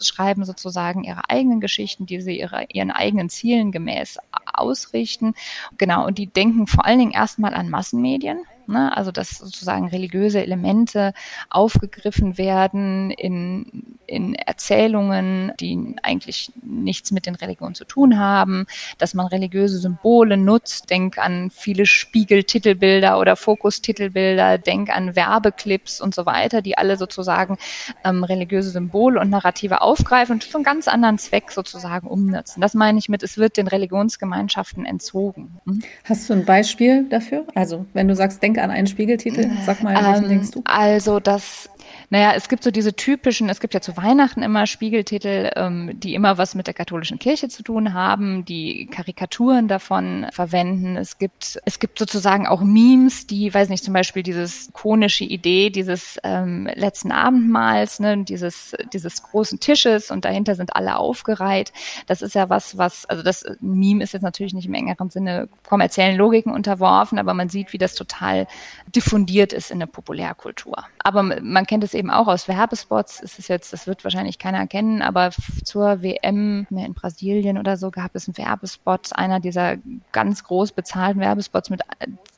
schreiben 0.00 0.44
sozusagen 0.44 1.04
ihre 1.04 1.28
eigenen 1.28 1.60
Geschichten, 1.60 2.06
die 2.06 2.20
sie 2.20 2.38
ihre, 2.38 2.64
ihren 2.72 2.90
eigenen 2.90 3.28
Zielen 3.28 3.72
gemäß 3.72 4.18
ausrichten. 4.52 5.34
Genau, 5.78 6.06
und 6.06 6.18
die 6.18 6.26
denken 6.26 6.66
vor 6.66 6.84
allen 6.84 6.98
Dingen 6.98 7.12
erstmal 7.12 7.54
an 7.54 7.70
Massenmedien 7.70 8.40
Ne? 8.68 8.96
Also 8.96 9.12
dass 9.12 9.38
sozusagen 9.38 9.88
religiöse 9.88 10.42
Elemente 10.42 11.12
aufgegriffen 11.50 12.38
werden 12.38 13.10
in, 13.10 13.98
in 14.06 14.34
Erzählungen, 14.34 15.52
die 15.60 15.96
eigentlich 16.02 16.52
nichts 16.62 17.10
mit 17.10 17.26
den 17.26 17.34
Religionen 17.34 17.74
zu 17.74 17.84
tun 17.84 18.18
haben, 18.18 18.66
dass 18.98 19.14
man 19.14 19.26
religiöse 19.26 19.78
Symbole 19.78 20.36
nutzt. 20.36 20.90
Denk 20.90 21.18
an 21.18 21.50
viele 21.50 21.86
Spiegeltitelbilder 21.86 23.18
oder 23.18 23.36
Fokustitelbilder, 23.36 24.58
denk 24.58 24.90
an 24.90 25.16
Werbeclips 25.16 26.00
und 26.00 26.14
so 26.14 26.26
weiter, 26.26 26.62
die 26.62 26.78
alle 26.78 26.96
sozusagen 26.96 27.58
ähm, 28.04 28.24
religiöse 28.24 28.70
Symbole 28.70 29.20
und 29.20 29.30
Narrative 29.30 29.80
aufgreifen 29.80 30.34
und 30.34 30.44
für 30.44 30.56
einen 30.56 30.64
ganz 30.64 30.88
anderen 30.88 31.18
Zweck 31.18 31.50
sozusagen 31.50 32.06
umnutzen. 32.06 32.60
Das 32.60 32.74
meine 32.74 32.98
ich 32.98 33.08
mit, 33.08 33.22
es 33.22 33.38
wird 33.38 33.56
den 33.56 33.68
Religionsgemeinschaften 33.68 34.84
entzogen. 34.84 35.58
Hm? 35.66 35.82
Hast 36.04 36.28
du 36.28 36.34
ein 36.34 36.44
Beispiel 36.44 37.04
dafür? 37.08 37.46
Also 37.54 37.86
wenn 37.92 38.08
du 38.08 38.14
sagst, 38.14 38.42
denk 38.42 38.55
denke 38.56 38.62
an 38.62 38.70
einen 38.70 38.86
Spiegeltitel. 38.86 39.50
Sag 39.64 39.82
mal, 39.82 39.94
welchen 39.94 40.24
ähm, 40.24 40.28
denkst 40.28 40.50
du? 40.52 40.62
Also 40.64 41.20
das 41.20 41.68
naja, 42.10 42.32
es 42.34 42.48
gibt 42.48 42.62
so 42.62 42.70
diese 42.70 42.94
typischen, 42.94 43.48
es 43.48 43.60
gibt 43.60 43.74
ja 43.74 43.80
zu 43.80 43.96
Weihnachten 43.96 44.42
immer 44.42 44.66
Spiegeltitel, 44.66 45.50
ähm, 45.56 45.98
die 45.98 46.14
immer 46.14 46.38
was 46.38 46.54
mit 46.54 46.66
der 46.66 46.74
katholischen 46.74 47.18
Kirche 47.18 47.48
zu 47.48 47.62
tun 47.62 47.94
haben, 47.94 48.44
die 48.44 48.86
Karikaturen 48.86 49.68
davon 49.68 50.26
verwenden. 50.30 50.96
Es 50.96 51.18
gibt, 51.18 51.58
es 51.64 51.78
gibt 51.78 51.98
sozusagen 51.98 52.46
auch 52.46 52.62
Memes, 52.62 53.26
die, 53.26 53.52
weiß 53.52 53.68
nicht, 53.68 53.84
zum 53.84 53.94
Beispiel 53.94 54.22
dieses 54.22 54.70
konische 54.72 55.24
Idee 55.24 55.70
dieses 55.70 56.18
ähm, 56.22 56.68
letzten 56.74 57.12
Abendmahls, 57.12 57.98
ne, 57.98 58.24
dieses, 58.24 58.74
dieses 58.92 59.22
großen 59.22 59.58
Tisches 59.58 60.10
und 60.10 60.24
dahinter 60.24 60.54
sind 60.54 60.76
alle 60.76 60.96
aufgereiht. 60.96 61.72
Das 62.06 62.22
ist 62.22 62.34
ja 62.34 62.48
was, 62.48 62.78
was, 62.78 63.06
also 63.06 63.22
das 63.22 63.44
Meme 63.60 64.04
ist 64.04 64.12
jetzt 64.12 64.22
natürlich 64.22 64.54
nicht 64.54 64.66
im 64.66 64.74
engeren 64.74 65.10
Sinne 65.10 65.48
kommerziellen 65.68 66.16
Logiken 66.16 66.52
unterworfen, 66.52 67.18
aber 67.18 67.34
man 67.34 67.48
sieht, 67.48 67.72
wie 67.72 67.78
das 67.78 67.94
total 67.94 68.46
diffundiert 68.94 69.52
ist 69.52 69.70
in 69.70 69.80
der 69.80 69.86
Populärkultur. 69.86 70.84
Aber 71.02 71.22
man 71.22 71.66
kennt 71.66 71.84
es 71.84 71.94
eben 71.96 72.10
auch 72.10 72.28
aus 72.28 72.48
Werbespots. 72.48 73.22
Es 73.22 73.38
jetzt, 73.48 73.72
das 73.72 73.86
wird 73.86 74.04
wahrscheinlich 74.04 74.38
keiner 74.38 74.58
erkennen, 74.58 75.02
aber 75.02 75.30
zur 75.64 76.02
WM 76.02 76.66
in 76.70 76.94
Brasilien 76.94 77.58
oder 77.58 77.76
so 77.76 77.90
gab 77.90 78.14
es 78.14 78.28
einen 78.28 78.38
Werbespot, 78.38 79.10
einer 79.14 79.40
dieser 79.40 79.76
ganz 80.12 80.44
groß 80.44 80.72
bezahlten 80.72 81.20
Werbespots 81.20 81.70
mit 81.70 81.82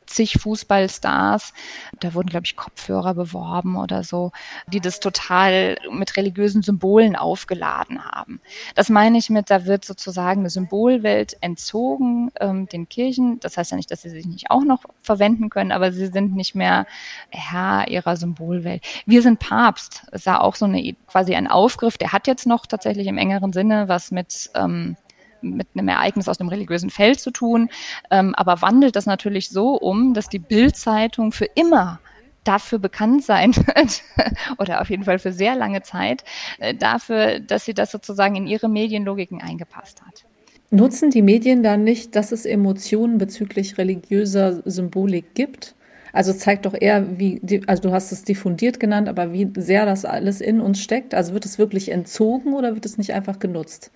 zig 0.08 0.38
Fußballstars. 0.40 1.52
Da 2.00 2.14
wurden, 2.14 2.28
glaube 2.28 2.46
ich, 2.46 2.56
Kopfhörer 2.56 3.14
beworben 3.14 3.76
oder 3.76 4.02
so, 4.02 4.32
die 4.66 4.80
das 4.80 5.00
total 5.00 5.76
mit 5.90 6.16
religiösen 6.16 6.62
Symbolen 6.62 7.16
aufgeladen 7.16 8.04
haben. 8.04 8.40
Das 8.74 8.88
meine 8.88 9.18
ich 9.18 9.30
mit, 9.30 9.50
da 9.50 9.66
wird 9.66 9.84
sozusagen 9.84 10.40
eine 10.40 10.50
Symbolwelt 10.50 11.36
entzogen 11.40 12.30
ähm, 12.40 12.66
den 12.68 12.88
Kirchen. 12.88 13.40
Das 13.40 13.56
heißt 13.56 13.70
ja 13.70 13.76
nicht, 13.76 13.90
dass 13.90 14.02
sie 14.02 14.10
sich 14.10 14.26
nicht 14.26 14.50
auch 14.50 14.64
noch 14.64 14.82
verwenden 15.02 15.50
können, 15.50 15.72
aber 15.72 15.92
sie 15.92 16.06
sind 16.06 16.34
nicht 16.34 16.54
mehr 16.54 16.86
Herr 17.30 17.88
ihrer 17.88 18.16
Symbolwelt. 18.16 18.82
Wir 19.06 19.22
sind 19.22 19.38
Papst. 19.38 20.02
Es 20.12 20.26
war 20.26 20.42
auch 20.42 20.54
so 20.54 20.64
eine 20.64 20.94
quasi 21.06 21.34
ein 21.34 21.46
Aufgriff. 21.46 21.98
Der 21.98 22.12
hat 22.12 22.26
jetzt 22.26 22.46
noch 22.46 22.66
tatsächlich 22.66 23.06
im 23.06 23.18
engeren 23.18 23.52
Sinne 23.52 23.88
was 23.88 24.10
mit 24.10 24.50
ähm, 24.54 24.96
mit 25.42 25.68
einem 25.74 25.88
Ereignis 25.88 26.28
aus 26.28 26.38
dem 26.38 26.48
religiösen 26.48 26.90
Feld 26.90 27.20
zu 27.20 27.30
tun, 27.30 27.68
ähm, 28.10 28.34
aber 28.34 28.62
wandelt 28.62 28.96
das 28.96 29.06
natürlich 29.06 29.50
so 29.50 29.74
um, 29.74 30.14
dass 30.14 30.28
die 30.28 30.38
Bildzeitung 30.38 31.32
für 31.32 31.46
immer 31.54 32.00
dafür 32.44 32.78
bekannt 32.78 33.24
sein 33.24 33.54
wird, 33.54 34.02
oder 34.58 34.80
auf 34.80 34.90
jeden 34.90 35.04
Fall 35.04 35.18
für 35.18 35.32
sehr 35.32 35.54
lange 35.54 35.82
Zeit, 35.82 36.24
äh, 36.58 36.74
dafür, 36.74 37.40
dass 37.40 37.64
sie 37.64 37.74
das 37.74 37.90
sozusagen 37.90 38.36
in 38.36 38.46
ihre 38.46 38.68
Medienlogiken 38.68 39.42
eingepasst 39.42 40.02
hat. 40.02 40.24
Nutzen 40.70 41.10
die 41.10 41.22
Medien 41.22 41.62
dann 41.62 41.82
nicht, 41.84 42.14
dass 42.14 42.30
es 42.30 42.44
Emotionen 42.44 43.18
bezüglich 43.18 43.78
religiöser 43.78 44.62
Symbolik 44.64 45.34
gibt? 45.34 45.74
Also 46.12 46.32
zeigt 46.32 46.66
doch 46.66 46.74
eher, 46.78 47.18
wie, 47.18 47.40
also 47.66 47.82
du 47.82 47.92
hast 47.92 48.12
es 48.12 48.24
diffundiert 48.24 48.80
genannt, 48.80 49.08
aber 49.08 49.32
wie 49.32 49.50
sehr 49.56 49.86
das 49.86 50.04
alles 50.04 50.40
in 50.40 50.60
uns 50.60 50.80
steckt. 50.80 51.14
Also 51.14 51.32
wird 51.32 51.44
es 51.44 51.58
wirklich 51.58 51.90
entzogen 51.90 52.54
oder 52.54 52.74
wird 52.74 52.86
es 52.86 52.98
nicht 52.98 53.12
einfach 53.12 53.38
genutzt? 53.38 53.92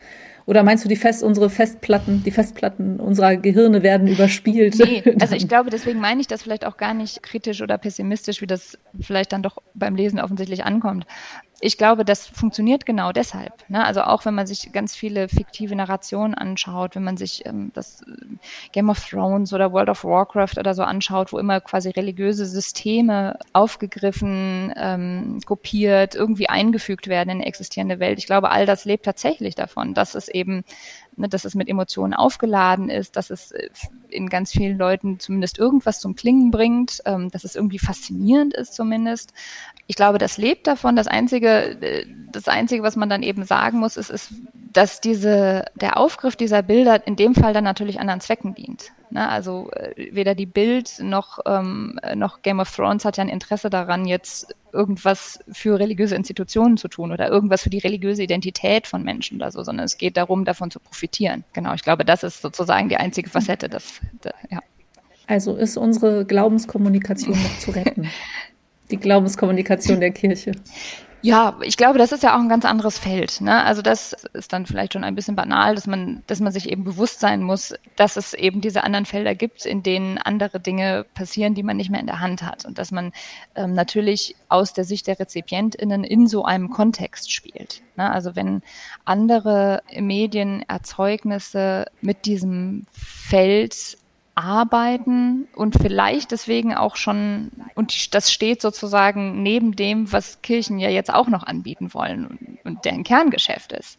Oder 0.47 0.63
meinst 0.63 0.85
du, 0.85 0.89
die 0.89 0.97
Fest, 0.97 1.23
unsere 1.23 1.51
Festplatten, 1.51 2.23
die 2.25 2.31
Festplatten 2.31 3.01
unserer 3.01 3.37
Gehirne 3.37 3.83
werden 3.83 4.09
überspielt? 4.09 4.77
Nee, 4.79 5.03
also 5.21 5.35
ich 5.35 5.49
glaube, 5.49 5.71
deswegen 5.71 6.01
meine 6.01 6.21
ich 6.21 6.27
das 6.27 6.43
vielleicht 6.43 6.65
auch 6.65 6.77
gar 6.77 6.95
nicht 6.95 7.23
kritisch 7.23 7.63
oder 7.63 7.79
pessimistisch, 7.79 8.41
wie 8.41 8.47
das 8.47 8.79
vielleicht 9.01 9.33
dann 9.33 9.43
doch 9.43 9.59
beim 9.75 9.95
Lesen 9.95 10.21
offensichtlich 10.21 10.65
ankommt. 10.65 11.07
Ich 11.65 11.79
glaube, 11.79 12.05
das 12.05 12.27
funktioniert 12.27 12.85
genau 12.87 13.13
deshalb. 13.13 13.53
Ne? 13.69 13.85
Also 13.85 14.03
auch 14.03 14.25
wenn 14.25 14.35
man 14.35 14.49
sich 14.49 14.73
ganz 14.73 14.97
viele 14.97 15.29
fiktive 15.29 15.77
Narrationen 15.77 16.35
anschaut, 16.35 16.97
wenn 16.97 17.05
man 17.05 17.17
sich 17.17 17.47
ähm, 17.47 17.71
das 17.73 18.03
äh, 18.03 18.07
Game 18.73 18.91
of 18.91 18.99
Thrones 19.09 19.53
oder 19.53 19.73
World 19.73 19.89
of 19.89 20.03
Warcraft 20.03 20.59
oder 20.59 20.75
so 20.75 20.83
anschaut, 20.83 21.33
wo 21.33 21.39
immer 21.39 21.61
quasi 21.61 21.91
religiöse 21.91 22.47
Systeme 22.47 23.39
aufgegriffen, 23.53 24.75
ähm, 24.77 25.39
kopiert, 25.47 26.17
irgendwie 26.17 26.49
eingefügt 26.49 27.07
werden 27.07 27.31
in 27.31 27.41
existierende 27.41 28.01
Welt. 28.01 28.19
Ich 28.19 28.27
glaube, 28.27 28.51
all 28.51 28.67
das 28.67 28.85
lebt 28.85 29.05
tatsächlich 29.05 29.55
davon, 29.55 29.95
dass 29.95 30.17
es 30.17 30.27
eben 30.27 30.65
ne, 31.17 31.29
dass 31.29 31.45
es 31.45 31.55
mit 31.55 31.69
Emotionen 31.69 32.15
aufgeladen 32.15 32.89
ist, 32.89 33.15
dass 33.17 33.31
es 33.31 33.53
äh, 33.53 33.69
in 34.09 34.29
ganz 34.29 34.51
vielen 34.51 34.79
Leuten 34.79 35.21
zumindest 35.21 35.59
irgendwas 35.59 36.01
zum 36.01 36.17
Klingen 36.17 36.51
bringt, 36.51 37.03
ähm, 37.07 37.31
dass 37.31 37.45
es 37.45 37.55
irgendwie 37.55 37.79
faszinierend 37.79 38.55
ist 38.55 38.75
zumindest. 38.75 39.33
Ich 39.93 39.97
glaube, 39.97 40.17
das 40.17 40.39
lebt 40.39 40.67
davon. 40.67 40.97
Das 40.97 41.07
einzige, 41.07 42.07
das 42.33 42.49
einzige, 42.49 42.83
was 42.83 42.97
man 42.97 43.11
dann 43.11 43.23
eben 43.23 43.45
sagen 43.45 43.79
muss, 43.79 43.99
ist, 43.99 44.09
ist, 44.09 44.33
dass 44.73 45.03
diese, 45.03 45.67
der 45.75 45.99
Aufgriff 45.99 46.35
dieser 46.35 46.63
Bilder 46.63 47.07
in 47.07 47.15
dem 47.15 47.35
Fall 47.35 47.53
dann 47.53 47.65
natürlich 47.65 48.01
anderen 48.01 48.23
Zwecken 48.23 48.55
dient. 48.55 48.93
Ne? 49.11 49.29
Also 49.29 49.71
äh, 49.73 50.09
weder 50.15 50.35
die 50.35 50.47
Bild 50.47 50.95
noch, 51.01 51.41
ähm, 51.45 52.01
noch 52.15 52.41
Game 52.41 52.59
of 52.59 52.75
Thrones 52.75 53.05
hat 53.05 53.19
ja 53.19 53.25
ein 53.25 53.29
Interesse 53.29 53.69
daran, 53.69 54.07
jetzt 54.07 54.57
irgendwas 54.73 55.41
für 55.53 55.79
religiöse 55.79 56.15
Institutionen 56.15 56.79
zu 56.79 56.89
tun 56.89 57.13
oder 57.13 57.29
irgendwas 57.29 57.61
für 57.61 57.69
die 57.69 57.81
religiöse 57.81 58.23
Identität 58.23 58.87
von 58.87 59.03
Menschen 59.03 59.37
oder 59.37 59.53
so, 59.53 59.63
sondern 59.63 59.85
es 59.85 59.99
geht 59.99 60.17
darum, 60.17 60.47
davon 60.47 60.71
zu 60.71 60.81
profitieren. 60.81 61.45
Genau, 61.53 61.75
ich 61.75 61.83
glaube, 61.83 62.07
das 62.07 62.23
ist 62.23 62.41
sozusagen 62.41 62.89
die 62.89 62.97
einzige 62.97 63.29
Facette. 63.29 63.69
Das 63.69 64.01
ja. 64.49 64.61
Also 65.27 65.55
ist 65.55 65.77
unsere 65.77 66.25
Glaubenskommunikation 66.25 67.37
noch 67.43 67.59
zu 67.59 67.73
retten? 67.73 68.09
Die 68.93 68.99
Glaubenskommunikation 68.99 69.99
der 70.01 70.13
Kirche. 70.13 70.53
Ja, 71.25 71.57
ich 71.63 71.77
glaube, 71.77 72.01
das 72.01 72.11
ist 72.11 72.25
ja 72.25 72.35
auch 72.35 72.41
ein 72.41 72.49
ganz 72.49 72.65
anderes 72.65 72.99
Feld. 72.99 73.41
Ne? 73.41 73.63
Also 73.63 73.81
das 73.81 74.13
ist 74.33 74.53
dann 74.53 74.67
vielleicht 74.67 74.93
schon 74.93 75.05
ein 75.05 75.15
bisschen 75.15 75.37
banal, 75.37 75.77
dass 75.77 75.87
man, 75.87 76.25
dass 76.27 76.41
man 76.41 76.51
sich 76.51 76.69
eben 76.69 76.83
bewusst 76.83 77.21
sein 77.21 77.45
muss, 77.45 77.75
dass 77.95 78.17
es 78.17 78.35
eben 78.35 78.61
diese 78.61 78.83
anderen 78.83 79.07
Felder 79.07 79.37
gibt, 79.37 79.65
in 79.65 79.85
denen 79.85 80.19
andere 80.19 80.59
Dinge 80.59 81.07
passieren, 81.15 81.55
die 81.55 81.63
man 81.63 81.77
nicht 81.77 81.91
mehr 81.91 82.01
in 82.01 82.07
der 82.07 82.19
Hand 82.19 82.43
hat. 82.43 82.65
Und 82.65 82.79
dass 82.79 82.91
man 82.91 83.13
ähm, 83.55 83.73
natürlich 83.73 84.35
aus 84.49 84.73
der 84.73 84.83
Sicht 84.83 85.07
der 85.07 85.21
RezipientInnen 85.21 86.03
in 86.03 86.27
so 86.27 86.45
einem 86.45 86.71
Kontext 86.71 87.31
spielt. 87.31 87.83
Ne? 87.97 88.11
Also 88.11 88.35
wenn 88.35 88.61
andere 89.05 89.85
Medienerzeugnisse 89.97 91.87
mit 92.01 92.27
diesem 92.27 92.87
Feld 92.91 93.97
arbeiten 94.35 95.47
und 95.55 95.77
vielleicht 95.81 96.31
deswegen 96.31 96.75
auch 96.75 96.97
schon, 96.97 97.51
und 97.75 98.15
das 98.15 98.33
steht 98.33 98.63
sozusagen 98.63 99.43
neben 99.43 99.77
dem, 99.77 100.11
was 100.11 100.41
Kirchen 100.41 100.79
ja 100.79 100.89
jetzt 100.89 101.13
auch 101.13 101.29
noch 101.29 101.43
anbieten 101.43 101.93
wollen 101.93 102.27
und, 102.65 102.85
deren 102.85 103.05
Kerngeschäft 103.05 103.73
ist, 103.73 103.99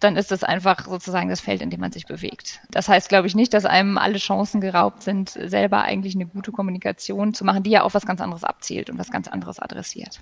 dann 0.00 0.16
ist 0.16 0.30
das 0.30 0.44
einfach 0.44 0.86
sozusagen 0.86 1.28
das 1.28 1.40
Feld, 1.40 1.60
in 1.60 1.68
dem 1.68 1.80
man 1.80 1.92
sich 1.92 2.06
bewegt. 2.06 2.60
Das 2.70 2.88
heißt, 2.88 3.08
glaube 3.08 3.26
ich, 3.26 3.34
nicht, 3.34 3.52
dass 3.52 3.66
einem 3.66 3.98
alle 3.98 4.18
Chancen 4.18 4.60
geraubt 4.60 5.02
sind, 5.02 5.30
selber 5.30 5.82
eigentlich 5.82 6.14
eine 6.14 6.26
gute 6.26 6.52
Kommunikation 6.52 7.34
zu 7.34 7.44
machen, 7.44 7.62
die 7.62 7.70
ja 7.70 7.82
auf 7.82 7.94
was 7.94 8.06
ganz 8.06 8.20
anderes 8.20 8.44
abzielt 8.44 8.88
und 8.88 8.98
was 8.98 9.10
ganz 9.10 9.28
anderes 9.28 9.58
adressiert. 9.58 10.20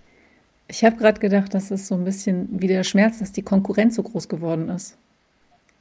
Ich 0.66 0.84
habe 0.84 0.96
gerade 0.96 1.20
gedacht, 1.20 1.52
das 1.52 1.70
ist 1.70 1.86
so 1.86 1.94
ein 1.94 2.04
bisschen 2.04 2.48
wie 2.60 2.68
der 2.68 2.84
Schmerz, 2.84 3.18
dass 3.18 3.32
die 3.32 3.42
Konkurrenz 3.42 3.96
so 3.96 4.02
groß 4.02 4.28
geworden 4.28 4.68
ist. 4.70 4.96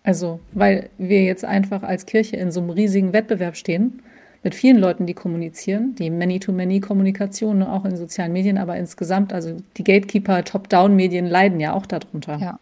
Also, 0.09 0.39
weil 0.53 0.89
wir 0.97 1.23
jetzt 1.23 1.45
einfach 1.45 1.83
als 1.83 2.07
Kirche 2.07 2.35
in 2.35 2.49
so 2.49 2.61
einem 2.61 2.71
riesigen 2.71 3.13
Wettbewerb 3.13 3.55
stehen, 3.55 4.01
mit 4.41 4.55
vielen 4.55 4.79
Leuten, 4.79 5.05
die 5.05 5.13
kommunizieren, 5.13 5.93
die 5.99 6.09
Many-to-Many-Kommunikation, 6.09 7.59
ne, 7.59 7.71
auch 7.71 7.85
in 7.85 7.95
sozialen 7.95 8.33
Medien, 8.33 8.57
aber 8.57 8.75
insgesamt, 8.75 9.33
also 9.33 9.57
die 9.77 9.83
Gatekeeper, 9.83 10.43
Top-Down-Medien 10.43 11.27
leiden 11.27 11.59
ja 11.59 11.73
auch 11.73 11.85
darunter. 11.85 12.39
Ja. 12.41 12.59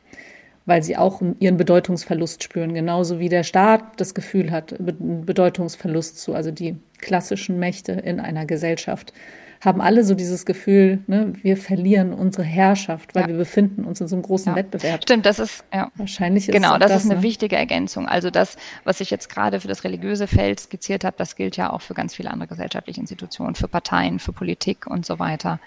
Weil 0.65 0.83
sie 0.83 0.97
auch 0.97 1.21
ihren 1.39 1.55
Bedeutungsverlust 1.55 2.43
spüren, 2.43 2.73
genauso 2.73 3.17
wie 3.17 3.29
der 3.29 3.43
Staat 3.43 3.81
das 3.95 4.13
Gefühl 4.13 4.51
hat, 4.51 4.77
einen 4.77 5.25
Bedeutungsverlust 5.25 6.19
zu, 6.19 6.35
also 6.35 6.51
die 6.51 6.75
klassischen 6.97 7.59
Mächte 7.59 7.93
in 7.93 8.19
einer 8.19 8.45
Gesellschaft 8.45 9.13
haben 9.61 9.81
alle 9.81 10.03
so 10.03 10.15
dieses 10.15 10.45
Gefühl, 10.45 10.99
ne, 11.07 11.33
wir 11.41 11.57
verlieren 11.57 12.13
unsere 12.13 12.43
Herrschaft, 12.43 13.15
weil 13.15 13.23
ja. 13.23 13.27
wir 13.29 13.37
befinden 13.37 13.83
uns 13.83 14.01
in 14.01 14.07
so 14.07 14.15
einem 14.15 14.23
großen 14.23 14.51
ja. 14.51 14.55
Wettbewerb. 14.55 15.03
Stimmt, 15.03 15.25
das 15.25 15.39
ist 15.39 15.63
ja. 15.73 15.91
Wahrscheinlich 15.95 16.47
ist 16.47 16.53
genau, 16.53 16.77
das, 16.77 16.91
das 16.91 17.03
ist 17.03 17.11
eine 17.11 17.19
ne? 17.19 17.23
wichtige 17.23 17.55
Ergänzung. 17.55 18.07
Also 18.07 18.29
das, 18.29 18.57
was 18.83 18.99
ich 18.99 19.09
jetzt 19.09 19.29
gerade 19.29 19.59
für 19.59 19.67
das 19.67 19.83
religiöse 19.83 20.27
Feld 20.27 20.59
skizziert 20.59 21.03
habe, 21.03 21.15
das 21.17 21.35
gilt 21.35 21.57
ja 21.57 21.71
auch 21.71 21.81
für 21.81 21.93
ganz 21.93 22.15
viele 22.15 22.31
andere 22.31 22.47
gesellschaftliche 22.47 22.99
Institutionen, 22.99 23.55
für 23.55 23.67
Parteien, 23.67 24.19
für 24.19 24.33
Politik 24.33 24.87
und 24.87 25.05
so 25.05 25.19
weiter. 25.19 25.59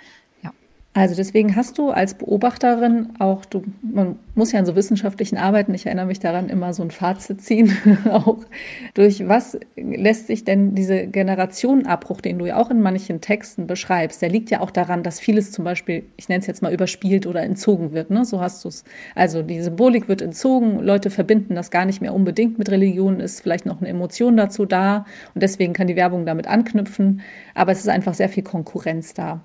Also 0.93 1.15
deswegen 1.15 1.55
hast 1.55 1.79
du 1.79 1.91
als 1.91 2.15
Beobachterin 2.15 3.11
auch, 3.21 3.45
du, 3.45 3.63
man 3.81 4.19
muss 4.35 4.51
ja 4.51 4.59
in 4.59 4.67
so 4.67 4.75
wissenschaftlichen 4.75 5.39
Arbeiten, 5.39 5.73
ich 5.73 5.87
erinnere 5.87 6.07
mich 6.07 6.19
daran, 6.19 6.49
immer 6.49 6.75
so 6.75 6.83
ein 6.83 6.91
Fazit 6.91 7.41
ziehen, 7.43 7.77
auch 8.11 8.39
durch 8.95 9.29
was 9.29 9.57
lässt 9.77 10.27
sich 10.27 10.45
denn 10.45 10.75
diese 10.75 11.07
Generationenabbruch, 11.07 12.21
den 12.21 12.41
du 12.41 12.47
ja 12.47 12.57
auch 12.57 12.73
in 12.73 12.83
manchen 12.83 13.21
Texten 13.21 13.69
beschreibst, 13.69 14.21
der 14.21 14.31
liegt 14.31 14.51
ja 14.51 14.59
auch 14.61 14.73
daran, 14.73 15.05
dass 15.05 15.21
vieles 15.21 15.53
zum 15.53 15.65
Beispiel, 15.65 16.03
ich 16.17 16.29
nenne 16.29 16.41
es 16.41 16.49
jetzt 16.49 16.61
mal 16.61 16.73
überspielt 16.73 17.25
oder 17.25 17.45
entzogen 17.45 17.93
wird, 17.93 18.11
ne? 18.11 18.25
so 18.25 18.41
hast 18.41 18.65
du 18.65 18.69
es. 18.69 18.83
Also 19.15 19.43
die 19.43 19.61
Symbolik 19.61 20.09
wird 20.09 20.23
entzogen, 20.23 20.81
Leute 20.81 21.11
verbinden 21.11 21.55
das 21.55 21.71
gar 21.71 21.85
nicht 21.85 22.01
mehr 22.01 22.15
unbedingt 22.15 22.59
mit 22.59 22.69
Religion, 22.69 23.21
ist 23.21 23.43
vielleicht 23.43 23.65
noch 23.65 23.81
eine 23.81 23.91
Emotion 23.91 24.37
dazu 24.37 24.67
da 24.67 25.07
und 25.37 25.43
deswegen 25.45 25.73
kann 25.73 25.87
die 25.87 25.95
Werbung 25.95 26.27
damit 26.27 26.49
anknüpfen, 26.49 27.21
aber 27.55 27.71
es 27.71 27.79
ist 27.79 27.89
einfach 27.89 28.15
sehr 28.15 28.29
viel 28.29 28.43
Konkurrenz 28.43 29.15
da. 29.15 29.45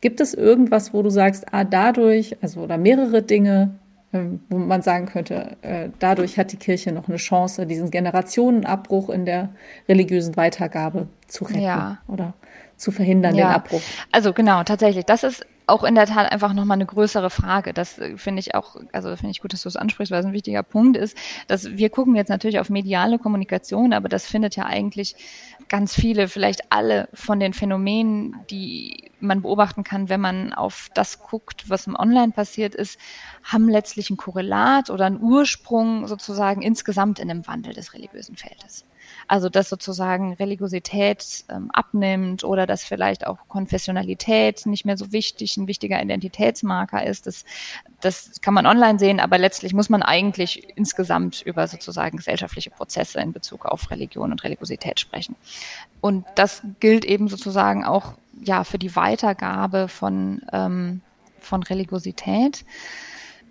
Gibt 0.00 0.20
es 0.20 0.34
irgendwas, 0.34 0.94
wo 0.94 1.02
du 1.02 1.10
sagst, 1.10 1.46
ah, 1.52 1.64
dadurch, 1.64 2.36
also 2.42 2.60
oder 2.60 2.78
mehrere 2.78 3.22
Dinge, 3.22 3.70
ähm, 4.12 4.40
wo 4.48 4.58
man 4.58 4.82
sagen 4.82 5.06
könnte, 5.06 5.56
äh, 5.62 5.90
dadurch 5.98 6.38
hat 6.38 6.52
die 6.52 6.56
Kirche 6.56 6.92
noch 6.92 7.08
eine 7.08 7.18
Chance, 7.18 7.66
diesen 7.66 7.90
Generationenabbruch 7.90 9.10
in 9.10 9.24
der 9.26 9.50
religiösen 9.88 10.36
Weitergabe 10.36 11.06
zu 11.26 11.44
retten 11.44 11.60
ja. 11.60 11.98
oder 12.08 12.34
zu 12.76 12.90
verhindern, 12.90 13.34
ja. 13.34 13.48
den 13.48 13.54
Abbruch? 13.54 13.82
Also 14.10 14.32
genau, 14.32 14.64
tatsächlich. 14.64 15.04
Das 15.04 15.22
ist 15.22 15.46
auch 15.70 15.84
in 15.84 15.94
der 15.94 16.06
Tat 16.06 16.30
einfach 16.30 16.52
nochmal 16.52 16.76
eine 16.76 16.86
größere 16.86 17.30
Frage. 17.30 17.72
Das 17.72 17.98
äh, 17.98 18.16
finde 18.16 18.40
ich 18.40 18.54
auch, 18.54 18.76
also 18.92 19.14
finde 19.16 19.30
ich 19.30 19.40
gut, 19.40 19.52
dass 19.52 19.62
du 19.62 19.68
es 19.68 19.76
ansprichst, 19.76 20.12
weil 20.12 20.20
es 20.20 20.26
ein 20.26 20.32
wichtiger 20.32 20.62
Punkt 20.62 20.96
ist, 20.96 21.16
dass 21.46 21.70
wir 21.76 21.90
gucken 21.90 22.16
jetzt 22.16 22.28
natürlich 22.28 22.58
auf 22.58 22.70
mediale 22.70 23.18
Kommunikation, 23.18 23.92
aber 23.92 24.08
das 24.08 24.26
findet 24.26 24.56
ja 24.56 24.66
eigentlich 24.66 25.16
ganz 25.68 25.94
viele, 25.94 26.28
vielleicht 26.28 26.72
alle 26.72 27.08
von 27.14 27.40
den 27.40 27.52
Phänomenen, 27.52 28.36
die 28.50 29.10
man 29.20 29.42
beobachten 29.42 29.84
kann, 29.84 30.08
wenn 30.08 30.20
man 30.20 30.52
auf 30.52 30.88
das 30.94 31.20
guckt, 31.20 31.68
was 31.68 31.86
im 31.86 31.96
Online 31.96 32.32
passiert 32.32 32.74
ist, 32.74 32.98
haben 33.44 33.68
letztlich 33.68 34.10
ein 34.10 34.16
Korrelat 34.16 34.90
oder 34.90 35.06
einen 35.06 35.20
Ursprung 35.20 36.06
sozusagen 36.06 36.62
insgesamt 36.62 37.18
in 37.18 37.28
dem 37.28 37.46
Wandel 37.46 37.72
des 37.72 37.94
religiösen 37.94 38.36
Feldes. 38.36 38.84
Also 39.30 39.48
dass 39.48 39.68
sozusagen 39.68 40.32
Religiosität 40.32 41.44
ähm, 41.50 41.70
abnimmt 41.72 42.42
oder 42.42 42.66
dass 42.66 42.82
vielleicht 42.82 43.28
auch 43.28 43.38
Konfessionalität 43.46 44.66
nicht 44.66 44.84
mehr 44.84 44.96
so 44.96 45.12
wichtig, 45.12 45.56
ein 45.56 45.68
wichtiger 45.68 46.02
Identitätsmarker 46.02 47.06
ist. 47.06 47.28
Das, 47.28 47.44
das 48.00 48.40
kann 48.40 48.54
man 48.54 48.66
online 48.66 48.98
sehen, 48.98 49.20
aber 49.20 49.38
letztlich 49.38 49.72
muss 49.72 49.88
man 49.88 50.02
eigentlich 50.02 50.76
insgesamt 50.76 51.42
über 51.42 51.68
sozusagen 51.68 52.16
gesellschaftliche 52.16 52.70
Prozesse 52.70 53.20
in 53.20 53.32
Bezug 53.32 53.66
auf 53.66 53.92
Religion 53.92 54.32
und 54.32 54.42
Religiosität 54.42 54.98
sprechen. 54.98 55.36
Und 56.00 56.26
das 56.34 56.62
gilt 56.80 57.04
eben 57.04 57.28
sozusagen 57.28 57.84
auch 57.84 58.14
ja 58.42 58.64
für 58.64 58.78
die 58.78 58.96
Weitergabe 58.96 59.86
von, 59.86 60.42
ähm, 60.52 61.02
von 61.38 61.62
Religiosität. 61.62 62.64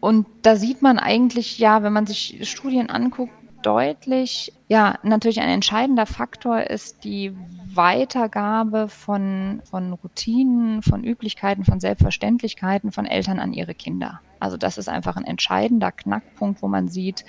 Und 0.02 0.26
da 0.42 0.58
sieht 0.58 0.82
man 0.82 1.00
eigentlich, 1.00 1.58
ja, 1.58 1.84
wenn 1.84 1.94
man 1.94 2.06
sich 2.06 2.40
Studien 2.50 2.90
anguckt, 2.90 3.32
deutlich. 3.62 4.54
Ja, 4.68 5.00
natürlich 5.04 5.40
ein 5.40 5.50
entscheidender 5.50 6.06
Faktor 6.06 6.62
ist 6.62 7.04
die 7.04 7.36
Weitergabe 7.74 8.88
von, 8.88 9.62
von 9.70 9.94
Routinen, 9.94 10.82
von 10.82 11.04
Üblichkeiten, 11.04 11.66
von 11.66 11.80
Selbstverständlichkeiten 11.80 12.92
von 12.92 13.06
Eltern 13.06 13.40
an 13.40 13.54
ihre 13.54 13.76
Kinder. 13.76 14.22
Also 14.40 14.58
das 14.58 14.78
ist 14.78 14.90
einfach 14.90 15.18
ein 15.18 15.26
entscheidender 15.26 15.92
Knackpunkt, 15.92 16.62
wo 16.62 16.68
man 16.68 16.88
sieht, 16.88 17.26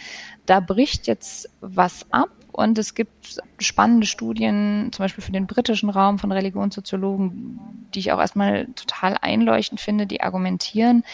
da 0.46 0.60
bricht 0.60 1.06
jetzt 1.06 1.50
was 1.60 2.06
ab 2.12 2.30
und 2.52 2.78
es 2.78 2.94
gibt 2.94 3.38
spannende 3.58 4.06
Studien, 4.06 4.90
zum 4.92 5.04
Beispiel 5.04 5.22
für 5.22 5.32
den 5.32 5.46
britischen 5.46 5.90
Raum 5.90 6.18
von 6.18 6.32
Religionssoziologen, 6.32 7.58
die 7.94 8.00
ich 8.00 8.12
auch 8.12 8.20
erstmal 8.20 8.66
total 8.74 9.16
einleuchtend 9.20 9.80
finde, 9.80 10.06
die 10.06 10.20
argumentieren, 10.20 11.04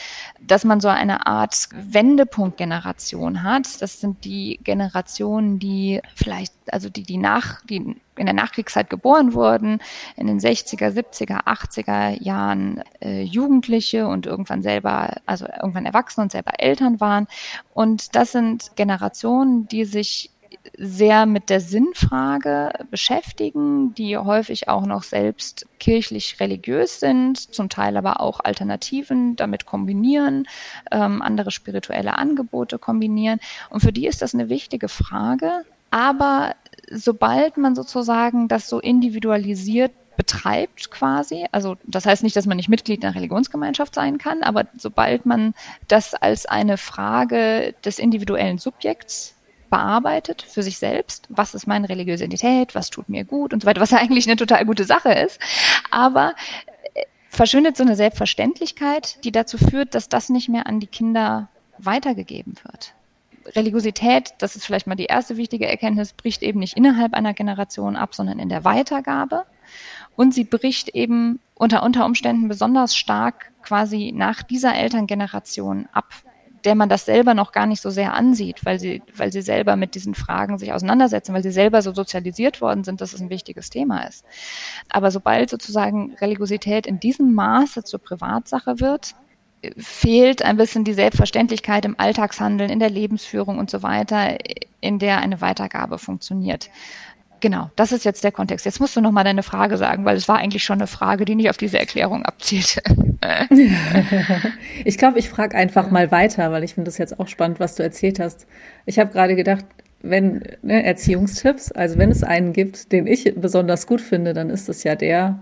dass 0.40 0.64
man 0.64 0.80
so 0.80 0.88
eine 0.88 1.26
Art 1.26 1.68
Wendepunktgeneration 1.74 3.42
hat. 3.42 3.80
Das 3.80 4.00
sind 4.00 4.24
die 4.24 4.60
Generationen, 4.62 5.58
die 5.58 6.00
vielleicht, 6.14 6.52
also 6.70 6.88
die, 6.88 7.02
die 7.02 7.18
nach, 7.18 7.62
die 7.66 7.96
in 8.16 8.26
der 8.26 8.34
Nachkriegszeit 8.34 8.88
geboren 8.88 9.34
wurden, 9.34 9.80
in 10.16 10.26
den 10.26 10.40
60er, 10.40 10.90
70er, 10.90 11.44
80er 11.44 12.22
Jahren 12.22 12.82
äh, 13.00 13.22
Jugendliche 13.22 14.06
und 14.06 14.26
irgendwann 14.26 14.62
selber, 14.62 15.16
also 15.26 15.46
irgendwann 15.46 15.86
erwachsen 15.86 16.22
und 16.22 16.32
selber 16.32 16.52
Eltern 16.58 17.00
waren. 17.00 17.26
Und 17.74 18.16
das 18.16 18.32
sind 18.32 18.72
Generationen, 18.76 19.68
die 19.68 19.84
sich 19.84 20.30
sehr 20.76 21.26
mit 21.26 21.50
der 21.50 21.60
Sinnfrage 21.60 22.70
beschäftigen, 22.90 23.94
die 23.94 24.16
häufig 24.16 24.68
auch 24.68 24.86
noch 24.86 25.02
selbst 25.02 25.66
kirchlich 25.78 26.38
religiös 26.40 27.00
sind, 27.00 27.38
zum 27.54 27.68
Teil 27.68 27.96
aber 27.96 28.20
auch 28.20 28.40
Alternativen 28.40 29.36
damit 29.36 29.66
kombinieren, 29.66 30.46
ähm, 30.90 31.22
andere 31.22 31.50
spirituelle 31.50 32.16
Angebote 32.16 32.78
kombinieren. 32.78 33.40
Und 33.70 33.80
für 33.80 33.92
die 33.92 34.06
ist 34.06 34.22
das 34.22 34.34
eine 34.34 34.48
wichtige 34.48 34.88
Frage. 34.88 35.64
Aber 35.90 36.54
sobald 36.90 37.56
man 37.56 37.74
sozusagen 37.74 38.48
das 38.48 38.68
so 38.68 38.80
individualisiert 38.80 39.92
betreibt 40.16 40.90
quasi. 40.90 41.46
Also 41.52 41.76
das 41.84 42.06
heißt 42.06 42.22
nicht, 42.22 42.36
dass 42.36 42.46
man 42.46 42.56
nicht 42.56 42.68
Mitglied 42.68 43.04
einer 43.04 43.14
Religionsgemeinschaft 43.14 43.94
sein 43.94 44.18
kann, 44.18 44.42
aber 44.42 44.66
sobald 44.76 45.26
man 45.26 45.54
das 45.88 46.14
als 46.14 46.46
eine 46.46 46.78
Frage 46.78 47.74
des 47.84 47.98
individuellen 47.98 48.58
Subjekts 48.58 49.35
bearbeitet 49.70 50.42
für 50.42 50.62
sich 50.62 50.78
selbst, 50.78 51.26
was 51.28 51.54
ist 51.54 51.66
meine 51.66 51.88
religiöse 51.88 52.24
Identität, 52.24 52.74
was 52.74 52.90
tut 52.90 53.08
mir 53.08 53.24
gut 53.24 53.52
und 53.52 53.62
so 53.62 53.66
weiter, 53.66 53.80
was 53.80 53.90
ja 53.90 53.98
eigentlich 53.98 54.26
eine 54.26 54.36
total 54.36 54.64
gute 54.64 54.84
Sache 54.84 55.12
ist, 55.12 55.40
aber 55.90 56.34
äh, 56.94 57.02
verschwindet 57.28 57.76
so 57.76 57.82
eine 57.82 57.96
Selbstverständlichkeit, 57.96 59.22
die 59.24 59.32
dazu 59.32 59.58
führt, 59.58 59.94
dass 59.94 60.08
das 60.08 60.28
nicht 60.28 60.48
mehr 60.48 60.66
an 60.66 60.80
die 60.80 60.86
Kinder 60.86 61.48
weitergegeben 61.78 62.54
wird. 62.64 62.94
Religiosität, 63.54 64.34
das 64.38 64.56
ist 64.56 64.64
vielleicht 64.64 64.86
mal 64.86 64.96
die 64.96 65.04
erste 65.04 65.36
wichtige 65.36 65.68
Erkenntnis, 65.68 66.12
bricht 66.12 66.42
eben 66.42 66.58
nicht 66.58 66.76
innerhalb 66.76 67.14
einer 67.14 67.34
Generation 67.34 67.96
ab, 67.96 68.14
sondern 68.14 68.38
in 68.38 68.48
der 68.48 68.64
Weitergabe. 68.64 69.44
Und 70.16 70.34
sie 70.34 70.44
bricht 70.44 70.88
eben 70.88 71.40
unter, 71.54 71.82
unter 71.82 72.06
Umständen 72.06 72.48
besonders 72.48 72.96
stark 72.96 73.52
quasi 73.62 74.12
nach 74.14 74.42
dieser 74.42 74.74
Elterngeneration 74.74 75.88
ab, 75.92 76.12
der 76.66 76.74
man 76.74 76.88
das 76.88 77.04
selber 77.04 77.32
noch 77.32 77.52
gar 77.52 77.66
nicht 77.66 77.80
so 77.80 77.90
sehr 77.90 78.12
ansieht, 78.12 78.64
weil 78.64 78.78
sie, 78.78 79.02
weil 79.16 79.32
sie 79.32 79.40
selber 79.40 79.76
mit 79.76 79.94
diesen 79.94 80.14
Fragen 80.14 80.58
sich 80.58 80.72
auseinandersetzen, 80.72 81.32
weil 81.32 81.42
sie 81.42 81.52
selber 81.52 81.80
so 81.80 81.94
sozialisiert 81.94 82.60
worden 82.60 82.84
sind, 82.84 83.00
dass 83.00 83.12
es 83.12 83.20
ein 83.20 83.30
wichtiges 83.30 83.70
Thema 83.70 84.02
ist. 84.06 84.24
Aber 84.90 85.10
sobald 85.12 85.48
sozusagen 85.48 86.14
Religiosität 86.20 86.86
in 86.86 86.98
diesem 87.00 87.32
Maße 87.32 87.84
zur 87.84 88.00
Privatsache 88.00 88.80
wird, 88.80 89.14
fehlt 89.78 90.42
ein 90.42 90.56
bisschen 90.56 90.84
die 90.84 90.92
Selbstverständlichkeit 90.92 91.84
im 91.84 91.98
Alltagshandeln, 91.98 92.70
in 92.70 92.80
der 92.80 92.90
Lebensführung 92.90 93.58
und 93.58 93.70
so 93.70 93.82
weiter, 93.82 94.36
in 94.80 94.98
der 94.98 95.18
eine 95.18 95.40
Weitergabe 95.40 95.98
funktioniert. 95.98 96.68
Genau, 97.46 97.70
das 97.76 97.92
ist 97.92 98.04
jetzt 98.04 98.24
der 98.24 98.32
Kontext. 98.32 98.66
Jetzt 98.66 98.80
musst 98.80 98.96
du 98.96 99.00
noch 99.00 99.12
mal 99.12 99.22
deine 99.22 99.44
Frage 99.44 99.76
sagen, 99.76 100.04
weil 100.04 100.16
es 100.16 100.26
war 100.26 100.38
eigentlich 100.38 100.64
schon 100.64 100.80
eine 100.80 100.88
Frage, 100.88 101.24
die 101.24 101.36
nicht 101.36 101.48
auf 101.48 101.56
diese 101.56 101.78
Erklärung 101.78 102.24
abzielte. 102.24 102.82
ich 104.84 104.98
glaube, 104.98 105.20
ich 105.20 105.28
frage 105.28 105.56
einfach 105.56 105.92
mal 105.92 106.10
weiter, 106.10 106.50
weil 106.50 106.64
ich 106.64 106.74
finde 106.74 106.88
das 106.88 106.98
jetzt 106.98 107.20
auch 107.20 107.28
spannend, 107.28 107.60
was 107.60 107.76
du 107.76 107.84
erzählt 107.84 108.18
hast. 108.18 108.48
Ich 108.84 108.98
habe 108.98 109.12
gerade 109.12 109.36
gedacht, 109.36 109.64
wenn 110.02 110.42
ne, 110.62 110.82
Erziehungstipps, 110.82 111.70
also 111.70 111.98
wenn 111.98 112.10
es 112.10 112.24
einen 112.24 112.52
gibt, 112.52 112.90
den 112.90 113.06
ich 113.06 113.32
besonders 113.36 113.86
gut 113.86 114.00
finde, 114.00 114.32
dann 114.32 114.50
ist 114.50 114.68
es 114.68 114.82
ja 114.82 114.96
der, 114.96 115.40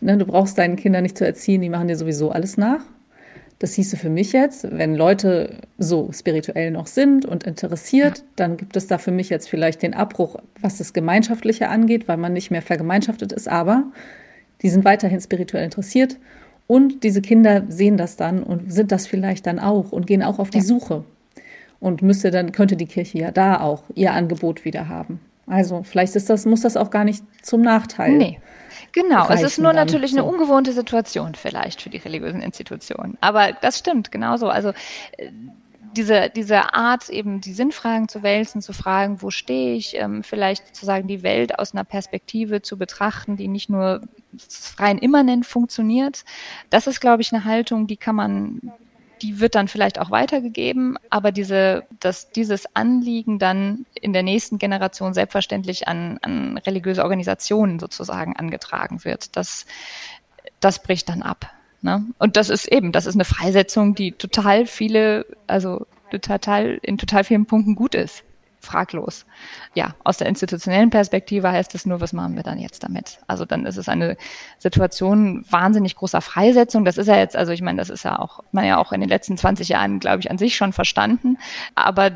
ne, 0.00 0.16
du 0.18 0.26
brauchst 0.26 0.58
deinen 0.58 0.74
Kindern 0.74 1.04
nicht 1.04 1.16
zu 1.16 1.24
erziehen, 1.24 1.60
die 1.60 1.68
machen 1.68 1.86
dir 1.86 1.96
sowieso 1.96 2.32
alles 2.32 2.56
nach. 2.56 2.80
Das 3.58 3.74
hieße 3.74 3.96
für 3.96 4.10
mich 4.10 4.32
jetzt, 4.32 4.66
wenn 4.70 4.94
Leute 4.94 5.58
so 5.78 6.10
spirituell 6.12 6.70
noch 6.70 6.86
sind 6.86 7.24
und 7.24 7.44
interessiert, 7.44 8.18
ja. 8.18 8.24
dann 8.36 8.56
gibt 8.56 8.76
es 8.76 8.88
da 8.88 8.98
für 8.98 9.12
mich 9.12 9.30
jetzt 9.30 9.48
vielleicht 9.48 9.82
den 9.82 9.94
Abbruch, 9.94 10.36
was 10.60 10.78
das 10.78 10.92
Gemeinschaftliche 10.92 11.68
angeht, 11.68 12.08
weil 12.08 12.16
man 12.16 12.32
nicht 12.32 12.50
mehr 12.50 12.62
vergemeinschaftet 12.62 13.32
ist, 13.32 13.48
aber 13.48 13.84
die 14.62 14.68
sind 14.70 14.84
weiterhin 14.84 15.20
spirituell 15.20 15.64
interessiert 15.64 16.18
und 16.66 17.04
diese 17.04 17.20
Kinder 17.20 17.64
sehen 17.68 17.96
das 17.96 18.16
dann 18.16 18.42
und 18.42 18.72
sind 18.72 18.90
das 18.92 19.06
vielleicht 19.06 19.46
dann 19.46 19.58
auch 19.58 19.92
und 19.92 20.06
gehen 20.06 20.22
auch 20.22 20.38
auf 20.38 20.50
die 20.50 20.58
ja. 20.58 20.64
Suche. 20.64 21.04
Und 21.80 22.00
müsste 22.00 22.30
dann, 22.30 22.52
könnte 22.52 22.76
die 22.76 22.86
Kirche 22.86 23.18
ja 23.18 23.30
da 23.30 23.60
auch 23.60 23.82
ihr 23.94 24.12
Angebot 24.12 24.64
wieder 24.64 24.88
haben. 24.88 25.20
Also 25.46 25.82
vielleicht 25.82 26.16
ist 26.16 26.30
das, 26.30 26.46
muss 26.46 26.62
das 26.62 26.78
auch 26.78 26.90
gar 26.90 27.04
nicht 27.04 27.22
zum 27.42 27.60
Nachteil 27.60 28.16
nee. 28.16 28.38
Genau, 28.94 29.28
es 29.28 29.42
ist 29.42 29.58
nur 29.58 29.72
natürlich 29.72 30.12
so. 30.12 30.18
eine 30.18 30.24
ungewohnte 30.24 30.72
Situation 30.72 31.34
vielleicht 31.34 31.82
für 31.82 31.90
die 31.90 31.96
religiösen 31.96 32.40
Institutionen. 32.40 33.18
Aber 33.20 33.52
das 33.52 33.78
stimmt, 33.78 34.12
genauso. 34.12 34.48
Also 34.48 34.72
äh, 35.18 35.30
diese, 35.96 36.30
diese 36.34 36.74
Art, 36.74 37.08
eben 37.08 37.40
die 37.40 37.52
Sinnfragen 37.52 38.08
zu 38.08 38.22
wälzen, 38.22 38.62
zu 38.62 38.72
fragen, 38.72 39.20
wo 39.20 39.30
stehe 39.30 39.74
ich, 39.74 39.96
ähm, 39.96 40.22
vielleicht 40.22 40.68
sozusagen 40.68 41.08
die 41.08 41.22
Welt 41.22 41.58
aus 41.58 41.72
einer 41.72 41.84
Perspektive 41.84 42.62
zu 42.62 42.78
betrachten, 42.78 43.36
die 43.36 43.48
nicht 43.48 43.68
nur 43.68 44.00
rein 44.78 44.98
immanent 44.98 45.46
funktioniert, 45.46 46.24
das 46.70 46.86
ist, 46.86 47.00
glaube 47.00 47.22
ich, 47.22 47.32
eine 47.32 47.44
Haltung, 47.44 47.86
die 47.86 47.96
kann 47.96 48.16
man 48.16 48.60
die 49.24 49.40
wird 49.40 49.54
dann 49.54 49.68
vielleicht 49.68 49.98
auch 49.98 50.10
weitergegeben, 50.10 50.98
aber 51.08 51.32
diese, 51.32 51.84
dass 51.98 52.30
dieses 52.30 52.66
Anliegen 52.76 53.38
dann 53.38 53.86
in 53.94 54.12
der 54.12 54.22
nächsten 54.22 54.58
Generation 54.58 55.14
selbstverständlich 55.14 55.88
an, 55.88 56.18
an 56.20 56.58
religiöse 56.58 57.02
Organisationen 57.02 57.78
sozusagen 57.78 58.36
angetragen 58.36 59.02
wird, 59.04 59.34
das, 59.34 59.64
das 60.60 60.82
bricht 60.82 61.08
dann 61.08 61.22
ab. 61.22 61.50
Ne? 61.80 62.04
Und 62.18 62.36
das 62.36 62.50
ist 62.50 62.66
eben, 62.66 62.92
das 62.92 63.06
ist 63.06 63.14
eine 63.14 63.24
Freisetzung, 63.24 63.94
die 63.94 64.12
total 64.12 64.66
viele, 64.66 65.24
also 65.46 65.86
total, 66.10 66.78
in 66.82 66.98
total 66.98 67.24
vielen 67.24 67.46
Punkten 67.46 67.76
gut 67.76 67.94
ist 67.94 68.24
fraglos. 68.64 69.26
Ja, 69.74 69.94
aus 70.04 70.18
der 70.18 70.28
institutionellen 70.28 70.90
Perspektive 70.90 71.50
heißt 71.50 71.74
es 71.74 71.86
nur, 71.86 72.00
was 72.00 72.12
machen 72.12 72.36
wir 72.36 72.42
dann 72.42 72.58
jetzt 72.58 72.82
damit? 72.82 73.18
Also 73.26 73.44
dann 73.44 73.66
ist 73.66 73.76
es 73.76 73.88
eine 73.88 74.16
Situation 74.58 75.44
wahnsinnig 75.48 75.96
großer 75.96 76.20
Freisetzung. 76.20 76.84
Das 76.84 76.98
ist 76.98 77.06
ja 77.06 77.16
jetzt, 77.16 77.36
also 77.36 77.52
ich 77.52 77.62
meine, 77.62 77.78
das 77.78 77.90
ist 77.90 78.04
ja 78.04 78.18
auch, 78.18 78.40
man 78.52 78.64
ja 78.64 78.78
auch 78.78 78.92
in 78.92 79.00
den 79.00 79.08
letzten 79.08 79.36
20 79.36 79.68
Jahren, 79.68 80.00
glaube 80.00 80.20
ich, 80.20 80.30
an 80.30 80.38
sich 80.38 80.56
schon 80.56 80.72
verstanden. 80.72 81.38
Aber 81.74 82.10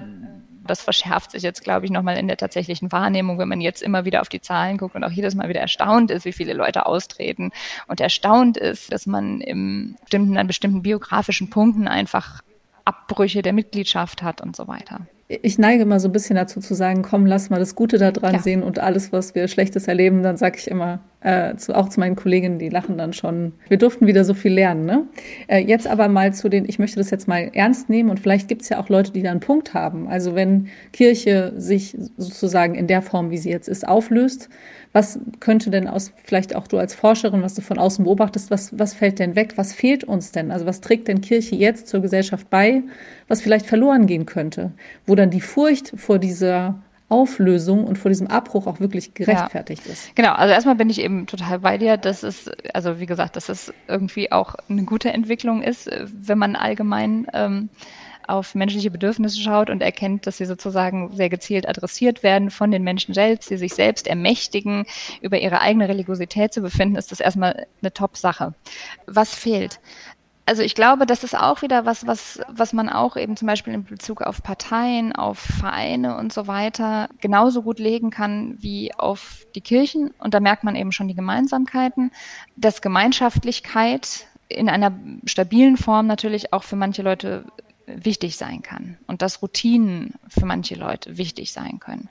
das 0.69 0.83
verschärft 0.83 1.33
sich 1.33 1.43
jetzt, 1.43 1.65
glaube 1.65 1.87
ich, 1.87 1.91
nochmal 1.91 2.17
in 2.17 2.29
der 2.29 2.37
tatsächlichen 2.37 2.93
Wahrnehmung, 2.93 3.39
wenn 3.39 3.49
man 3.49 3.61
jetzt 3.61 3.83
immer 3.83 4.05
wieder 4.05 4.21
auf 4.21 4.29
die 4.29 4.41
Zahlen 4.41 4.77
guckt 4.77 4.95
und 4.95 5.05
auch 5.05 5.11
jedes 5.11 5.35
Mal 5.35 5.49
wieder 5.49 5.61
erstaunt 5.61 6.11
ist, 6.11 6.25
wie 6.25 6.33
viele 6.33 6.53
Leute 6.53 6.87
austreten 6.87 7.51
und 7.87 8.01
erstaunt 8.01 8.57
ist, 8.57 8.93
dass 8.93 9.07
man 9.07 9.41
im 9.41 9.97
bestimmten, 10.03 10.37
an 10.39 10.47
bestimmten 10.47 10.83
biografischen 10.83 11.51
Punkten 11.51 11.89
einfach 11.89 12.43
Abbrüche 12.85 13.43
der 13.43 13.53
Mitgliedschaft 13.53 14.23
hat 14.23 14.41
und 14.41 14.55
so 14.55 14.69
weiter 14.69 15.01
ich 15.29 15.59
neige 15.59 15.83
immer 15.83 16.01
so 16.01 16.09
ein 16.09 16.13
bisschen 16.13 16.37
dazu 16.37 16.61
zu 16.61 16.75
sagen, 16.75 17.03
komm, 17.03 17.27
lass 17.27 17.51
mal 17.51 17.61
das 17.61 17.75
Gute 17.75 17.99
da 17.99 18.11
dran 18.11 18.35
ja. 18.35 18.41
sehen 18.41 18.63
und 18.63 18.79
alles, 18.79 19.13
was 19.13 19.35
wir 19.35 19.47
Schlechtes 19.47 19.87
erleben, 19.87 20.23
dann 20.23 20.37
sage 20.37 20.57
ich 20.59 20.69
immer, 20.69 21.01
äh, 21.21 21.57
zu, 21.57 21.77
auch 21.77 21.89
zu 21.89 21.99
meinen 21.99 22.15
Kolleginnen, 22.15 22.59
die 22.59 22.69
lachen 22.69 22.97
dann 22.97 23.13
schon. 23.13 23.53
Wir 23.69 23.77
durften 23.77 24.07
wieder 24.07 24.25
so 24.25 24.35
viel 24.35 24.53
lernen. 24.53 24.87
Ne? 24.87 25.09
Äh, 25.49 25.59
jetzt 25.59 25.89
aber 25.89 26.09
mal 26.09 26.33
zu 26.33 26.49
den, 26.49 26.65
ich 26.69 26.79
möchte 26.79 26.97
das 26.97 27.11
jetzt 27.11 27.27
mal 27.27 27.51
ernst 27.55 27.89
nehmen 27.89 28.09
und 28.09 28.21
vielleicht 28.21 28.47
gibt 28.47 28.63
es 28.63 28.69
ja 28.69 28.79
auch 28.81 28.89
Leute, 28.89 29.13
die 29.13 29.23
da 29.23 29.33
einen 29.33 29.41
Punkt 29.41 29.75
haben. 29.75 30.07
Also 30.07 30.37
wenn 30.37 30.69
Kirche 30.93 31.53
sich 31.57 31.97
sozusagen 32.17 32.77
in 32.77 32.87
der 32.87 33.03
Form, 33.03 33.31
wie 33.31 33.39
sie 33.39 33.51
jetzt 33.51 33.69
ist, 33.69 33.87
auflöst, 33.87 34.49
was 34.93 35.19
könnte 35.41 35.71
denn 35.71 35.89
aus, 35.89 36.13
vielleicht 36.25 36.55
auch 36.55 36.67
du 36.67 36.79
als 36.79 36.95
Forscherin, 36.95 37.43
was 37.43 37.55
du 37.55 37.63
von 37.63 37.79
außen 37.79 38.05
beobachtest, 38.05 38.51
was, 38.51 38.79
was 38.79 38.95
fällt 38.95 39.19
denn 39.19 39.35
weg? 39.35 39.55
Was 39.57 39.75
fehlt 39.75 40.05
uns 40.05 40.33
denn? 40.33 40.51
Also 40.51 40.67
was 40.67 40.81
trägt 40.81 41.09
denn 41.09 41.21
Kirche 41.21 41.57
jetzt 41.57 41.89
zur 41.89 42.01
Gesellschaft 42.01 42.49
bei, 42.49 42.83
was 43.27 43.43
vielleicht 43.43 43.67
verloren 43.67 44.07
gehen 44.07 44.25
könnte? 44.25 44.73
Wo 45.05 45.15
dann 45.15 45.31
die 45.31 45.41
Furcht 45.41 45.93
vor 45.97 46.19
dieser 46.19 46.79
Auflösung 47.09 47.85
und 47.85 47.97
vor 47.97 48.11
diesem 48.11 48.27
Abbruch 48.27 48.67
auch 48.67 48.81
wirklich 48.81 49.15
gerechtfertigt 49.15 49.87
ja. 49.87 49.93
ist. 49.93 50.15
Genau, 50.15 50.33
also 50.33 50.53
erstmal 50.53 50.75
bin 50.75 50.91
ich 50.91 51.01
eben 51.01 51.27
total 51.27 51.61
bei 51.61 51.79
dir, 51.79 51.97
dass 51.97 52.23
es, 52.23 52.51
also 52.75 53.01
wie 53.01 53.07
gesagt, 53.07 53.37
dass 53.37 53.49
es 53.49 53.73
irgendwie 53.87 54.31
auch 54.31 54.55
eine 54.69 54.85
gute 54.85 55.13
Entwicklung 55.13 55.63
ist, 55.63 55.91
wenn 56.13 56.39
man 56.39 56.55
allgemein 56.55 57.27
ähm, 57.33 57.71
auf 58.29 58.55
menschliche 58.55 58.91
Bedürfnisse 58.91 59.41
schaut 59.41 59.71
und 59.71 59.81
erkennt, 59.81 60.27
dass 60.27 60.37
sie 60.37 60.45
sozusagen 60.45 61.17
sehr 61.17 61.31
gezielt 61.31 61.67
adressiert 61.67 62.23
werden 62.23 62.51
von 62.51 62.71
den 62.71 62.83
Menschen 62.83 63.15
selbst, 63.15 63.49
die 63.49 63.57
sich 63.57 63.75
selbst 63.75 64.07
ermächtigen, 64.07 64.85
über 65.23 65.41
ihre 65.41 65.61
eigene 65.63 65.89
Religiosität 65.89 66.53
zu 66.53 66.61
befinden, 66.61 66.97
ist 66.97 67.11
das 67.11 67.21
erstmal 67.21 67.67
eine 67.81 67.93
Top-Sache. 67.93 68.53
Was 69.07 69.35
fehlt? 69.35 69.81
Also 70.49 70.63
ich 70.63 70.75
glaube, 70.75 71.05
das 71.05 71.25
ist 71.25 71.37
auch 71.37 71.61
wieder 71.61 71.85
was, 71.85 72.07
was, 72.07 72.41
was 72.49 72.73
man 72.73 72.89
auch 72.89 73.19
eben 73.19 73.37
zum 73.37 73.47
Beispiel 73.47 73.75
in 73.75 73.85
Bezug 73.85 74.23
auf 74.23 74.43
Parteien, 74.43 75.15
auf 75.15 75.39
Vereine 75.39 76.17
und 76.17 76.33
so 76.33 76.47
weiter 76.47 77.11
genauso 77.21 77.61
gut 77.61 77.79
legen 77.79 78.09
kann 78.09 78.57
wie 78.59 78.95
auf 78.95 79.47
die 79.55 79.61
Kirchen. 79.61 80.11
Und 80.19 80.33
da 80.33 80.41
merkt 80.41 80.65
man 80.65 80.75
eben 80.75 80.91
schon 80.91 81.07
die 81.07 81.15
Gemeinsamkeiten, 81.15 82.13
dass 82.57 82.81
Gemeinschaftlichkeit 82.81 84.27
in 84.49 84.71
einer 84.71 84.99
stabilen 85.27 85.77
Form 85.77 86.07
natürlich 86.07 86.55
auch 86.55 86.63
für 86.63 86.77
manche 86.77 87.03
Leute 87.03 87.45
wichtig 87.85 88.39
sein 88.39 88.63
kann 88.63 88.97
und 89.07 89.21
dass 89.21 89.43
Routinen 89.43 90.15
für 90.29 90.47
manche 90.47 90.77
Leute 90.77 91.19
wichtig 91.19 91.53
sein 91.53 91.79
können. 91.79 92.09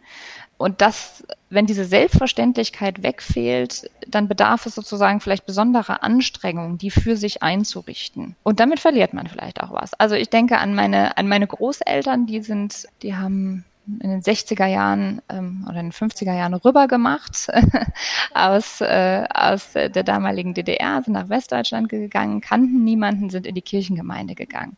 Und 0.58 0.82
das, 0.82 1.24
wenn 1.50 1.67
diese 1.67 1.86
Selbstverständlichkeit 1.86 3.04
wegfehlt, 3.04 3.89
dann 4.08 4.28
bedarf 4.28 4.65
es 4.65 4.76
sozusagen 4.76 5.20
vielleicht 5.20 5.46
besonderer 5.46 6.04
Anstrengungen, 6.04 6.78
die 6.78 6.89
für 6.89 7.15
sich 7.15 7.43
einzurichten. 7.43 8.36
Und 8.43 8.60
damit 8.60 8.80
verliert 8.80 9.13
man 9.13 9.28
vielleicht 9.28 9.62
auch 9.62 9.72
was. 9.72 9.93
Also 9.93 10.15
ich 10.15 10.30
denke 10.30 10.58
an 10.58 10.74
meine, 10.74 11.17
an 11.17 11.28
meine 11.28 11.48
Großeltern, 11.48 12.26
die 12.26 12.41
sind, 12.41 12.88
die 13.04 13.15
haben 13.15 13.65
in 13.88 14.10
den 14.10 14.22
60er 14.22 14.65
Jahren 14.65 15.22
ähm, 15.30 15.65
oder 15.70 15.80
in 15.80 15.91
den 15.91 15.93
50er 15.93 16.36
Jahren 16.36 16.54
rüber 16.54 16.88
gemacht 16.88 17.48
aus, 18.34 18.82
äh, 18.82 19.26
aus 19.34 19.74
der 19.74 19.89
damaligen 19.89 20.54
DDR, 20.54 21.02
sind 21.04 21.13
nach 21.13 21.30
Westdeutschland 21.30 21.88
gegangen, 21.88 22.41
kannten 22.41 22.84
niemanden, 22.84 23.30
sind 23.30 23.48
in 23.48 23.56
die 23.56 23.62
Kirchengemeinde 23.62 24.36
gegangen 24.36 24.76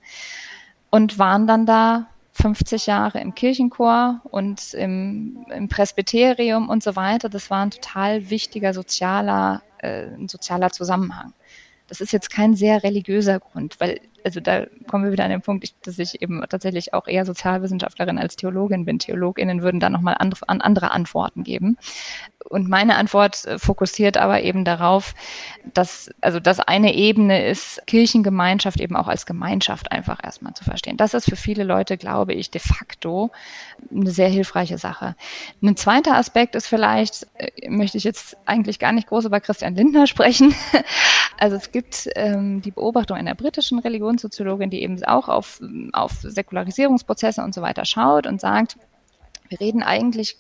und 0.91 1.17
waren 1.17 1.47
dann 1.47 1.65
da 1.65 2.07
50 2.41 2.85
Jahre 2.85 3.19
im 3.19 3.35
Kirchenchor 3.35 4.21
und 4.23 4.73
im, 4.73 5.45
im 5.49 5.67
Presbyterium 5.67 6.69
und 6.69 6.83
so 6.83 6.95
weiter. 6.95 7.27
Das 7.27 7.49
war 7.49 7.63
ein 7.63 7.71
total 7.71 8.29
wichtiger 8.29 8.73
sozialer, 8.73 9.61
äh, 9.79 10.07
sozialer 10.27 10.71
Zusammenhang. 10.71 11.33
Das 11.87 12.01
ist 12.01 12.13
jetzt 12.13 12.29
kein 12.29 12.55
sehr 12.55 12.83
religiöser 12.83 13.39
Grund, 13.39 13.79
weil 13.79 13.99
also 14.23 14.39
da 14.39 14.65
kommen 14.87 15.05
wir 15.05 15.11
wieder 15.11 15.23
an 15.23 15.31
den 15.31 15.41
Punkt, 15.41 15.73
dass 15.85 15.99
ich 15.99 16.21
eben 16.21 16.43
tatsächlich 16.49 16.93
auch 16.93 17.07
eher 17.07 17.25
Sozialwissenschaftlerin 17.25 18.17
als 18.17 18.35
Theologin 18.35 18.85
bin. 18.85 18.99
TheologInnen 18.99 19.61
würden 19.61 19.79
da 19.79 19.89
nochmal 19.89 20.15
andere, 20.19 20.47
andere 20.47 20.91
Antworten 20.91 21.43
geben. 21.43 21.77
Und 22.49 22.69
meine 22.69 22.95
Antwort 22.95 23.45
äh, 23.45 23.59
fokussiert 23.59 24.17
aber 24.17 24.41
eben 24.41 24.65
darauf, 24.65 25.13
dass, 25.73 26.09
also, 26.21 26.39
dass 26.39 26.59
eine 26.59 26.95
Ebene 26.95 27.45
ist, 27.45 27.81
Kirchengemeinschaft 27.85 28.79
eben 28.79 28.95
auch 28.95 29.07
als 29.07 29.25
Gemeinschaft 29.25 29.91
einfach 29.91 30.19
erstmal 30.23 30.53
zu 30.53 30.63
verstehen. 30.63 30.97
Das 30.97 31.13
ist 31.13 31.25
für 31.25 31.35
viele 31.35 31.63
Leute, 31.63 31.97
glaube 31.97 32.33
ich, 32.33 32.49
de 32.49 32.61
facto 32.61 33.31
eine 33.91 34.11
sehr 34.11 34.29
hilfreiche 34.29 34.77
Sache. 34.77 35.15
Ein 35.61 35.75
zweiter 35.75 36.15
Aspekt 36.15 36.55
ist 36.55 36.67
vielleicht, 36.67 37.27
äh, 37.35 37.69
möchte 37.69 37.97
ich 37.97 38.03
jetzt 38.03 38.37
eigentlich 38.45 38.79
gar 38.79 38.93
nicht 38.93 39.07
groß 39.07 39.25
über 39.25 39.39
Christian 39.39 39.75
Lindner 39.75 40.07
sprechen. 40.07 40.55
Also 41.39 41.55
es 41.55 41.71
gibt 41.71 42.09
ähm, 42.15 42.61
die 42.61 42.71
Beobachtung 42.71 43.15
einer 43.15 43.33
britischen 43.33 43.79
Religionssoziologin, 43.79 44.69
die 44.69 44.83
eben 44.83 45.01
auch 45.05 45.29
auf, 45.29 45.61
auf 45.93 46.11
Säkularisierungsprozesse 46.21 47.41
und 47.41 47.55
so 47.55 47.61
weiter 47.61 47.85
schaut 47.85 48.27
und 48.27 48.41
sagt, 48.41 48.77
wir 49.47 49.59
reden 49.59 49.81
eigentlich 49.81 50.37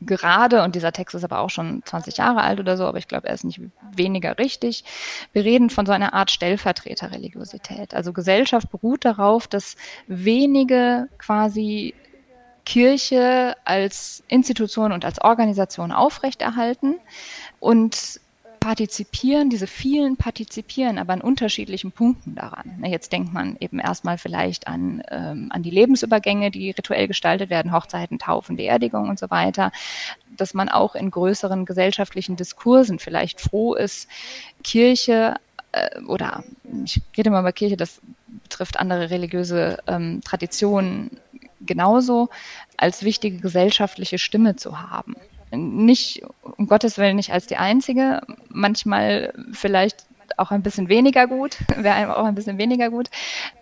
gerade, 0.00 0.62
und 0.62 0.74
dieser 0.74 0.92
Text 0.92 1.14
ist 1.14 1.24
aber 1.24 1.38
auch 1.38 1.50
schon 1.50 1.82
20 1.84 2.16
Jahre 2.16 2.42
alt 2.42 2.60
oder 2.60 2.76
so, 2.76 2.84
aber 2.84 2.98
ich 2.98 3.08
glaube, 3.08 3.28
er 3.28 3.34
ist 3.34 3.44
nicht 3.44 3.60
weniger 3.94 4.38
richtig. 4.38 4.84
Wir 5.32 5.44
reden 5.44 5.70
von 5.70 5.86
so 5.86 5.92
einer 5.92 6.14
Art 6.14 6.30
Stellvertreterreligiosität. 6.30 7.94
Also 7.94 8.12
Gesellschaft 8.12 8.70
beruht 8.70 9.04
darauf, 9.04 9.46
dass 9.46 9.76
wenige 10.06 11.08
quasi 11.18 11.94
Kirche 12.64 13.56
als 13.64 14.24
Institution 14.28 14.92
und 14.92 15.04
als 15.04 15.20
Organisation 15.20 15.92
aufrechterhalten 15.92 16.96
und 17.60 18.20
partizipieren, 18.64 19.50
diese 19.50 19.66
vielen 19.66 20.16
partizipieren 20.16 20.96
aber 20.96 21.12
an 21.12 21.20
unterschiedlichen 21.20 21.92
Punkten 21.92 22.34
daran. 22.34 22.82
Jetzt 22.82 23.12
denkt 23.12 23.30
man 23.30 23.58
eben 23.60 23.78
erstmal 23.78 24.16
vielleicht 24.16 24.68
an, 24.68 25.02
ähm, 25.10 25.48
an 25.50 25.62
die 25.62 25.70
Lebensübergänge, 25.70 26.50
die 26.50 26.70
rituell 26.70 27.06
gestaltet 27.06 27.50
werden, 27.50 27.72
Hochzeiten, 27.72 28.18
Taufen, 28.18 28.56
Beerdigungen 28.56 29.10
und 29.10 29.18
so 29.18 29.28
weiter, 29.28 29.70
dass 30.38 30.54
man 30.54 30.70
auch 30.70 30.94
in 30.94 31.10
größeren 31.10 31.66
gesellschaftlichen 31.66 32.36
Diskursen 32.36 32.98
vielleicht 32.98 33.42
froh 33.42 33.74
ist, 33.74 34.08
Kirche 34.62 35.34
äh, 35.72 36.00
oder 36.04 36.42
ich 36.86 37.02
rede 37.18 37.28
mal 37.28 37.40
über 37.40 37.52
Kirche, 37.52 37.76
das 37.76 38.00
betrifft 38.44 38.80
andere 38.80 39.10
religiöse 39.10 39.76
ähm, 39.86 40.22
Traditionen 40.24 41.10
genauso, 41.60 42.30
als 42.78 43.02
wichtige 43.02 43.36
gesellschaftliche 43.40 44.16
Stimme 44.16 44.56
zu 44.56 44.80
haben 44.80 45.16
nicht, 45.56 46.22
um 46.56 46.66
Gottes 46.66 46.98
Willen 46.98 47.16
nicht 47.16 47.32
als 47.32 47.46
die 47.46 47.56
einzige, 47.56 48.20
manchmal 48.48 49.32
vielleicht 49.52 50.06
auch 50.36 50.50
ein 50.50 50.62
bisschen 50.62 50.88
weniger 50.88 51.26
gut, 51.26 51.58
wäre 51.76 51.94
einem 51.94 52.10
auch 52.10 52.24
ein 52.24 52.34
bisschen 52.34 52.58
weniger 52.58 52.90
gut, 52.90 53.10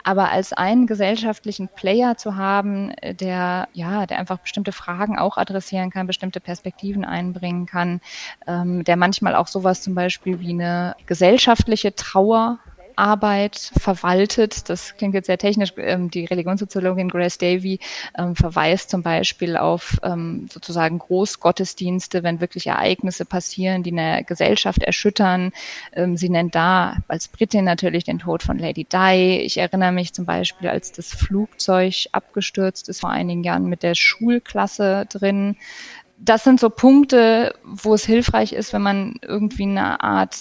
aber 0.05 0.31
als 0.31 0.53
einen 0.53 0.87
gesellschaftlichen 0.87 1.69
Player 1.69 2.17
zu 2.17 2.37
haben, 2.37 2.93
der 3.03 3.69
ja, 3.73 4.07
der 4.07 4.19
einfach 4.19 4.39
bestimmte 4.39 4.73
Fragen 4.73 5.19
auch 5.19 5.37
adressieren 5.37 5.91
kann, 5.91 6.07
bestimmte 6.07 6.41
Perspektiven 6.41 7.05
einbringen 7.05 7.67
kann, 7.67 8.01
ähm, 8.47 8.85
der 8.85 8.97
manchmal 8.97 9.35
auch 9.35 9.49
sowas 9.49 9.83
zum 9.83 9.95
Beispiel 9.95 10.41
wie 10.41 10.51
eine 10.51 10.97
gesellschaftliche 11.07 11.95
Trauer 11.95 12.59
Arbeit 12.97 13.73
verwaltet. 13.79 14.69
Das 14.69 14.97
klingt 14.97 15.15
jetzt 15.15 15.27
sehr 15.27 15.39
technisch. 15.39 15.73
Ähm, 15.77 16.11
die 16.11 16.25
Religionssoziologin 16.25 17.09
Grace 17.09 17.39
Davy 17.39 17.79
ähm, 18.17 18.37
verweist 18.37 18.91
zum 18.91 19.03
Beispiel 19.03 19.57
auf 19.57 19.99
ähm, 20.03 20.49
sozusagen 20.53 20.99
Großgottesdienste, 20.99 22.23
wenn 22.23 22.41
wirklich 22.41 22.67
Ereignisse 22.67 23.25
passieren, 23.25 23.83
die 23.83 23.93
eine 23.93 24.25
Gesellschaft 24.25 24.83
erschüttern. 24.83 25.53
sie 26.15 26.29
nennt 26.29 26.55
da 26.55 26.99
als 27.09 27.29
Britin 27.29 27.65
natürlich 27.65 28.05
den 28.05 28.19
Tod 28.19 28.43
von 28.43 28.59
Lady 28.59 28.85
Di. 28.85 29.41
Ich 29.41 29.59
erinnere 29.59 29.93
mich 29.93 30.13
zum 30.13 30.25
Beispiel, 30.25 30.69
als 30.69 30.93
das 30.93 31.09
Flugzeug 31.15 32.07
abgestürzt 32.13 32.89
ist 32.89 33.01
vor 33.01 33.11
einigen 33.11 33.45
Jahren 33.45 33.67
mit 33.67 33.83
der 33.83 33.95
Schulklasse 33.95 35.07
drin 35.09 35.57
das 36.25 36.45
sind 36.45 36.61
so 36.61 36.71
Punkte, 36.71 37.55
wo 37.65 37.95
es 37.95 38.07
hilfreich 38.07 38.53
ist, 38.53 38.73
wenn 38.73 38.83
man 38.83 39.17
irgendwie 39.23 39.65
eine 39.65 40.01
Art 40.03 40.37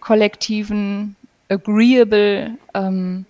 kollektiven 0.00 1.16
agreeable 1.48 2.56
ähm, 2.74 3.24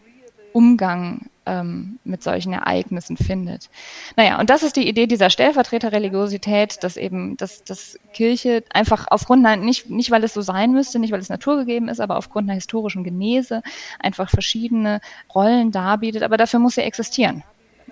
Umgang 0.53 1.29
ähm, 1.47 1.99
mit 2.05 2.23
solchen 2.23 2.53
Ereignissen 2.53 3.17
findet. 3.17 3.71
Naja, 4.17 4.39
und 4.41 4.51
das 4.51 4.63
ist 4.63 4.77
die 4.77 4.89
Idee 4.89 5.07
dieser 5.07 5.31
Stellvertreterreligiosität, 5.31 6.83
dass 6.83 6.97
eben, 6.97 7.37
dass, 7.37 7.63
dass 7.65 7.99
Kirche 8.13 8.65
einfach 8.73 9.07
aufgrund 9.09 9.43
nicht, 9.63 9.89
nicht 9.89 10.11
weil 10.11 10.25
es 10.25 10.35
so 10.35 10.43
sein 10.43 10.73
müsste, 10.73 10.99
nicht 10.99 11.13
weil 11.13 11.21
es 11.21 11.29
naturgegeben 11.29 11.89
ist, 11.89 12.01
aber 12.01 12.17
aufgrund 12.17 12.49
einer 12.49 12.57
historischen 12.57 13.05
Genese 13.05 13.63
einfach 14.01 14.29
verschiedene 14.29 15.01
Rollen 15.35 15.71
darbietet, 15.71 16.23
aber 16.23 16.37
dafür 16.37 16.59
muss 16.59 16.75
sie 16.75 16.83
existieren. 16.83 17.45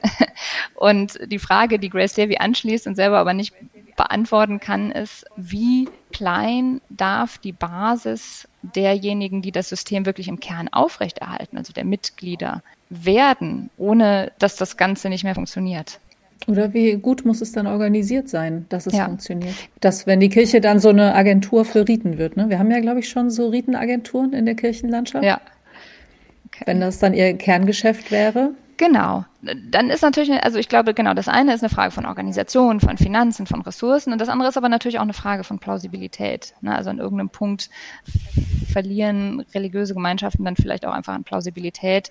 und 0.75 1.19
die 1.25 1.39
Frage, 1.39 1.79
die 1.79 1.89
Grace 1.89 2.15
Davy 2.15 2.37
anschließt 2.39 2.87
und 2.89 2.97
selber 2.97 3.19
aber 3.19 3.33
nicht 3.33 3.55
beantworten 3.97 4.59
kann, 4.59 4.91
ist, 4.91 5.25
wie 5.37 5.89
klein 6.15 6.81
darf 6.89 7.37
die 7.39 7.53
Basis 7.53 8.49
derjenigen, 8.63 9.43
die 9.43 9.53
das 9.53 9.69
System 9.69 10.07
wirklich 10.07 10.29
im 10.29 10.41
Kern 10.41 10.69
aufrechterhalten, 10.73 11.59
also 11.59 11.73
der 11.73 11.85
Mitglieder, 11.85 12.63
werden, 12.89 13.69
ohne 13.77 14.33
dass 14.39 14.57
das 14.57 14.77
Ganze 14.77 15.09
nicht 15.09 15.25
mehr 15.25 15.35
funktioniert. 15.35 15.99
Oder 16.47 16.73
wie 16.73 16.93
gut 16.97 17.25
muss 17.25 17.41
es 17.41 17.53
dann 17.53 17.67
organisiert 17.67 18.29
sein, 18.29 18.67
dass 18.69 18.87
es 18.87 18.95
ja. 18.95 19.07
funktioniert? 19.07 19.55
Dass, 19.81 20.07
wenn 20.07 20.21
die 20.21 20.29
Kirche 20.29 20.61
dann 20.61 20.79
so 20.79 20.91
eine 20.91 21.15
Agentur 21.15 21.65
für 21.65 21.89
Riten 21.89 22.19
wird, 22.19 22.37
ne? 22.37 22.49
Wir 22.49 22.59
haben 22.59 22.71
ja, 22.71 22.81
glaube 22.81 23.01
ich, 23.01 23.09
schon 23.09 23.31
so 23.31 23.49
Ritenagenturen 23.49 24.33
in 24.33 24.45
der 24.45 24.55
Kirchenlandschaft. 24.55 25.25
Ja. 25.25 25.41
Okay. 26.47 26.65
Wenn 26.67 26.81
das 26.81 26.99
dann 26.99 27.15
ihr 27.15 27.35
Kerngeschäft 27.35 28.11
wäre. 28.11 28.51
Genau. 28.77 29.25
Dann 29.43 29.91
ist 29.91 30.03
natürlich, 30.03 30.33
also 30.43 30.59
ich 30.59 30.69
glaube, 30.69 30.95
genau, 30.95 31.15
das 31.15 31.29
eine 31.29 31.55
ist 31.55 31.63
eine 31.63 31.71
Frage 31.71 31.93
von 31.93 32.07
Organisation, 32.07 32.81
von 32.81 32.97
Finanzen, 32.97 33.47
von 33.47 33.61
Ressourcen 33.61 34.13
und 34.13 34.21
das 34.21 34.29
andere 34.29 34.49
ist 34.49 34.57
aber 34.57 34.69
natürlich 34.69 34.99
auch 34.99 35.03
eine 35.03 35.13
Frage 35.13 35.45
von 35.45 35.59
Plausibilität. 35.59 36.55
Ne? 36.61 36.75
Also 36.75 36.91
an 36.91 36.99
irgendeinem 36.99 37.29
Punkt 37.29 37.71
verlieren 38.73 39.41
religiöse 39.55 39.95
Gemeinschaften 39.95 40.45
dann 40.45 40.57
vielleicht 40.57 40.87
auch 40.87 40.93
einfach 40.93 41.15
an 41.15 41.25
Plausibilität, 41.25 42.11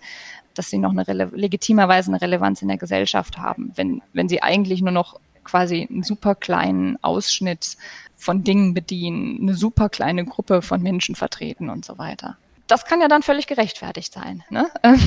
dass 0.54 0.69
sie 0.69 0.78
noch 0.78 0.91
eine 0.91 1.04
legitimerweise 1.34 2.12
eine 2.12 2.21
Relevanz 2.21 2.62
in 2.62 2.67
der 2.67 2.78
Gesellschaft 2.78 3.38
haben, 3.38 3.71
wenn, 3.76 4.02
wenn 4.13 4.30
sie 4.30 4.41
eigentlich 4.41 4.82
nur 4.82 4.91
noch 4.91 5.19
quasi 5.43 5.88
einen 5.89 6.04
super 6.04 6.36
kleinen 6.36 6.97
Ausschnitt 7.04 7.78
von 8.15 8.43
Dingen 8.43 8.73
bedienen, 8.73 9.39
eine 9.41 9.56
super 9.56 9.89
kleine 9.89 10.23
Gruppe 10.23 10.62
von 10.62 10.82
Menschen 10.82 11.15
vertreten 11.15 11.69
und 11.69 11.84
so 11.84 11.97
weiter 11.97 12.38
das 12.74 12.86
kann 12.86 13.02
ja 13.02 13.08
dann 13.08 13.22
völlig 13.22 13.46
gerechtfertigt 13.46 14.12
sein. 14.12 14.44
Ne? 14.50 14.66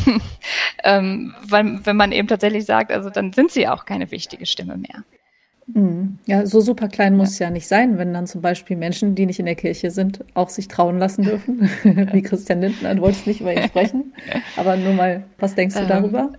ähm, 0.85 1.35
weil, 1.43 1.85
wenn 1.85 1.97
man 1.97 2.13
eben 2.13 2.29
tatsächlich 2.29 2.65
sagt, 2.65 2.93
also 2.93 3.11
dann 3.11 3.33
sind 3.33 3.51
sie 3.51 3.67
auch 3.67 3.87
keine 3.87 4.13
wichtige 4.13 4.47
Stimme 4.47 4.77
mehr. 4.77 5.03
Mhm. 5.67 6.19
Ja, 6.27 6.47
so 6.47 6.61
super 6.61 6.87
klein 6.87 7.17
muss 7.17 7.31
ja. 7.31 7.33
es 7.33 7.39
ja 7.41 7.51
nicht 7.51 7.67
sein, 7.67 7.99
wenn 7.99 8.15
dann 8.15 8.29
zum 8.29 8.41
Beispiel 8.41 8.77
Menschen, 8.77 9.17
die 9.17 9.27
nicht 9.27 9.41
in 9.41 9.47
der 9.47 9.57
Kirche 9.57 9.91
sind, 9.91 10.25
auch 10.35 10.49
sich 10.49 10.69
trauen 10.69 11.01
lassen 11.01 11.25
dürfen. 11.25 11.69
Wie 12.13 12.23
Christian 12.23 12.61
Lindner, 12.61 12.95
du 12.95 13.03
wolltest 13.03 13.27
nicht 13.27 13.41
über 13.41 13.53
ihn 13.53 13.65
sprechen. 13.65 14.15
Aber 14.57 14.77
nur 14.77 14.93
mal, 14.93 15.25
was 15.39 15.57
denkst 15.57 15.75
du 15.75 15.83
ähm, 15.83 15.89
darüber? 15.89 16.33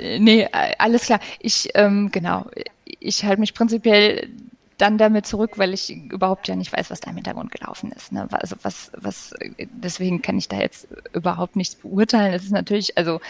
Ähm, 0.00 0.22
nee, 0.22 0.46
alles 0.78 1.06
klar. 1.06 1.18
Ich, 1.40 1.70
ähm, 1.74 2.10
genau, 2.12 2.46
ich 2.84 3.24
halte 3.24 3.40
mich 3.40 3.52
prinzipiell 3.52 4.28
dann 4.78 4.96
damit 4.96 5.26
zurück, 5.26 5.58
weil 5.58 5.74
ich 5.74 5.90
überhaupt 5.90 6.48
ja 6.48 6.56
nicht 6.56 6.72
weiß, 6.72 6.90
was 6.90 7.00
da 7.00 7.10
im 7.10 7.16
Hintergrund 7.16 7.50
gelaufen 7.50 7.92
ist. 7.92 8.12
Ne? 8.12 8.28
Also 8.30 8.56
was, 8.62 8.90
was, 8.96 9.34
deswegen 9.58 10.22
kann 10.22 10.38
ich 10.38 10.48
da 10.48 10.58
jetzt 10.58 10.88
überhaupt 11.12 11.56
nichts 11.56 11.74
beurteilen. 11.74 12.32
Es 12.32 12.44
ist 12.44 12.52
natürlich, 12.52 12.96
also 12.96 13.20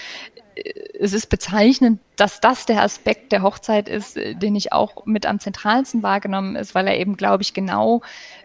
es 0.99 1.13
ist 1.13 1.27
bezeichnend, 1.27 2.01
dass 2.17 2.41
das 2.41 2.67
der 2.67 2.83
Aspekt 2.83 3.33
der 3.33 3.43
Hochzeit 3.43 3.89
ist, 3.89 4.17
den 4.17 4.57
ich 4.57 4.73
auch 4.73 5.07
mit 5.07 5.27
am 5.27 5.41
zentralsten 5.41 6.03
wahrgenommen 6.03 6.57
ist, 6.57 6.75
weil 6.75 6.87
er 6.87 6.99
eben, 6.99 7.17
glaube 7.17 7.43
ich, 7.43 7.55
genau 7.55 8.03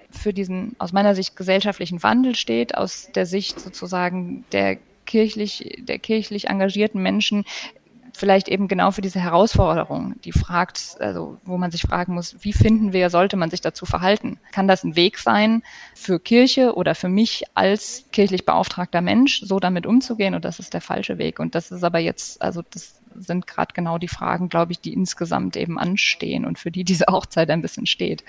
für 0.09 0.33
diesen 0.33 0.75
aus 0.77 0.93
meiner 0.93 1.15
Sicht 1.15 1.35
gesellschaftlichen 1.35 2.03
Wandel 2.03 2.35
steht, 2.35 2.75
aus 2.77 3.09
der 3.13 3.25
Sicht 3.25 3.59
sozusagen 3.59 4.45
der 4.51 4.77
kirchlich, 5.05 5.77
der 5.79 5.99
kirchlich 5.99 6.47
engagierten 6.47 7.01
Menschen, 7.01 7.45
vielleicht 8.15 8.47
eben 8.47 8.67
genau 8.67 8.91
für 8.91 9.01
diese 9.01 9.19
Herausforderung, 9.19 10.15
die 10.23 10.31
fragt, 10.31 10.95
also 10.99 11.37
wo 11.43 11.57
man 11.57 11.71
sich 11.71 11.81
fragen 11.81 12.13
muss, 12.13 12.35
wie 12.41 12.53
finden 12.53 12.93
wir, 12.93 13.09
sollte 13.09 13.37
man 13.37 13.49
sich 13.49 13.61
dazu 13.61 13.85
verhalten? 13.85 14.39
Kann 14.51 14.67
das 14.67 14.83
ein 14.83 14.95
Weg 14.95 15.17
sein 15.17 15.63
für 15.95 16.19
Kirche 16.19 16.75
oder 16.75 16.95
für 16.95 17.09
mich 17.09 17.43
als 17.55 18.05
kirchlich 18.11 18.45
beauftragter 18.45 19.01
Mensch, 19.01 19.41
so 19.41 19.59
damit 19.59 19.85
umzugehen? 19.85 20.35
Und 20.35 20.45
das 20.45 20.59
ist 20.59 20.73
der 20.73 20.81
falsche 20.81 21.17
Weg. 21.17 21.39
Und 21.39 21.55
das 21.55 21.71
ist 21.71 21.83
aber 21.83 21.99
jetzt, 21.99 22.41
also 22.41 22.61
das 22.71 23.01
sind 23.15 23.47
gerade 23.47 23.73
genau 23.73 23.97
die 23.97 24.07
Fragen, 24.07 24.49
glaube 24.49 24.71
ich, 24.71 24.79
die 24.79 24.93
insgesamt 24.93 25.55
eben 25.55 25.79
anstehen 25.79 26.45
und 26.45 26.59
für 26.59 26.71
die 26.71 26.83
diese 26.83 27.05
Hochzeit 27.09 27.49
ein 27.49 27.61
bisschen 27.61 27.85
steht. 27.85 28.23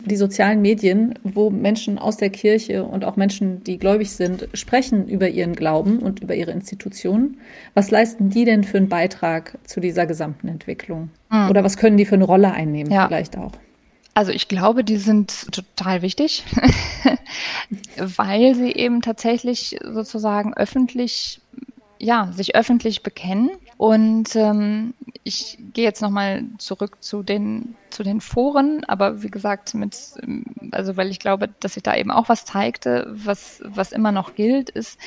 Die 0.00 0.16
sozialen 0.16 0.60
Medien, 0.60 1.14
wo 1.22 1.50
Menschen 1.50 1.98
aus 1.98 2.16
der 2.16 2.30
Kirche 2.30 2.84
und 2.84 3.04
auch 3.04 3.16
Menschen, 3.16 3.64
die 3.64 3.78
gläubig 3.78 4.12
sind, 4.12 4.48
sprechen 4.54 5.08
über 5.08 5.28
ihren 5.28 5.54
Glauben 5.54 5.98
und 5.98 6.20
über 6.20 6.34
ihre 6.34 6.50
Institutionen. 6.50 7.38
Was 7.74 7.90
leisten 7.90 8.30
die 8.30 8.44
denn 8.44 8.64
für 8.64 8.76
einen 8.76 8.88
Beitrag 8.88 9.58
zu 9.64 9.80
dieser 9.80 10.06
gesamten 10.06 10.48
Entwicklung? 10.48 11.10
Mhm. 11.30 11.50
Oder 11.50 11.64
was 11.64 11.76
können 11.76 11.96
die 11.96 12.04
für 12.04 12.14
eine 12.14 12.24
Rolle 12.24 12.52
einnehmen 12.52 12.92
ja. 12.92 13.06
vielleicht 13.06 13.36
auch? 13.38 13.52
Also 14.14 14.32
ich 14.32 14.48
glaube, 14.48 14.82
die 14.82 14.96
sind 14.96 15.52
total 15.52 16.00
wichtig, 16.02 16.44
weil 17.98 18.54
sie 18.54 18.72
eben 18.72 19.02
tatsächlich 19.02 19.78
sozusagen 19.82 20.54
öffentlich, 20.54 21.40
ja, 21.98 22.32
sich 22.32 22.54
öffentlich 22.54 23.02
bekennen 23.02 23.50
und 23.78 24.34
ähm, 24.36 24.94
ich 25.22 25.58
gehe 25.74 25.84
jetzt 25.84 26.00
nochmal 26.00 26.44
zurück 26.58 27.02
zu 27.02 27.22
den, 27.22 27.74
zu 27.90 28.02
den 28.02 28.20
Foren, 28.20 28.84
aber 28.84 29.22
wie 29.22 29.30
gesagt, 29.30 29.74
mit, 29.74 29.96
also 30.70 30.96
weil 30.96 31.10
ich 31.10 31.18
glaube, 31.18 31.48
dass 31.60 31.74
sich 31.74 31.82
da 31.82 31.94
eben 31.96 32.10
auch 32.10 32.28
was 32.28 32.44
zeigte, 32.44 33.06
was, 33.08 33.60
was 33.64 33.92
immer 33.92 34.12
noch 34.12 34.34
gilt, 34.34 34.70
ist, 34.70 34.98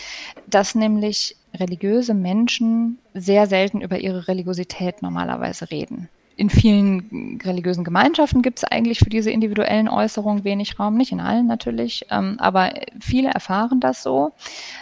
dass 0.46 0.76
nämlich 0.76 1.36
religiöse 1.54 2.14
Menschen 2.14 3.00
sehr 3.14 3.48
selten 3.48 3.82
über 3.82 4.00
ihre 4.00 4.28
Religiosität 4.28 5.02
normalerweise 5.02 5.72
reden 5.72 6.10
in 6.40 6.50
vielen 6.50 7.38
religiösen 7.44 7.84
Gemeinschaften 7.84 8.42
gibt 8.42 8.60
es 8.60 8.64
eigentlich 8.64 9.00
für 9.00 9.10
diese 9.10 9.30
individuellen 9.30 9.90
Äußerungen 9.90 10.46
wenig 10.46 10.80
Raum, 10.80 10.96
nicht 10.96 11.12
in 11.12 11.20
allen 11.20 11.48
natürlich, 11.48 12.06
ähm, 12.12 12.38
aber 12.40 12.72
viele 13.02 13.30
erfahren 13.30 13.82
das 13.82 14.04
so. 14.04 14.32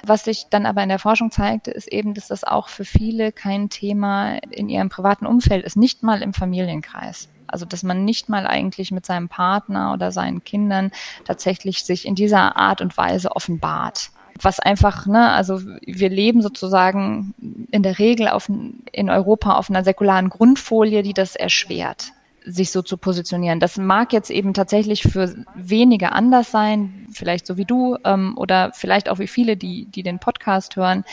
Was 0.06 0.24
sich 0.24 0.46
dann 0.52 0.68
aber 0.68 0.84
in 0.84 0.90
der 0.90 1.00
Forschung 1.00 1.32
zeigte, 1.32 1.72
ist 1.72 1.92
eben, 1.92 2.14
dass 2.14 2.28
das 2.28 2.44
auch 2.44 2.68
für 2.68 2.86
viele 2.86 3.32
kein 3.32 3.70
Thema 3.70 4.38
in 4.52 4.70
ihrem 4.70 4.90
privaten 4.90 5.26
Umfeld 5.26 5.66
ist, 5.66 5.78
nicht 5.78 6.04
mal 6.04 6.22
im 6.22 6.34
Familienkreis. 6.34 7.28
Also 7.48 7.66
dass 7.66 7.82
man 7.82 8.06
nicht 8.06 8.30
mal 8.30 8.46
eigentlich 8.46 8.92
mit 8.92 9.08
seinem 9.08 9.28
Partner 9.28 9.94
oder 9.94 10.12
seinen 10.12 10.44
Kindern 10.44 10.92
tatsächlich 11.26 11.84
sich 11.86 12.06
in 12.06 12.14
dieser 12.14 12.56
Art 12.56 12.82
und 12.82 12.96
Weise 12.98 13.36
offenbart 13.36 14.12
was 14.40 14.60
einfach, 14.60 15.06
ne, 15.06 15.32
also 15.32 15.62
wir 15.62 16.10
leben 16.10 16.42
sozusagen 16.42 17.34
in 17.72 17.84
der 17.84 18.00
Regel 18.00 18.28
auf, 18.28 18.50
in 18.92 19.10
Europa 19.10 19.56
auf 19.56 19.70
einer 19.70 19.84
säkularen 19.84 20.30
Grundfolie, 20.30 21.04
die 21.04 21.14
das 21.14 21.36
erschwert 21.36 22.14
sich 22.48 22.72
so 22.72 22.82
zu 22.82 22.98
positionieren. 22.98 23.60
Das 23.60 23.78
mag 23.78 24.14
jetzt 24.14 24.30
eben 24.30 24.54
tatsächlich 24.54 25.04
für 25.04 25.36
wenige 25.56 26.14
anders 26.14 26.50
sein, 26.50 27.08
vielleicht 27.12 27.46
so 27.46 27.58
wie 27.58 27.66
du 27.66 27.98
ähm, 28.06 28.38
oder 28.38 28.72
vielleicht 28.74 29.10
auch 29.10 29.20
wie 29.20 29.28
viele, 29.28 29.58
die, 29.58 29.86
die 29.86 30.02
den 30.02 30.20
Podcast 30.20 30.78
hören, 30.78 31.04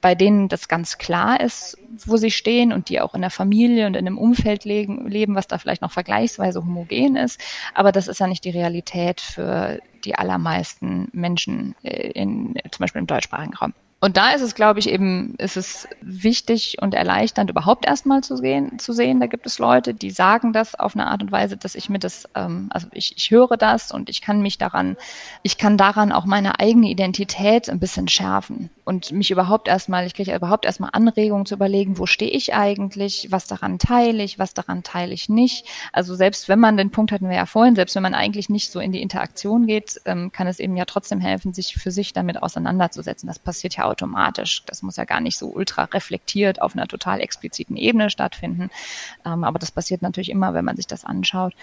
bei 0.00 0.14
denen 0.14 0.48
das 0.48 0.68
ganz 0.68 0.96
klar 0.98 1.40
ist, 1.40 1.76
wo 2.06 2.16
sie 2.16 2.30
stehen 2.30 2.72
und 2.72 2.88
die 2.88 3.00
auch 3.00 3.14
in 3.14 3.22
der 3.22 3.30
Familie 3.30 3.86
und 3.86 3.94
in 3.94 4.06
einem 4.06 4.18
Umfeld 4.18 4.64
leben, 4.64 5.08
leben 5.08 5.34
was 5.34 5.48
da 5.48 5.58
vielleicht 5.58 5.82
noch 5.82 5.92
vergleichsweise 5.92 6.60
homogen 6.60 7.16
ist. 7.16 7.40
Aber 7.74 7.90
das 7.90 8.08
ist 8.08 8.20
ja 8.20 8.28
nicht 8.28 8.44
die 8.44 8.50
Realität 8.50 9.20
für 9.20 9.80
die 10.04 10.14
allermeisten 10.14 11.08
Menschen 11.12 11.74
äh, 11.82 12.10
in, 12.10 12.54
zum 12.70 12.84
Beispiel 12.84 13.00
im 13.00 13.06
deutschsprachigen 13.06 13.54
Raum. 13.54 13.74
Und 14.04 14.18
da 14.18 14.32
ist 14.32 14.42
es, 14.42 14.54
glaube 14.54 14.80
ich, 14.80 14.90
eben, 14.90 15.34
ist 15.38 15.56
es 15.56 15.88
wichtig 16.02 16.76
und 16.82 16.92
erleichternd, 16.92 17.48
überhaupt 17.48 17.86
erstmal 17.86 18.22
zu 18.22 18.36
sehen, 18.36 18.78
zu 18.78 18.92
sehen. 18.92 19.18
Da 19.18 19.26
gibt 19.26 19.46
es 19.46 19.58
Leute, 19.58 19.94
die 19.94 20.10
sagen 20.10 20.52
das 20.52 20.74
auf 20.74 20.94
eine 20.94 21.06
Art 21.06 21.22
und 21.22 21.32
Weise, 21.32 21.56
dass 21.56 21.74
ich 21.74 21.88
mir 21.88 22.00
das, 22.00 22.28
ähm, 22.34 22.66
also 22.68 22.86
ich, 22.92 23.14
ich 23.16 23.30
höre 23.30 23.56
das 23.56 23.92
und 23.92 24.10
ich 24.10 24.20
kann 24.20 24.42
mich 24.42 24.58
daran, 24.58 24.98
ich 25.42 25.56
kann 25.56 25.78
daran 25.78 26.12
auch 26.12 26.26
meine 26.26 26.60
eigene 26.60 26.90
Identität 26.90 27.70
ein 27.70 27.80
bisschen 27.80 28.06
schärfen 28.06 28.68
und 28.84 29.10
mich 29.12 29.30
überhaupt 29.30 29.68
erstmal, 29.68 30.06
ich 30.06 30.12
kriege 30.12 30.34
überhaupt 30.34 30.66
erstmal 30.66 30.90
Anregungen 30.92 31.46
zu 31.46 31.54
überlegen, 31.54 31.98
wo 31.98 32.04
stehe 32.04 32.30
ich 32.30 32.54
eigentlich, 32.54 33.28
was 33.30 33.46
daran 33.46 33.78
teile 33.78 34.22
ich, 34.22 34.38
was 34.38 34.52
daran 34.52 34.82
teile 34.82 35.14
ich 35.14 35.30
nicht. 35.30 35.66
Also 35.92 36.14
selbst 36.14 36.50
wenn 36.50 36.60
man 36.60 36.76
den 36.76 36.90
Punkt 36.90 37.10
hatten 37.10 37.30
wir 37.30 37.36
ja 37.36 37.46
vorhin, 37.46 37.74
selbst 37.74 37.94
wenn 37.94 38.02
man 38.02 38.14
eigentlich 38.14 38.50
nicht 38.50 38.70
so 38.70 38.80
in 38.80 38.92
die 38.92 39.00
Interaktion 39.00 39.66
geht, 39.66 40.00
ähm, 40.04 40.30
kann 40.30 40.46
es 40.46 40.60
eben 40.60 40.76
ja 40.76 40.84
trotzdem 40.84 41.20
helfen, 41.20 41.54
sich 41.54 41.74
für 41.74 41.90
sich 41.90 42.12
damit 42.12 42.42
auseinanderzusetzen. 42.42 43.26
Das 43.26 43.38
passiert 43.38 43.76
ja 43.76 43.93
automatisch. 43.94 44.64
Das 44.66 44.82
muss 44.82 44.96
ja 44.96 45.04
gar 45.04 45.20
nicht 45.20 45.38
so 45.38 45.46
ultra 45.46 45.84
reflektiert 45.84 46.60
auf 46.60 46.74
einer 46.74 46.88
total 46.88 47.20
expliziten 47.20 47.76
Ebene 47.76 48.10
stattfinden. 48.10 48.70
Ähm, 49.24 49.44
aber 49.44 49.60
das 49.60 49.70
passiert 49.70 50.02
natürlich 50.02 50.30
immer, 50.30 50.52
wenn 50.52 50.64
man 50.64 50.76
sich 50.76 50.88
das 50.88 51.04
anschaut. 51.04 51.54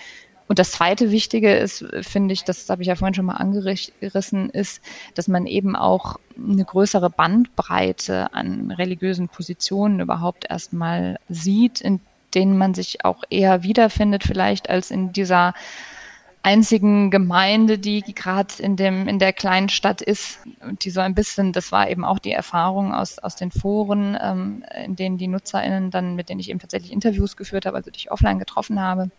Und 0.47 0.59
das 0.59 0.71
zweite 0.71 1.11
Wichtige 1.11 1.53
ist, 1.55 1.85
finde 2.01 2.33
ich, 2.33 2.43
das 2.43 2.69
habe 2.69 2.81
ich 2.81 2.87
ja 2.89 2.95
vorhin 2.95 3.13
schon 3.13 3.25
mal 3.25 3.35
angerissen, 3.35 4.49
ist, 4.49 4.81
dass 5.15 5.27
man 5.27 5.45
eben 5.45 5.75
auch 5.75 6.17
eine 6.37 6.65
größere 6.65 7.09
Bandbreite 7.09 8.33
an 8.33 8.71
religiösen 8.71 9.29
Positionen 9.29 9.99
überhaupt 10.01 10.45
erstmal 10.49 11.19
sieht, 11.29 11.79
in 11.79 12.01
denen 12.33 12.57
man 12.57 12.73
sich 12.73 13.05
auch 13.05 13.23
eher 13.29 13.63
wiederfindet, 13.63 14.23
vielleicht 14.23 14.69
als 14.69 14.91
in 14.91 15.13
dieser 15.13 15.53
einzigen 16.43 17.11
Gemeinde, 17.11 17.77
die 17.77 18.01
gerade 18.01 18.53
in 18.59 18.75
dem 18.75 19.07
in 19.07 19.19
der 19.19 19.33
kleinen 19.33 19.69
Stadt 19.69 20.01
ist. 20.01 20.39
Und 20.61 20.83
die 20.85 20.89
so 20.89 20.99
ein 20.99 21.15
bisschen, 21.15 21.53
das 21.53 21.71
war 21.71 21.89
eben 21.89 22.03
auch 22.03 22.19
die 22.19 22.31
Erfahrung 22.31 22.93
aus 22.93 23.19
aus 23.19 23.35
den 23.35 23.51
Foren, 23.51 24.17
ähm, 24.21 24.63
in 24.85 24.95
denen 24.95 25.17
die 25.17 25.27
NutzerInnen 25.27 25.91
dann, 25.91 26.15
mit 26.15 26.29
denen 26.29 26.39
ich 26.39 26.49
eben 26.49 26.59
tatsächlich 26.59 26.91
Interviews 26.91 27.37
geführt 27.37 27.65
habe, 27.65 27.77
also 27.77 27.91
die 27.91 27.97
ich 27.97 28.11
offline 28.11 28.39
getroffen 28.39 28.79
habe, 28.79 29.11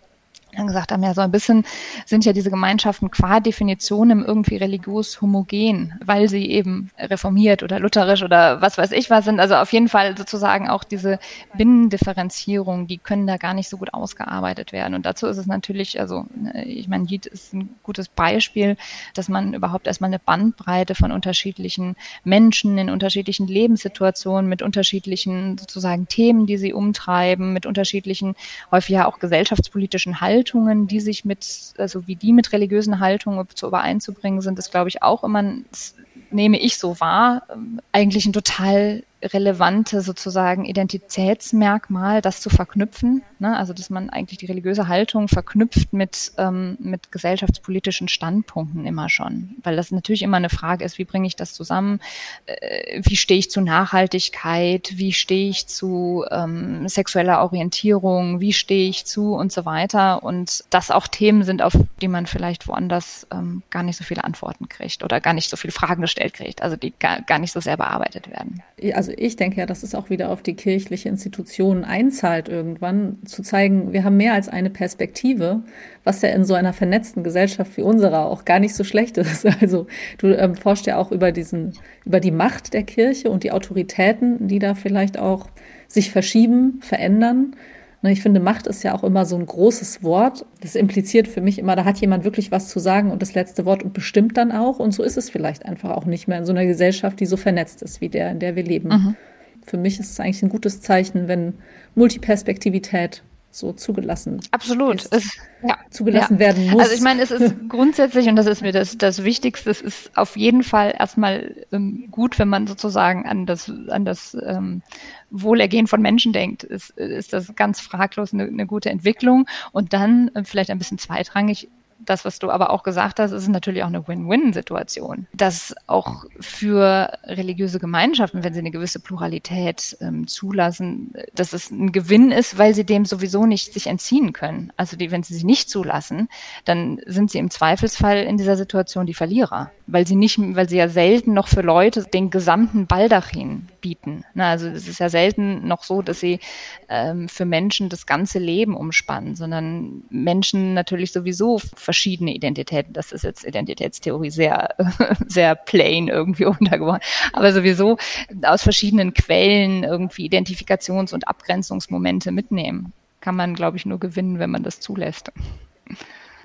dann 0.57 0.67
gesagt 0.67 0.93
haben, 0.93 1.03
ja, 1.03 1.15
so 1.15 1.23
ein 1.23 1.31
bisschen 1.31 1.65
sind 2.05 2.25
ja 2.25 2.33
diese 2.33 2.51
Gemeinschaften 2.51 3.11
qua 3.11 3.41
Definition 3.41 4.11
irgendwie 4.11 4.57
religiös 4.57 5.21
homogen, 5.21 5.95
weil 6.05 6.29
sie 6.29 6.51
eben 6.51 6.91
reformiert 6.99 7.63
oder 7.63 7.81
lutherisch 7.81 8.23
oder 8.23 8.61
was 8.61 8.77
weiß 8.77 8.93
ich 8.93 9.09
was 9.09 9.25
sind. 9.25 9.41
Also 9.41 9.57
auf 9.57 9.73
jeden 9.73 9.89
Fall 9.89 10.17
sozusagen 10.17 10.69
auch 10.69 10.85
diese 10.85 11.19
Binnendifferenzierung, 11.57 12.87
die 12.87 12.99
können 12.99 13.27
da 13.27 13.39
gar 13.39 13.55
nicht 13.55 13.69
so 13.69 13.79
gut 13.79 13.95
ausgearbeitet 13.95 14.73
werden. 14.73 14.95
Und 14.95 15.07
dazu 15.07 15.27
ist 15.27 15.39
es 15.39 15.47
natürlich, 15.47 15.99
also 15.99 16.27
ich 16.65 16.89
meine, 16.89 17.07
JIT 17.07 17.27
ist 17.27 17.55
ein 17.55 17.71
gutes 17.83 18.09
Beispiel, 18.09 18.77
dass 19.15 19.29
man 19.29 19.55
überhaupt 19.55 19.87
erstmal 19.87 20.09
eine 20.09 20.19
Bandbreite 20.19 20.95
von 20.95 21.13
unterschiedlichen 21.13 21.97
Menschen 22.25 22.77
in 22.77 22.91
unterschiedlichen 22.91 23.47
Lebenssituationen 23.47 24.49
mit 24.49 24.61
unterschiedlichen 24.61 25.57
sozusagen 25.57 26.09
Themen, 26.09 26.47
die 26.47 26.59
sie 26.59 26.75
umtreiben, 26.75 27.53
mit 27.53 27.65
unterschiedlichen, 27.65 28.35
häufig 28.71 28.91
ja 28.91 29.07
auch 29.07 29.19
gesellschaftspolitischen 29.19 30.21
Haltungen 30.21 30.42
Haltungen, 30.43 30.89
die 30.89 31.01
sich 31.01 31.25
mit, 31.25 31.75
also 31.79 32.09
wie 32.09 32.17
die 32.17 32.33
mit 32.33 32.53
religiösen 32.53 32.99
Haltungen 32.99 33.47
zu 33.55 33.69
übereinzubringen 33.69 34.41
sind, 34.41 34.59
ist, 34.59 34.73
glaube 34.73 34.89
ich, 34.89 35.03
auch 35.03 35.23
immer, 35.23 35.43
das 35.71 35.95
nehme 36.31 36.59
ich 36.59 36.79
so 36.79 36.99
wahr, 36.99 37.45
ähm, 37.53 37.81
eigentlich 37.93 38.27
ein 38.27 38.33
total 38.33 39.05
relevante 39.23 40.01
sozusagen 40.01 40.65
Identitätsmerkmal, 40.65 42.21
das 42.21 42.41
zu 42.41 42.51
verknüpfen. 42.51 43.23
Ne? 43.39 43.57
Also 43.57 43.73
dass 43.73 43.91
man 43.91 44.11
eigentlich 44.11 44.39
die 44.39 44.47
religiöse 44.47 44.89
Haltung 44.89 45.29
verknüpft 45.29 45.93
mit, 45.93 46.33
ähm, 46.39 46.77
mit 46.81 47.13
gesellschaftspolitischen 47.13 48.09
Standpunkten 48.09 48.85
immer 48.87 49.09
schon. 49.09 49.57
Weil 49.63 49.77
das 49.77 49.91
natürlich 49.91 50.23
immer 50.23 50.37
eine 50.37 50.51
Frage 50.51 50.85
ist, 50.85 50.99
wie 50.99 51.05
bringe 51.05 51.27
ich 51.27 51.37
das 51.37 51.53
zusammen? 51.55 52.01
Äh, 52.47 53.01
wie 53.05 53.17
stehe 53.17 53.39
ich 53.39 53.51
zu 53.51 53.61
Nachhaltigkeit? 53.61 54.93
Wie 54.97 55.13
stehe 55.13 55.51
ich 55.51 55.67
zu 55.67 56.25
ähm, 56.31 56.89
sexueller 56.89 57.43
Orientierung? 57.43 58.41
Wie 58.41 58.53
stehe 58.53 58.89
ich 58.89 59.05
zu 59.05 59.35
und 59.35 59.53
so 59.53 59.65
weiter? 59.65 60.23
Und 60.23 60.65
das 60.71 60.91
auch 60.91 61.07
Themen 61.07 61.45
sind, 61.45 61.63
auf 61.63 61.77
die 62.01 62.09
man 62.09 62.27
vielleicht 62.27 62.67
woanders 62.67 63.27
ähm, 63.33 63.63
gar 63.71 63.83
nicht 63.83 63.97
so 63.97 64.05
viele 64.05 64.25
Antworten 64.25 64.69
kriegt 64.69 65.05
oder 65.05 65.21
gar 65.21 65.33
nicht 65.33 65.49
so 65.49 65.57
viele 65.57 65.73
Fragen 65.73 66.03
gestellt 66.03 66.35
kriegt, 66.35 66.63
also 66.63 66.77
die 66.77 66.93
gar, 66.99 67.23
gar 67.23 67.39
nicht 67.39 67.53
so 67.53 67.61
sehr 67.61 67.77
bearbeitet 67.77 68.29
werden. 68.31 68.63
Also 68.95 69.12
ich 69.17 69.37
denke 69.37 69.59
ja, 69.59 69.67
dass 69.67 69.83
es 69.83 69.95
auch 69.95 70.11
wieder 70.11 70.31
auf 70.31 70.43
die 70.43 70.55
kirchliche 70.55 71.09
Institution 71.09 71.85
einzahlt 71.85 72.49
irgendwann, 72.49 73.19
zu 73.25 73.43
zeigen, 73.43 73.93
wir 73.93 74.05
haben 74.05 74.17
mehr 74.17 74.35
als 74.35 74.49
eine 74.49 74.71
Perspektive, 74.71 75.63
was 76.05 76.23
ja 76.23 76.31
in 76.31 76.45
so 76.45 76.55
einer 76.55 76.73
vernetzten 76.73 77.23
Gesellschaft 77.23 77.77
wie 77.77 77.83
unserer 77.83 78.27
auch 78.27 78.45
gar 78.45 78.59
nicht 78.59 78.75
so 78.75 78.85
schlecht 78.85 79.19
ist. 79.19 79.47
Also 79.61 79.87
du 80.19 80.29
ähm, 80.29 80.57
forschst 80.57 80.87
ja 80.87 80.99
auch 80.99 81.13
über 81.13 81.31
diesen, 81.31 81.75
über 82.05 82.21
die 82.21 82.31
Macht 82.31 82.75
der 82.75 82.83
Kirche 82.83 83.31
und 83.31 83.45
die 83.45 83.53
Autoritäten, 83.53 84.49
die 84.49 84.59
da 84.59 84.75
vielleicht 84.75 85.19
auch 85.19 85.49
sich 85.87 86.11
verschieben, 86.11 86.81
verändern. 86.81 87.55
Ne, 88.03 88.11
ich 88.11 88.21
finde, 88.21 88.41
Macht 88.41 88.67
ist 88.67 88.83
ja 88.83 88.95
auch 88.95 89.05
immer 89.05 89.25
so 89.25 89.37
ein 89.37 89.47
großes 89.47 90.03
Wort. 90.03 90.45
Das 90.61 90.75
impliziert 90.75 91.29
für 91.29 91.41
mich 91.41 91.61
immer, 91.61 91.77
da 91.77 91.85
hat 91.85 91.99
jemand 91.99 92.25
wirklich 92.25 92.51
was 92.51 92.69
zu 92.69 92.81
sagen 92.81 93.13
und 93.13 93.23
das 93.23 93.35
letzte 93.35 93.65
Wort 93.65 93.85
und 93.85 93.93
bestimmt 93.93 94.37
dann 94.37 94.51
auch. 94.51 94.81
Und 94.81 94.93
so 94.93 95.05
ist 95.05 95.17
es 95.17 95.31
vielleicht 95.31 95.65
einfach 95.65 95.91
auch 95.91 96.05
nicht 96.05 96.27
mehr 96.27 96.39
in 96.39 96.45
so 96.45 96.53
einer 96.53 96.67
Gesellschaft, 96.67 97.21
die 97.21 97.27
so 97.27 97.37
vernetzt 97.37 97.81
ist 97.81 98.01
wie 98.01 98.09
der, 98.09 98.33
in 98.33 98.41
der 98.41 98.57
wir 98.57 98.65
leben. 98.65 98.89
Mhm. 98.89 99.17
Für 99.65 99.77
mich 99.77 100.01
ist 100.01 100.11
es 100.11 100.19
eigentlich 100.19 100.43
ein 100.43 100.49
gutes 100.49 100.81
Zeichen, 100.81 101.29
wenn 101.29 101.55
Multiperspektivität 101.95 103.23
so 103.53 103.73
zugelassen 103.75 104.41
Absolut. 104.51 105.07
Es, 105.11 105.37
ja. 105.63 105.77
zugelassen 105.91 106.35
ja. 106.35 106.41
werden 106.41 106.71
muss. 106.71 106.83
Also 106.83 106.95
ich 106.95 107.03
meine, 107.03 107.23
es 107.23 107.31
ist 107.31 107.55
grundsätzlich, 107.69 108.27
und 108.29 108.37
das 108.37 108.47
ist 108.47 108.63
mir 108.63 108.73
das, 108.73 108.97
das 108.97 109.23
Wichtigste, 109.25 109.71
es 109.71 109.83
ist 109.83 110.11
auf 110.17 110.37
jeden 110.37 110.63
Fall 110.63 110.95
erstmal 110.99 111.55
ähm, 111.71 112.09
gut, 112.11 112.39
wenn 112.39 112.49
man 112.49 112.67
sozusagen 112.67 113.29
an 113.29 113.45
das, 113.45 113.71
an 113.89 114.07
das 114.07 114.37
ähm, 114.45 114.83
Wohlergehen 115.31 115.87
von 115.87 116.01
Menschen 116.01 116.33
denkt, 116.33 116.65
ist, 116.65 116.91
ist 116.91 117.35
das 117.35 117.55
ganz 117.55 117.81
fraglos 117.81 118.33
eine, 118.33 118.45
eine 118.45 118.67
gute 118.67 118.89
Entwicklung. 118.89 119.47
Und 119.71 119.93
dann 119.93 120.31
äh, 120.35 120.45
vielleicht 120.45 120.71
ein 120.71 120.79
bisschen 120.79 120.99
zweitrangig 120.99 121.69
das, 122.05 122.25
was 122.25 122.39
du 122.39 122.51
aber 122.51 122.71
auch 122.71 122.83
gesagt 122.83 123.19
hast, 123.19 123.33
ist 123.33 123.49
natürlich 123.49 123.83
auch 123.83 123.89
eine 123.89 124.07
Win-Win-Situation. 124.07 125.27
Dass 125.33 125.75
auch 125.87 126.25
für 126.41 127.19
religiöse 127.25 127.79
Gemeinschaften, 127.79 128.45
wenn 128.45 128.53
sie 128.53 128.61
eine 128.61 128.71
gewisse 128.71 129.01
Pluralität 129.01 129.97
ähm, 130.01 130.27
zulassen, 130.27 131.15
dass 131.35 131.53
es 131.53 131.71
ein 131.71 131.93
Gewinn 131.93 132.31
ist, 132.31 132.59
weil 132.59 132.75
sie 132.75 132.85
dem 132.85 133.05
sowieso 133.05 133.47
nicht 133.47 133.73
sich 133.73 133.87
entziehen 133.87 134.33
können. 134.33 134.73
Also 134.77 134.97
die, 134.97 135.11
wenn 135.11 135.23
sie 135.23 135.35
sie 135.35 135.47
nicht 135.47 135.71
zulassen, 135.71 136.29
dann 136.65 137.01
sind 137.07 137.31
sie 137.31 137.39
im 137.39 137.51
Zweifelsfall 137.51 138.19
in 138.19 138.37
dieser 138.37 138.57
Situation 138.57 139.07
die 139.07 139.15
Verlierer, 139.15 139.71
weil 139.87 140.07
sie 140.07 140.17
nicht, 140.17 140.39
weil 140.39 140.69
sie 140.69 140.79
ja 140.79 140.89
selten 140.89 141.35
noch 141.35 141.49
für 141.49 141.63
Leute 141.63 142.05
den 142.05 142.31
gesamten 142.31 142.87
Baldachin 142.87 143.69
bieten. 143.81 144.25
Na, 144.35 144.51
also 144.51 144.69
es 144.69 144.89
ist 144.89 145.01
ja 145.01 145.09
selten 145.09 145.67
noch 145.67 145.83
so, 145.83 146.03
dass 146.03 146.21
sie 146.21 146.41
ähm, 146.89 147.29
für 147.29 147.45
Menschen 147.45 147.89
das 147.89 148.07
ganze 148.07 148.39
Leben 148.39 148.77
umspannen, 148.77 149.35
sondern 149.35 150.03
Menschen 150.11 150.75
natürlich 150.75 151.13
sowieso 151.13 151.61
verschiedene 151.93 152.35
Identitäten. 152.35 152.95
Das 152.95 153.13
ist 153.13 153.23
jetzt 153.23 153.45
Identitätstheorie 153.45 154.31
sehr, 154.31 154.75
sehr 155.27 155.55
plain 155.55 156.09
irgendwie 156.09 156.45
untergebracht. 156.59 157.03
Aber 157.35 157.53
sowieso 157.53 157.99
aus 158.43 158.63
verschiedenen 158.63 159.13
Quellen 159.13 159.85
irgendwie 159.85 160.27
Identifikations- 160.27 161.13
und 161.13 161.29
Abgrenzungsmomente 161.29 162.33
mitnehmen. 162.33 162.95
Kann 163.21 163.37
man, 163.37 163.55
glaube 163.55 163.77
ich, 163.77 163.85
nur 163.85 164.01
gewinnen, 164.01 164.39
wenn 164.39 164.51
man 164.51 164.63
das 164.63 164.81
zulässt. 164.81 165.33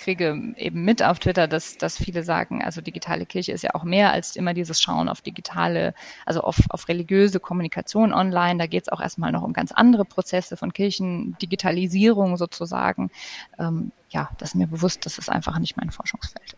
kriege 0.00 0.54
eben 0.56 0.84
mit 0.84 1.02
auf 1.02 1.18
Twitter, 1.18 1.46
dass, 1.46 1.76
dass 1.76 1.96
viele 1.96 2.22
sagen, 2.22 2.62
also 2.62 2.80
digitale 2.80 3.26
Kirche 3.26 3.52
ist 3.52 3.62
ja 3.62 3.74
auch 3.74 3.84
mehr 3.84 4.12
als 4.12 4.36
immer 4.36 4.54
dieses 4.54 4.80
Schauen 4.80 5.08
auf 5.08 5.20
digitale, 5.20 5.94
also 6.26 6.40
auf, 6.40 6.58
auf 6.70 6.88
religiöse 6.88 7.40
Kommunikation 7.40 8.12
online. 8.12 8.58
Da 8.58 8.66
geht 8.66 8.84
es 8.84 8.88
auch 8.88 9.00
erstmal 9.00 9.32
noch 9.32 9.42
um 9.42 9.52
ganz 9.52 9.72
andere 9.72 10.04
Prozesse 10.04 10.56
von 10.56 10.72
Kirchen, 10.72 11.36
Digitalisierung 11.40 12.36
sozusagen. 12.36 13.10
Ähm, 13.58 13.92
ja, 14.10 14.30
das 14.38 14.50
ist 14.50 14.54
mir 14.56 14.66
bewusst, 14.66 15.06
das 15.06 15.18
ist 15.18 15.28
einfach 15.28 15.58
nicht 15.58 15.76
mein 15.76 15.90
Forschungsfeld. 15.90 16.56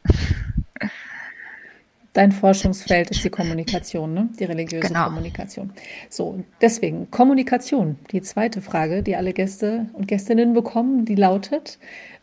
Dein 2.12 2.30
Forschungsfeld 2.30 3.10
ist 3.10 3.24
die 3.24 3.30
Kommunikation, 3.30 4.12
ne? 4.12 4.28
die 4.38 4.44
religiöse 4.44 4.86
genau. 4.86 5.04
Kommunikation. 5.04 5.72
So, 6.10 6.44
deswegen 6.60 7.10
Kommunikation. 7.10 7.96
Die 8.10 8.20
zweite 8.20 8.60
Frage, 8.60 9.02
die 9.02 9.16
alle 9.16 9.32
Gäste 9.32 9.86
und 9.94 10.08
Gästinnen 10.08 10.52
bekommen, 10.52 11.06
die 11.06 11.14
lautet, 11.14 11.78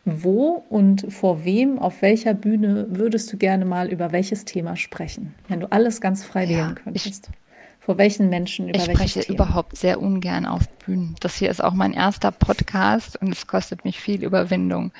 wo 0.05 0.63
und 0.69 1.11
vor 1.11 1.43
wem, 1.45 1.79
auf 1.79 2.01
welcher 2.01 2.33
Bühne 2.33 2.87
würdest 2.89 3.31
du 3.31 3.37
gerne 3.37 3.65
mal 3.65 3.89
über 3.89 4.11
welches 4.11 4.45
Thema 4.45 4.75
sprechen, 4.75 5.35
wenn 5.47 5.59
du 5.59 5.71
alles 5.71 6.01
ganz 6.01 6.23
frei 6.23 6.45
ja, 6.45 6.49
wählen 6.49 6.75
könntest? 6.75 7.29
Ich, 7.29 7.35
vor 7.79 7.97
welchen 7.97 8.29
Menschen 8.29 8.69
über 8.69 8.77
ich 8.77 8.85
spreche 8.85 9.21
Thema? 9.21 9.35
überhaupt 9.35 9.77
sehr 9.77 10.01
ungern 10.01 10.45
auf 10.45 10.69
Bühnen. 10.85 11.15
Das 11.21 11.35
hier 11.35 11.49
ist 11.49 11.63
auch 11.63 11.73
mein 11.73 11.93
erster 11.93 12.31
Podcast 12.31 13.19
und 13.21 13.31
es 13.31 13.47
kostet 13.47 13.83
mich 13.85 13.99
viel 13.99 14.23
Überwindung. 14.23 14.91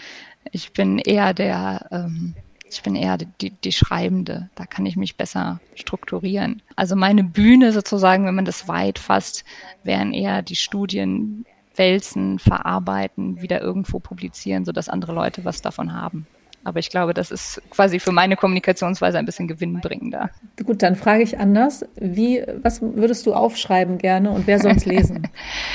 Ich 0.51 0.73
bin 0.73 0.97
eher 0.97 1.33
der, 1.33 1.87
ähm, 1.91 2.35
ich 2.71 2.81
bin 2.81 2.95
eher 2.95 3.17
die, 3.17 3.51
die 3.51 3.71
Schreibende. 3.71 4.49
Da 4.55 4.65
kann 4.65 4.85
ich 4.85 4.95
mich 4.95 5.17
besser 5.17 5.59
strukturieren. 5.75 6.61
Also 6.75 6.95
meine 6.95 7.23
Bühne 7.23 7.73
sozusagen, 7.73 8.25
wenn 8.25 8.35
man 8.35 8.45
das 8.45 8.67
weit 8.67 8.99
fasst, 8.99 9.43
wären 9.83 10.13
eher 10.13 10.41
die 10.41 10.55
Studien, 10.55 11.45
wälzen, 11.79 12.37
verarbeiten, 12.37 13.41
wieder 13.41 13.61
irgendwo 13.61 13.99
publizieren, 13.99 14.65
sodass 14.65 14.89
andere 14.89 15.13
Leute 15.13 15.45
was 15.45 15.61
davon 15.61 15.93
haben. 15.93 16.27
Aber 16.65 16.79
ich 16.79 16.89
glaube, 16.89 17.13
das 17.13 17.31
ist 17.31 17.61
quasi 17.69 17.99
für 17.99 18.11
meine 18.11 18.35
Kommunikationsweise 18.35 19.17
ein 19.17 19.25
bisschen 19.25 19.47
gewinnbringender. 19.47 20.29
Gut, 20.63 20.83
dann 20.83 20.97
frage 20.97 21.23
ich 21.23 21.39
anders. 21.39 21.85
Wie, 21.95 22.43
was 22.61 22.81
würdest 22.81 23.25
du 23.25 23.33
aufschreiben 23.33 23.97
gerne 23.97 24.29
und 24.31 24.45
wer 24.45 24.59
soll 24.59 24.73
es 24.73 24.85
lesen? 24.85 25.27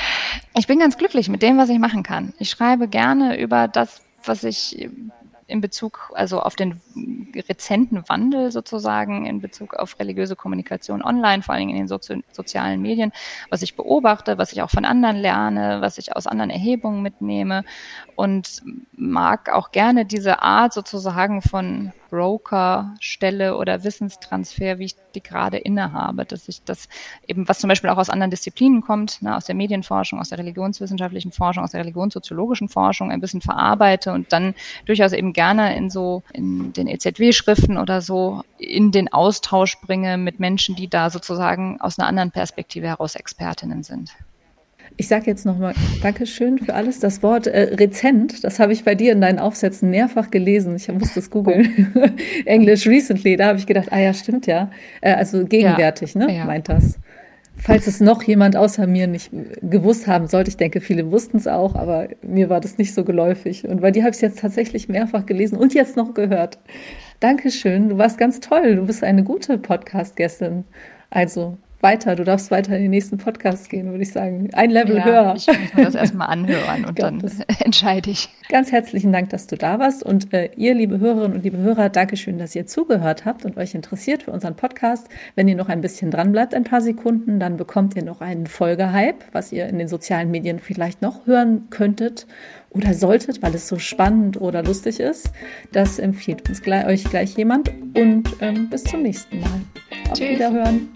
ich 0.55 0.67
bin 0.67 0.77
ganz 0.77 0.97
glücklich 0.97 1.27
mit 1.27 1.41
dem, 1.41 1.57
was 1.57 1.69
ich 1.69 1.79
machen 1.79 2.03
kann. 2.03 2.33
Ich 2.37 2.51
schreibe 2.51 2.87
gerne 2.87 3.39
über 3.39 3.67
das, 3.67 4.01
was 4.23 4.43
ich 4.43 4.89
in 5.47 5.61
Bezug, 5.61 6.11
also 6.15 6.39
auf 6.39 6.55
den 6.55 6.81
rezenten 7.47 8.07
Wandel 8.09 8.51
sozusagen 8.51 9.25
in 9.25 9.41
Bezug 9.41 9.75
auf 9.75 9.99
religiöse 9.99 10.35
Kommunikation 10.35 11.03
online, 11.03 11.43
vor 11.43 11.53
allen 11.53 11.67
Dingen 11.67 11.77
in 11.77 11.83
den 11.83 11.87
Sozi 11.87 12.23
sozialen 12.31 12.81
Medien, 12.81 13.11
was 13.49 13.61
ich 13.61 13.75
beobachte, 13.75 14.37
was 14.37 14.51
ich 14.53 14.61
auch 14.61 14.71
von 14.71 14.85
anderen 14.85 15.17
lerne, 15.17 15.81
was 15.81 15.97
ich 15.97 16.15
aus 16.15 16.25
anderen 16.25 16.49
Erhebungen 16.49 17.01
mitnehme 17.01 17.63
und 18.15 18.63
mag 18.93 19.49
auch 19.49 19.71
gerne 19.71 20.05
diese 20.05 20.41
Art 20.41 20.73
sozusagen 20.73 21.41
von 21.41 21.91
Brokerstelle 22.15 23.57
oder 23.57 23.83
Wissenstransfer, 23.83 24.79
wie 24.79 24.85
ich 24.85 24.95
die 25.13 25.21
gerade 25.21 25.57
innehabe, 25.57 26.25
dass 26.25 26.47
ich 26.47 26.63
das 26.63 26.87
eben, 27.27 27.47
was 27.47 27.59
zum 27.59 27.67
Beispiel 27.67 27.89
auch 27.89 27.97
aus 27.97 28.09
anderen 28.09 28.31
Disziplinen 28.31 28.81
kommt, 28.81 29.21
ne, 29.21 29.35
aus 29.35 29.45
der 29.45 29.55
Medienforschung, 29.55 30.19
aus 30.19 30.29
der 30.29 30.37
religionswissenschaftlichen 30.37 31.31
Forschung, 31.31 31.63
aus 31.63 31.71
der 31.71 31.81
religionssoziologischen 31.81 32.69
Forschung 32.69 33.11
ein 33.11 33.19
bisschen 33.19 33.41
verarbeite 33.41 34.13
und 34.13 34.31
dann 34.31 34.55
durchaus 34.85 35.11
eben 35.11 35.33
gerne 35.33 35.75
in 35.75 35.89
so, 35.89 36.23
in 36.33 36.71
den 36.73 36.87
EZW-Schriften 36.87 37.77
oder 37.77 38.01
so 38.01 38.43
in 38.57 38.91
den 38.91 39.11
Austausch 39.11 39.79
bringe 39.81 40.17
mit 40.17 40.39
Menschen, 40.39 40.75
die 40.75 40.87
da 40.87 41.09
sozusagen 41.09 41.81
aus 41.81 41.99
einer 41.99 42.07
anderen 42.07 42.31
Perspektive 42.31 42.87
heraus 42.87 43.15
Expertinnen 43.15 43.83
sind. 43.83 44.11
Ich 44.97 45.09
sage 45.09 45.25
jetzt 45.25 45.45
nochmal 45.45 45.73
Dankeschön 46.01 46.57
für 46.57 46.73
alles. 46.73 46.99
Das 46.99 47.21
Wort 47.21 47.47
äh, 47.47 47.75
rezent, 47.75 48.43
das 48.45 48.59
habe 48.59 48.71
ich 48.71 48.85
bei 48.85 48.95
dir 48.95 49.11
in 49.11 49.19
deinen 49.19 49.39
Aufsätzen 49.39 49.89
mehrfach 49.89 50.31
gelesen. 50.31 50.75
Ich 50.75 50.87
musste 50.89 51.19
es 51.19 51.29
googeln. 51.29 51.93
English 52.45 52.87
recently, 52.87 53.35
da 53.35 53.47
habe 53.47 53.57
ich 53.57 53.67
gedacht, 53.67 53.91
ah 53.91 53.99
ja, 53.99 54.13
stimmt 54.13 54.47
ja. 54.47 54.71
Äh, 55.01 55.13
also 55.13 55.45
gegenwärtig, 55.45 56.13
ja, 56.13 56.25
ne, 56.25 56.37
ja. 56.37 56.45
meint 56.45 56.69
das. 56.69 56.97
Falls 57.57 57.87
es 57.87 57.99
noch 57.99 58.23
jemand 58.23 58.55
außer 58.55 58.85
mir 58.85 59.07
nicht 59.07 59.31
gewusst 59.61 60.07
haben 60.07 60.27
sollte, 60.27 60.49
ich 60.49 60.57
denke, 60.57 60.81
viele 60.81 61.11
wussten 61.11 61.37
es 61.37 61.47
auch, 61.47 61.75
aber 61.75 62.09
mir 62.21 62.49
war 62.49 62.59
das 62.59 62.77
nicht 62.77 62.93
so 62.93 63.03
geläufig. 63.03 63.67
Und 63.67 63.81
bei 63.81 63.91
dir 63.91 64.03
habe 64.03 64.11
ich 64.11 64.17
es 64.17 64.21
jetzt 64.21 64.39
tatsächlich 64.39 64.89
mehrfach 64.89 65.25
gelesen 65.25 65.57
und 65.57 65.73
jetzt 65.73 65.95
noch 65.95 66.13
gehört. 66.13 66.59
Dankeschön, 67.19 67.89
du 67.89 67.97
warst 67.97 68.17
ganz 68.17 68.39
toll. 68.39 68.75
Du 68.75 68.85
bist 68.85 69.03
eine 69.03 69.23
gute 69.23 69.57
Podcast-Gästin. 69.57 70.65
Also 71.09 71.57
weiter. 71.85 72.15
Du 72.15 72.23
darfst 72.23 72.49
weiter 72.49 72.75
in 72.75 72.81
den 72.81 72.89
nächsten 72.89 73.19
Podcast 73.19 73.69
gehen, 73.69 73.91
würde 73.91 74.01
ich 74.01 74.11
sagen. 74.11 74.49
Ein 74.53 74.71
Level 74.71 74.97
ja, 74.97 75.05
höher. 75.05 75.33
Ich 75.37 75.45
muss 75.45 75.73
mir 75.75 75.85
das 75.85 75.93
erstmal 75.93 76.29
anhören 76.29 76.83
und 76.87 76.99
dann 76.99 77.19
das. 77.19 77.37
entscheide 77.59 78.09
ich. 78.09 78.27
Ganz 78.49 78.71
herzlichen 78.71 79.11
Dank, 79.11 79.29
dass 79.29 79.45
du 79.45 79.55
da 79.55 79.77
warst. 79.77 80.01
Und 80.01 80.33
äh, 80.33 80.49
ihr, 80.57 80.73
liebe 80.73 80.99
Hörerinnen 80.99 81.37
und 81.37 81.43
liebe 81.43 81.57
Hörer, 81.57 81.89
Dankeschön, 81.89 82.39
dass 82.39 82.55
ihr 82.55 82.65
zugehört 82.65 83.25
habt 83.25 83.45
und 83.45 83.57
euch 83.57 83.75
interessiert 83.75 84.23
für 84.23 84.31
unseren 84.31 84.55
Podcast. 84.55 85.07
Wenn 85.35 85.47
ihr 85.47 85.55
noch 85.55 85.69
ein 85.69 85.81
bisschen 85.81 86.09
dran 86.09 86.31
bleibt, 86.31 86.55
ein 86.55 86.63
paar 86.63 86.81
Sekunden, 86.81 87.39
dann 87.39 87.55
bekommt 87.55 87.95
ihr 87.95 88.03
noch 88.03 88.19
einen 88.19 88.47
Folgehype, 88.47 89.23
was 89.31 89.51
ihr 89.51 89.67
in 89.67 89.77
den 89.77 89.87
sozialen 89.87 90.31
Medien 90.31 90.57
vielleicht 90.57 91.03
noch 91.03 91.27
hören 91.27 91.67
könntet 91.69 92.25
oder 92.71 92.95
solltet, 92.95 93.43
weil 93.43 93.53
es 93.53 93.67
so 93.67 93.77
spannend 93.77 94.41
oder 94.41 94.63
lustig 94.63 94.99
ist. 94.99 95.31
Das 95.71 95.99
empfiehlt 95.99 96.49
uns 96.49 96.63
gleich, 96.63 96.87
euch 96.87 97.03
gleich 97.03 97.37
jemand. 97.37 97.69
Und 97.95 98.35
ähm, 98.41 98.71
bis 98.71 98.85
zum 98.85 99.03
nächsten 99.03 99.39
Mal. 99.39 99.61
Auf 100.09 100.17
Tschüss. 100.17 100.31
Wiederhören. 100.31 100.89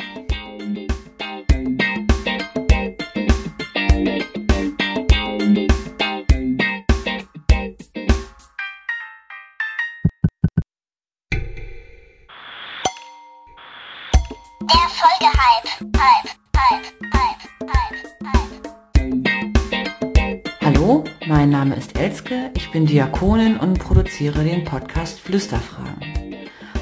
Der 14.71 14.87
Folgehype. 14.87 15.67
Hype, 15.97 16.29
Hype, 16.55 16.85
Hype, 17.11 17.41
Hype, 17.73 17.97
Hype. 19.33 20.49
Hallo, 20.61 21.03
mein 21.25 21.49
Name 21.49 21.75
ist 21.75 21.97
Elske, 21.97 22.51
ich 22.55 22.69
bin 22.69 22.85
Diakonin 22.85 23.57
und 23.57 23.79
produziere 23.79 24.43
den 24.43 24.63
Podcast 24.65 25.21
Flüsterfragen. 25.21 26.35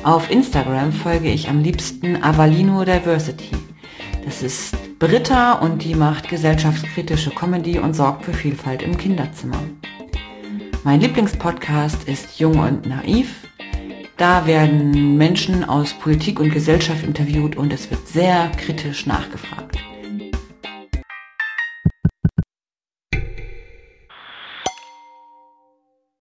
Auf 0.04 0.30
Instagram 0.30 0.92
folge 0.92 1.30
ich 1.30 1.48
am 1.48 1.64
liebsten 1.64 2.22
Avalino 2.22 2.84
Diversity. 2.84 3.52
Das 4.26 4.42
ist 4.42 4.76
Britta 5.00 5.54
und 5.54 5.82
die 5.82 5.96
macht 5.96 6.28
gesellschaftskritische 6.28 7.30
Comedy 7.30 7.80
und 7.80 7.94
sorgt 7.94 8.26
für 8.26 8.34
Vielfalt 8.34 8.82
im 8.82 8.98
Kinderzimmer. 8.98 9.64
Mein 10.84 11.00
Lieblingspodcast 11.00 12.04
ist 12.04 12.38
Jung 12.38 12.60
und 12.60 12.86
Naiv. 12.86 13.47
Da 14.18 14.48
werden 14.48 15.16
Menschen 15.16 15.64
aus 15.64 15.94
Politik 15.94 16.40
und 16.40 16.52
Gesellschaft 16.52 17.04
interviewt 17.04 17.56
und 17.56 17.72
es 17.72 17.92
wird 17.92 18.08
sehr 18.08 18.50
kritisch 18.58 19.06
nachgefragt. 19.06 19.78